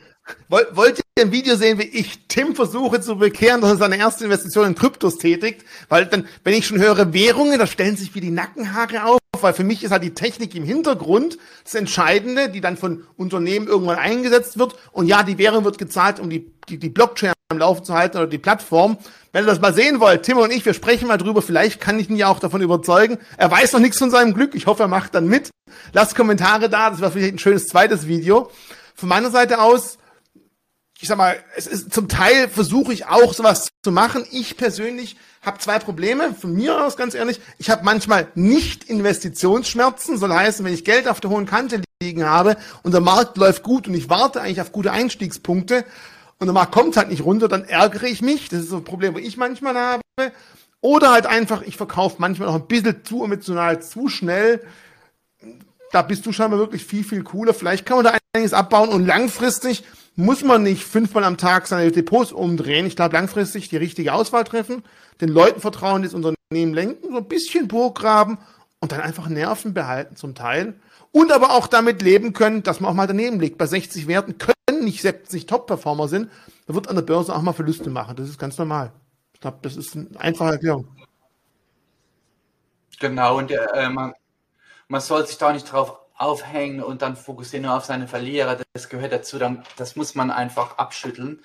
Wollt 0.49 0.99
ihr 0.99 1.23
ein 1.23 1.31
Video 1.31 1.55
sehen, 1.55 1.77
wie 1.77 1.83
ich 1.83 2.27
Tim 2.27 2.55
versuche 2.55 3.01
zu 3.01 3.17
bekehren, 3.17 3.61
dass 3.61 3.71
er 3.71 3.77
seine 3.77 3.97
erste 3.97 4.25
Investition 4.25 4.67
in 4.67 4.75
Kryptos 4.75 5.17
tätigt? 5.17 5.65
Weil 5.89 6.05
dann, 6.05 6.27
wenn 6.43 6.53
ich 6.53 6.67
schon 6.67 6.79
höre 6.79 7.13
Währungen, 7.13 7.59
da 7.59 7.67
stellen 7.67 7.97
sich 7.97 8.15
wie 8.15 8.21
die 8.21 8.31
Nackenhaare 8.31 9.03
auf, 9.05 9.19
weil 9.39 9.53
für 9.53 9.63
mich 9.63 9.83
ist 9.83 9.91
halt 9.91 10.03
die 10.03 10.13
Technik 10.13 10.55
im 10.55 10.63
Hintergrund 10.63 11.37
das 11.63 11.75
Entscheidende, 11.75 12.49
die 12.49 12.61
dann 12.61 12.77
von 12.77 13.03
Unternehmen 13.17 13.67
irgendwann 13.67 13.97
eingesetzt 13.97 14.57
wird. 14.57 14.75
Und 14.91 15.07
ja, 15.07 15.23
die 15.23 15.37
Währung 15.37 15.63
wird 15.63 15.77
gezahlt, 15.77 16.19
um 16.19 16.29
die, 16.29 16.51
die, 16.69 16.77
die 16.77 16.89
Blockchain 16.89 17.33
am 17.49 17.59
Laufen 17.59 17.85
zu 17.85 17.93
halten 17.93 18.17
oder 18.17 18.27
die 18.27 18.37
Plattform. 18.37 18.97
Wenn 19.31 19.43
ihr 19.43 19.47
das 19.47 19.61
mal 19.61 19.73
sehen 19.73 19.99
wollt, 19.99 20.23
Tim 20.23 20.37
und 20.37 20.51
ich, 20.51 20.65
wir 20.65 20.73
sprechen 20.73 21.07
mal 21.07 21.17
drüber. 21.17 21.41
Vielleicht 21.41 21.79
kann 21.79 21.99
ich 21.99 22.09
ihn 22.09 22.17
ja 22.17 22.27
auch 22.27 22.39
davon 22.39 22.61
überzeugen. 22.61 23.17
Er 23.37 23.51
weiß 23.51 23.73
noch 23.73 23.79
nichts 23.79 23.97
von 23.97 24.09
seinem 24.09 24.33
Glück. 24.33 24.55
Ich 24.55 24.65
hoffe, 24.65 24.83
er 24.83 24.87
macht 24.87 25.15
dann 25.15 25.27
mit. 25.27 25.49
Lasst 25.93 26.15
Kommentare 26.15 26.69
da. 26.69 26.89
Das 26.89 27.01
wäre 27.01 27.11
vielleicht 27.11 27.35
ein 27.35 27.39
schönes 27.39 27.67
zweites 27.67 28.07
Video. 28.07 28.51
Von 28.95 29.09
meiner 29.09 29.29
Seite 29.29 29.61
aus, 29.61 29.97
ich 30.99 31.07
sag 31.07 31.17
mal, 31.17 31.37
es 31.55 31.67
ist 31.67 31.93
zum 31.93 32.07
Teil 32.07 32.49
versuche 32.49 32.91
ich 32.91 33.05
auch 33.05 33.33
sowas 33.33 33.69
zu 33.83 33.91
machen. 33.91 34.25
Ich 34.31 34.57
persönlich 34.57 35.15
habe 35.43 35.59
zwei 35.59 35.77
Probleme, 35.77 36.33
von 36.33 36.53
mir 36.53 36.83
aus 36.83 36.97
ganz 36.97 37.13
ehrlich. 37.13 37.39
Ich 37.59 37.69
habe 37.69 37.85
manchmal 37.85 38.27
nicht 38.33 38.85
Investitionsschmerzen, 38.85 40.17
soll 40.17 40.33
heißen, 40.33 40.65
wenn 40.65 40.73
ich 40.73 40.83
Geld 40.83 41.07
auf 41.07 41.19
der 41.19 41.29
hohen 41.29 41.45
Kante 41.45 41.81
liegen 42.01 42.25
habe 42.25 42.57
und 42.81 42.93
der 42.93 43.01
Markt 43.01 43.37
läuft 43.37 43.63
gut 43.63 43.87
und 43.87 43.93
ich 43.93 44.09
warte 44.09 44.41
eigentlich 44.41 44.61
auf 44.61 44.71
gute 44.71 44.91
Einstiegspunkte 44.91 45.85
und 46.39 46.47
der 46.47 46.53
Markt 46.53 46.71
kommt 46.71 46.97
halt 46.97 47.09
nicht 47.09 47.23
runter, 47.23 47.47
dann 47.47 47.63
ärgere 47.63 48.07
ich 48.07 48.21
mich. 48.21 48.49
Das 48.49 48.61
ist 48.61 48.69
so 48.69 48.77
ein 48.77 48.83
Problem, 48.83 49.13
wo 49.13 49.19
ich 49.19 49.37
manchmal 49.37 49.75
habe. 49.75 50.01
Oder 50.81 51.11
halt 51.11 51.27
einfach, 51.27 51.61
ich 51.61 51.77
verkaufe 51.77 52.17
manchmal 52.19 52.47
noch 52.47 52.55
ein 52.55 52.67
bisschen 52.67 53.03
zu 53.03 53.23
emotional, 53.23 53.81
zu 53.81 54.09
schnell. 54.09 54.63
Da 55.91 56.01
bist 56.01 56.25
du 56.25 56.31
scheinbar 56.31 56.59
wirklich 56.59 56.85
viel, 56.85 57.03
viel 57.03 57.23
cooler. 57.23 57.53
Vielleicht 57.53 57.85
kann 57.85 57.97
man 57.97 58.05
da 58.05 58.17
einiges 58.33 58.53
abbauen 58.53 58.89
und 58.89 59.05
langfristig 59.05 59.83
muss 60.17 60.43
man 60.43 60.63
nicht 60.63 60.83
fünfmal 60.83 61.23
am 61.23 61.37
Tag 61.37 61.67
seine 61.67 61.91
Depots 61.91 62.31
umdrehen. 62.31 62.87
Ich 62.87 62.95
glaube, 62.95 63.15
langfristig 63.15 63.69
die 63.69 63.77
richtige 63.77 64.13
Auswahl 64.13 64.43
treffen, 64.43 64.83
den 65.21 65.29
Leuten 65.29 65.61
vertrauen, 65.61 66.01
das 66.01 66.15
Unternehmen 66.15 66.73
lenken, 66.73 67.11
so 67.11 67.17
ein 67.17 67.27
bisschen 67.27 67.67
Burggraben 67.67 68.39
und 68.79 68.91
dann 68.91 68.99
einfach 69.01 69.29
Nerven 69.29 69.75
behalten 69.75 70.15
zum 70.15 70.33
Teil. 70.33 70.73
Und 71.11 71.31
aber 71.31 71.51
auch 71.51 71.67
damit 71.67 72.01
leben 72.01 72.33
können, 72.33 72.63
dass 72.63 72.79
man 72.79 72.91
auch 72.91 72.95
mal 72.95 73.05
daneben 73.05 73.39
liegt. 73.39 73.59
Bei 73.59 73.67
60 73.67 74.07
Werten 74.07 74.39
können 74.39 74.83
nicht 74.83 75.03
70 75.03 75.45
Top-Performer 75.45 76.07
sind. 76.07 76.31
Da 76.65 76.73
wird 76.73 76.89
an 76.89 76.95
der 76.95 77.03
Börse 77.03 77.35
auch 77.35 77.41
mal 77.43 77.53
Verluste 77.53 77.91
machen. 77.91 78.15
Das 78.15 78.27
ist 78.27 78.39
ganz 78.39 78.57
normal. 78.57 78.91
Ich 79.33 79.39
glaube, 79.39 79.59
das 79.61 79.77
ist 79.77 79.95
eine 79.95 80.07
einfache 80.19 80.53
Erklärung. 80.53 80.87
Genau, 82.99 83.37
und 83.37 83.51
äh, 83.51 83.89
man, 83.89 84.15
man 84.87 85.01
soll 85.01 85.27
sich 85.27 85.37
da 85.37 85.53
nicht 85.53 85.71
drauf 85.71 85.99
aufhängen 86.17 86.81
und 86.83 87.01
dann 87.01 87.15
fokussieren 87.15 87.65
nur 87.65 87.75
auf 87.75 87.85
seine 87.85 88.07
Verlierer. 88.07 88.57
Das 88.73 88.89
gehört 88.89 89.11
dazu, 89.11 89.39
das 89.77 89.95
muss 89.95 90.15
man 90.15 90.31
einfach 90.31 90.77
abschütteln, 90.77 91.43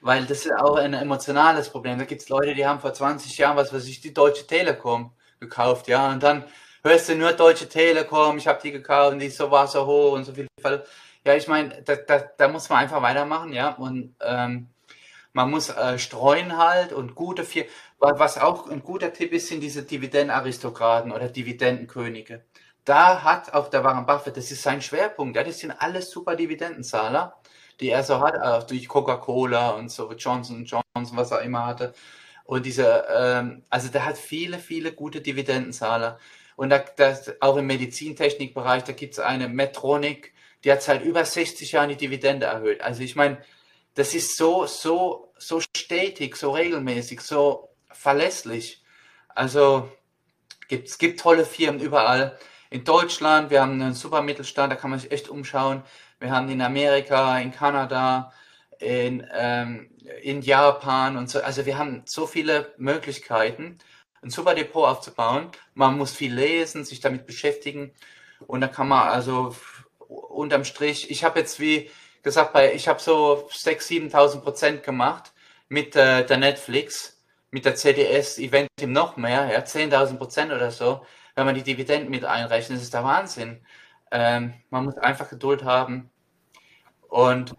weil 0.00 0.24
das 0.24 0.46
ist 0.46 0.52
auch 0.52 0.76
ein 0.76 0.94
emotionales 0.94 1.68
Problem. 1.68 1.98
Da 1.98 2.04
gibt 2.04 2.22
es 2.22 2.28
Leute, 2.28 2.54
die 2.54 2.66
haben 2.66 2.80
vor 2.80 2.94
20 2.94 3.36
Jahren, 3.38 3.56
was 3.56 3.72
weiß 3.72 3.86
ich, 3.86 4.00
die 4.00 4.14
Deutsche 4.14 4.46
Telekom 4.46 5.12
gekauft, 5.40 5.88
ja, 5.88 6.10
und 6.10 6.22
dann 6.22 6.44
hörst 6.82 7.08
du 7.08 7.16
nur 7.16 7.32
Deutsche 7.32 7.68
Telekom, 7.68 8.38
ich 8.38 8.46
habe 8.46 8.60
die 8.62 8.72
gekauft 8.72 9.12
und 9.12 9.18
die 9.18 9.28
so 9.28 9.50
war 9.50 9.66
so 9.66 9.84
hoch 9.86 10.12
und 10.12 10.24
so 10.24 10.32
viel. 10.32 10.46
Ja, 11.24 11.34
ich 11.34 11.48
meine, 11.48 11.82
da, 11.82 11.96
da, 11.96 12.18
da, 12.20 12.48
muss 12.48 12.68
man 12.68 12.78
einfach 12.78 13.02
weitermachen, 13.02 13.52
ja, 13.52 13.70
und 13.70 14.14
ähm, 14.20 14.68
man 15.32 15.50
muss 15.50 15.70
äh, 15.70 15.98
streuen 15.98 16.56
halt 16.56 16.92
und 16.92 17.14
gute 17.14 17.44
vier, 17.44 17.66
was 17.98 18.38
auch 18.38 18.68
ein 18.70 18.82
guter 18.82 19.12
Tipp 19.12 19.32
ist, 19.32 19.48
sind 19.48 19.60
diese 19.60 19.82
Dividendenaristokraten 19.82 21.12
oder 21.12 21.28
Dividendenkönige 21.28 22.44
da 22.86 23.24
hat 23.24 23.52
auch 23.52 23.68
der 23.68 23.84
Warren 23.84 24.06
Buffett, 24.06 24.36
das 24.36 24.50
ist 24.50 24.62
sein 24.62 24.80
Schwerpunkt, 24.80 25.36
ja, 25.36 25.42
das 25.44 25.58
sind 25.58 25.72
alles 25.72 26.10
super 26.10 26.36
Dividendenzahler, 26.36 27.34
die 27.80 27.90
er 27.90 28.04
so 28.04 28.20
hat, 28.20 28.40
auch 28.40 28.62
durch 28.62 28.88
Coca-Cola 28.88 29.70
und 29.70 29.90
so, 29.90 30.10
Johnson 30.12 30.64
Johnson, 30.64 31.16
was 31.16 31.32
er 31.32 31.42
immer 31.42 31.66
hatte. 31.66 31.92
Und 32.44 32.64
diese, 32.64 33.04
ähm, 33.12 33.64
also 33.70 33.88
der 33.88 34.04
hat 34.06 34.16
viele, 34.16 34.60
viele 34.60 34.92
gute 34.92 35.20
Dividendenzahler. 35.20 36.18
Und 36.54 36.70
da, 36.70 36.78
das, 36.78 37.32
auch 37.40 37.56
im 37.56 37.66
Medizintechnikbereich, 37.66 38.84
da 38.84 38.92
gibt 38.92 39.14
es 39.14 39.18
eine 39.18 39.48
Metronic, 39.48 40.32
die 40.62 40.70
hat 40.70 40.80
seit 40.80 41.02
über 41.02 41.24
60 41.24 41.72
Jahren 41.72 41.88
die 41.88 41.96
Dividende 41.96 42.46
erhöht. 42.46 42.82
Also 42.82 43.02
ich 43.02 43.16
meine, 43.16 43.38
das 43.94 44.14
ist 44.14 44.36
so, 44.36 44.66
so, 44.66 45.32
so 45.38 45.60
stetig, 45.60 46.36
so 46.36 46.52
regelmäßig, 46.52 47.20
so 47.20 47.68
verlässlich. 47.90 48.84
Also 49.28 49.90
gibt, 50.68 50.88
es 50.88 50.98
gibt 50.98 51.18
tolle 51.18 51.44
Firmen 51.44 51.80
überall 51.80 52.38
in 52.76 52.84
Deutschland, 52.84 53.48
wir 53.48 53.62
haben 53.62 53.80
einen 53.80 53.94
super 53.94 54.20
Mittelstand, 54.20 54.70
da 54.70 54.76
kann 54.76 54.90
man 54.90 54.98
sich 54.98 55.10
echt 55.10 55.30
umschauen. 55.30 55.82
Wir 56.20 56.30
haben 56.30 56.50
in 56.50 56.60
Amerika, 56.60 57.38
in 57.38 57.50
Kanada, 57.50 58.32
in, 58.78 59.26
ähm, 59.34 59.90
in 60.22 60.42
Japan 60.42 61.16
und 61.16 61.30
so. 61.30 61.40
Also 61.40 61.64
wir 61.64 61.78
haben 61.78 62.02
so 62.04 62.26
viele 62.26 62.74
Möglichkeiten, 62.76 63.78
ein 64.20 64.28
super 64.28 64.54
Depot 64.54 64.86
aufzubauen. 64.86 65.50
Man 65.72 65.96
muss 65.96 66.12
viel 66.12 66.34
lesen, 66.34 66.84
sich 66.84 67.00
damit 67.00 67.26
beschäftigen 67.26 67.92
und 68.46 68.60
da 68.60 68.68
kann 68.68 68.88
man 68.88 69.08
also 69.08 69.56
unterm 69.98 70.64
Strich, 70.64 71.10
ich 71.10 71.24
habe 71.24 71.40
jetzt 71.40 71.58
wie 71.58 71.90
gesagt, 72.22 72.52
bei, 72.52 72.74
ich 72.74 72.88
habe 72.88 73.00
so 73.00 73.48
6.000, 73.50 74.10
7.000 74.12 74.40
Prozent 74.42 74.82
gemacht 74.82 75.32
mit 75.70 75.96
äh, 75.96 76.26
der 76.26 76.36
Netflix, 76.36 77.22
mit 77.50 77.64
der 77.64 77.74
CDS 77.74 78.38
Event 78.38 78.68
noch 78.82 79.16
mehr, 79.16 79.50
ja, 79.50 79.60
10.000 79.60 80.18
Prozent 80.18 80.52
oder 80.52 80.70
so 80.70 81.06
wenn 81.36 81.44
man 81.46 81.54
die 81.54 81.62
Dividenden 81.62 82.10
mit 82.10 82.24
einrechnet, 82.24 82.80
ist 82.80 82.94
der 82.94 83.04
Wahnsinn. 83.04 83.58
Ähm, 84.10 84.54
man 84.70 84.84
muss 84.86 84.96
einfach 84.96 85.28
Geduld 85.28 85.64
haben. 85.64 86.10
Und, 87.08 87.54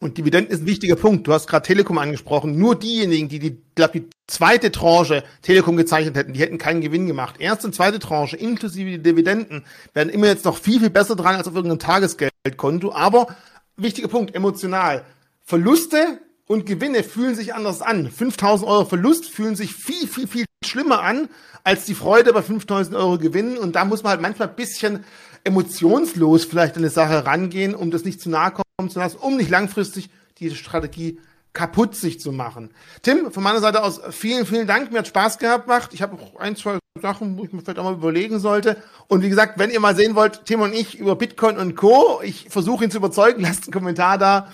und 0.00 0.16
Dividenden 0.18 0.50
ist 0.50 0.62
ein 0.62 0.66
wichtiger 0.66 0.96
Punkt. 0.96 1.26
Du 1.26 1.32
hast 1.32 1.46
gerade 1.46 1.66
Telekom 1.66 1.98
angesprochen. 1.98 2.58
Nur 2.58 2.78
diejenigen, 2.78 3.28
die 3.28 3.38
die, 3.38 3.62
glaub, 3.74 3.92
die 3.92 4.08
zweite 4.26 4.72
Tranche 4.72 5.22
Telekom 5.42 5.76
gezeichnet 5.76 6.16
hätten, 6.16 6.32
die 6.32 6.40
hätten 6.40 6.56
keinen 6.56 6.80
Gewinn 6.80 7.06
gemacht. 7.06 7.36
Erste 7.38 7.66
und 7.66 7.74
zweite 7.74 7.98
Tranche 7.98 8.36
inklusive 8.36 8.90
die 8.90 9.02
Dividenden 9.02 9.64
werden 9.92 10.08
immer 10.08 10.26
jetzt 10.26 10.46
noch 10.46 10.56
viel, 10.56 10.80
viel 10.80 10.90
besser 10.90 11.14
dran 11.14 11.36
als 11.36 11.46
auf 11.46 11.54
irgendeinem 11.54 11.80
Tagesgeldkonto. 11.80 12.92
Aber 12.92 13.36
wichtiger 13.76 14.08
Punkt, 14.08 14.34
emotional. 14.34 15.04
Verluste 15.42 16.20
und 16.46 16.66
Gewinne 16.66 17.02
fühlen 17.02 17.34
sich 17.34 17.54
anders 17.54 17.82
an. 17.82 18.10
5000 18.10 18.68
Euro 18.68 18.84
Verlust 18.84 19.30
fühlen 19.30 19.56
sich 19.56 19.74
viel, 19.74 20.06
viel, 20.06 20.28
viel 20.28 20.44
schlimmer 20.64 21.02
an 21.02 21.28
als 21.62 21.86
die 21.86 21.94
Freude 21.94 22.32
bei 22.32 22.42
5000 22.42 22.94
Euro 22.96 23.18
Gewinnen. 23.18 23.56
Und 23.56 23.76
da 23.76 23.84
muss 23.84 24.02
man 24.02 24.10
halt 24.10 24.20
manchmal 24.20 24.48
ein 24.48 24.56
bisschen 24.56 25.04
emotionslos 25.44 26.44
vielleicht 26.44 26.76
an 26.76 26.82
eine 26.82 26.90
Sache 26.90 27.26
rangehen, 27.26 27.74
um 27.74 27.90
das 27.90 28.04
nicht 28.04 28.20
zu 28.20 28.30
nahe 28.30 28.52
kommen 28.52 28.90
zu 28.90 28.98
lassen, 28.98 29.18
um 29.18 29.36
nicht 29.36 29.50
langfristig 29.50 30.10
diese 30.38 30.56
Strategie 30.56 31.18
kaputt 31.52 31.94
sich 31.94 32.18
zu 32.18 32.32
machen. 32.32 32.70
Tim, 33.02 33.30
von 33.30 33.42
meiner 33.42 33.60
Seite 33.60 33.82
aus 33.82 34.00
vielen, 34.10 34.44
vielen 34.44 34.66
Dank. 34.66 34.90
Mir 34.90 34.98
hat 34.98 35.06
Spaß 35.06 35.38
gehabt 35.38 35.66
gemacht. 35.66 35.90
Ich 35.94 36.02
habe 36.02 36.20
auch 36.20 36.40
ein, 36.40 36.56
zwei 36.56 36.78
Sachen, 37.00 37.38
wo 37.38 37.44
ich 37.44 37.52
mir 37.52 37.62
vielleicht 37.62 37.78
auch 37.78 37.84
mal 37.84 37.94
überlegen 37.94 38.40
sollte. 38.40 38.76
Und 39.06 39.22
wie 39.22 39.28
gesagt, 39.28 39.58
wenn 39.58 39.70
ihr 39.70 39.80
mal 39.80 39.94
sehen 39.94 40.16
wollt, 40.16 40.44
Tim 40.46 40.60
und 40.60 40.74
ich 40.74 40.98
über 40.98 41.14
Bitcoin 41.14 41.56
und 41.56 41.76
Co., 41.76 42.20
ich 42.22 42.48
versuche 42.50 42.84
ihn 42.84 42.90
zu 42.90 42.98
überzeugen, 42.98 43.40
lasst 43.40 43.64
einen 43.64 43.72
Kommentar 43.72 44.18
da. 44.18 44.52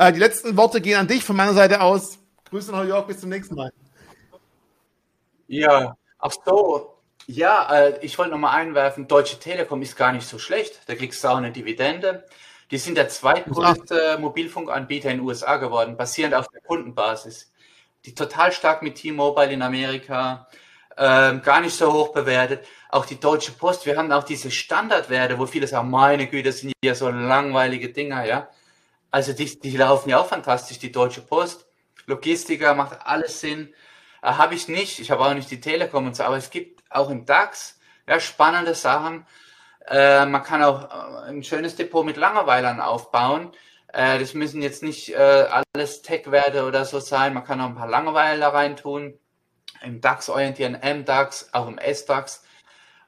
Äh, 0.00 0.14
die 0.14 0.18
letzten 0.18 0.56
Worte 0.56 0.80
gehen 0.80 0.98
an 0.98 1.06
dich 1.06 1.22
von 1.22 1.36
meiner 1.36 1.52
Seite 1.52 1.82
aus. 1.82 2.18
Grüße 2.48 2.72
nach 2.72 2.84
New 2.84 2.88
York, 2.88 3.06
bis 3.06 3.20
zum 3.20 3.28
nächsten 3.28 3.54
Mal. 3.54 3.70
Ja, 5.46 5.94
ach 6.18 6.32
so. 6.42 6.96
Ja, 7.26 7.70
äh, 7.70 7.98
ich 8.00 8.16
wollte 8.16 8.30
nochmal 8.30 8.58
einwerfen, 8.58 9.06
Deutsche 9.08 9.38
Telekom 9.38 9.82
ist 9.82 9.96
gar 9.96 10.12
nicht 10.12 10.26
so 10.26 10.38
schlecht. 10.38 10.80
Da 10.86 10.94
kriegst 10.94 11.22
du 11.22 11.28
auch 11.28 11.36
eine 11.36 11.52
Dividende. 11.52 12.24
Die 12.70 12.78
sind 12.78 12.96
der 12.96 13.10
zweitgrößte 13.10 14.16
Mobilfunkanbieter 14.18 15.10
in 15.10 15.18
den 15.18 15.26
USA 15.26 15.58
geworden, 15.58 15.98
basierend 15.98 16.34
auf 16.34 16.48
der 16.48 16.62
Kundenbasis. 16.62 17.52
Die 18.06 18.14
total 18.14 18.52
stark 18.52 18.80
mit 18.80 18.94
T-Mobile 18.94 19.52
in 19.52 19.60
Amerika, 19.60 20.48
ähm, 20.96 21.42
gar 21.42 21.60
nicht 21.60 21.76
so 21.76 21.92
hoch 21.92 22.14
bewertet. 22.14 22.64
Auch 22.88 23.04
die 23.04 23.20
Deutsche 23.20 23.52
Post, 23.52 23.84
wir 23.84 23.98
haben 23.98 24.10
auch 24.12 24.24
diese 24.24 24.50
Standardwerte, 24.50 25.38
wo 25.38 25.44
viele 25.44 25.66
sagen, 25.66 25.90
meine 25.90 26.26
Güte, 26.26 26.48
das 26.48 26.60
sind 26.60 26.72
ja 26.82 26.94
so 26.94 27.10
langweilige 27.10 27.90
Dinger, 27.90 28.24
ja. 28.24 28.48
Also 29.10 29.32
die, 29.32 29.58
die 29.58 29.76
laufen 29.76 30.10
ja 30.10 30.20
auch 30.20 30.26
fantastisch, 30.26 30.78
die 30.78 30.92
Deutsche 30.92 31.20
Post. 31.20 31.66
Logistiker 32.06 32.74
macht 32.74 32.98
alles 33.04 33.40
Sinn. 33.40 33.74
Äh, 34.22 34.32
habe 34.32 34.54
ich 34.54 34.68
nicht, 34.68 34.98
ich 35.00 35.10
habe 35.10 35.24
auch 35.24 35.34
nicht 35.34 35.50
die 35.50 35.60
Telekom 35.60 36.06
und 36.06 36.16
so, 36.16 36.22
aber 36.22 36.36
es 36.36 36.50
gibt 36.50 36.82
auch 36.90 37.10
im 37.10 37.26
DAX 37.26 37.78
ja, 38.08 38.20
spannende 38.20 38.74
Sachen. 38.74 39.26
Äh, 39.86 40.26
man 40.26 40.42
kann 40.42 40.62
auch 40.62 40.84
äh, 41.24 41.30
ein 41.30 41.42
schönes 41.42 41.76
Depot 41.76 42.04
mit 42.04 42.16
Langeweilern 42.16 42.80
aufbauen. 42.80 43.52
Äh, 43.92 44.18
das 44.18 44.34
müssen 44.34 44.62
jetzt 44.62 44.82
nicht 44.82 45.14
äh, 45.14 45.46
alles 45.74 46.02
Tech-Werte 46.02 46.64
oder 46.64 46.84
so 46.84 47.00
sein. 47.00 47.34
Man 47.34 47.44
kann 47.44 47.60
auch 47.60 47.66
ein 47.66 47.74
paar 47.74 47.88
Langeweiler 47.88 48.48
reintun. 48.48 49.18
Im 49.82 50.00
DAX 50.00 50.28
orientieren, 50.28 50.78
MDAX, 50.82 51.50
auch 51.52 51.66
im 51.66 51.78
SDAX. 51.78 52.44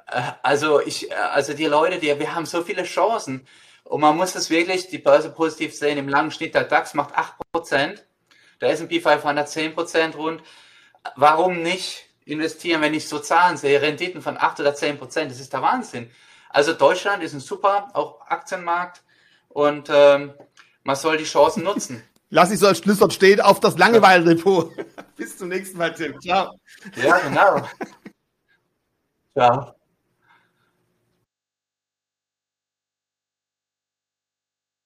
Äh, 0.06 0.22
also 0.42 0.80
ich, 0.80 1.14
also 1.16 1.54
die 1.54 1.66
Leute, 1.66 1.98
die, 1.98 2.18
wir 2.18 2.34
haben 2.34 2.46
so 2.46 2.62
viele 2.62 2.84
Chancen. 2.84 3.46
Und 3.84 4.00
man 4.00 4.16
muss 4.16 4.34
es 4.34 4.50
wirklich, 4.50 4.88
die 4.88 4.98
Börse 4.98 5.30
positiv 5.30 5.74
sehen. 5.74 5.98
Im 5.98 6.08
langen 6.08 6.30
Schnitt 6.30 6.54
der 6.54 6.64
DAX 6.64 6.94
macht 6.94 7.14
8%, 7.14 7.98
der 8.60 8.70
S&P 8.70 9.00
500 9.00 9.48
10% 9.48 10.16
rund. 10.16 10.42
Warum 11.16 11.62
nicht 11.62 12.06
investieren, 12.24 12.80
wenn 12.80 12.94
ich 12.94 13.08
so 13.08 13.18
Zahlen 13.18 13.56
sehe? 13.56 13.82
Renditen 13.82 14.22
von 14.22 14.38
8 14.38 14.60
oder 14.60 14.72
10%, 14.72 15.24
das 15.26 15.40
ist 15.40 15.52
der 15.52 15.62
Wahnsinn. 15.62 16.10
Also 16.48 16.72
Deutschland 16.72 17.22
ist 17.22 17.32
ein 17.32 17.40
super, 17.40 17.88
auch 17.94 18.20
Aktienmarkt. 18.26 19.02
Und 19.48 19.88
ähm, 19.92 20.32
man 20.84 20.96
soll 20.96 21.16
die 21.16 21.24
Chancen 21.24 21.64
nutzen. 21.64 22.02
Lass 22.30 22.50
ich 22.50 22.60
so 22.60 22.66
als 22.66 22.78
Schlüssel 22.78 23.10
stehen 23.10 23.40
auf 23.40 23.60
das 23.60 23.76
Langeweile-Depot. 23.76 24.72
Bis 25.16 25.36
zum 25.36 25.48
nächsten 25.48 25.76
Mal, 25.76 25.92
Tim. 25.92 26.18
Ciao. 26.20 26.54
Ja, 26.96 27.18
genau. 27.18 27.68
Ciao. 29.34 29.74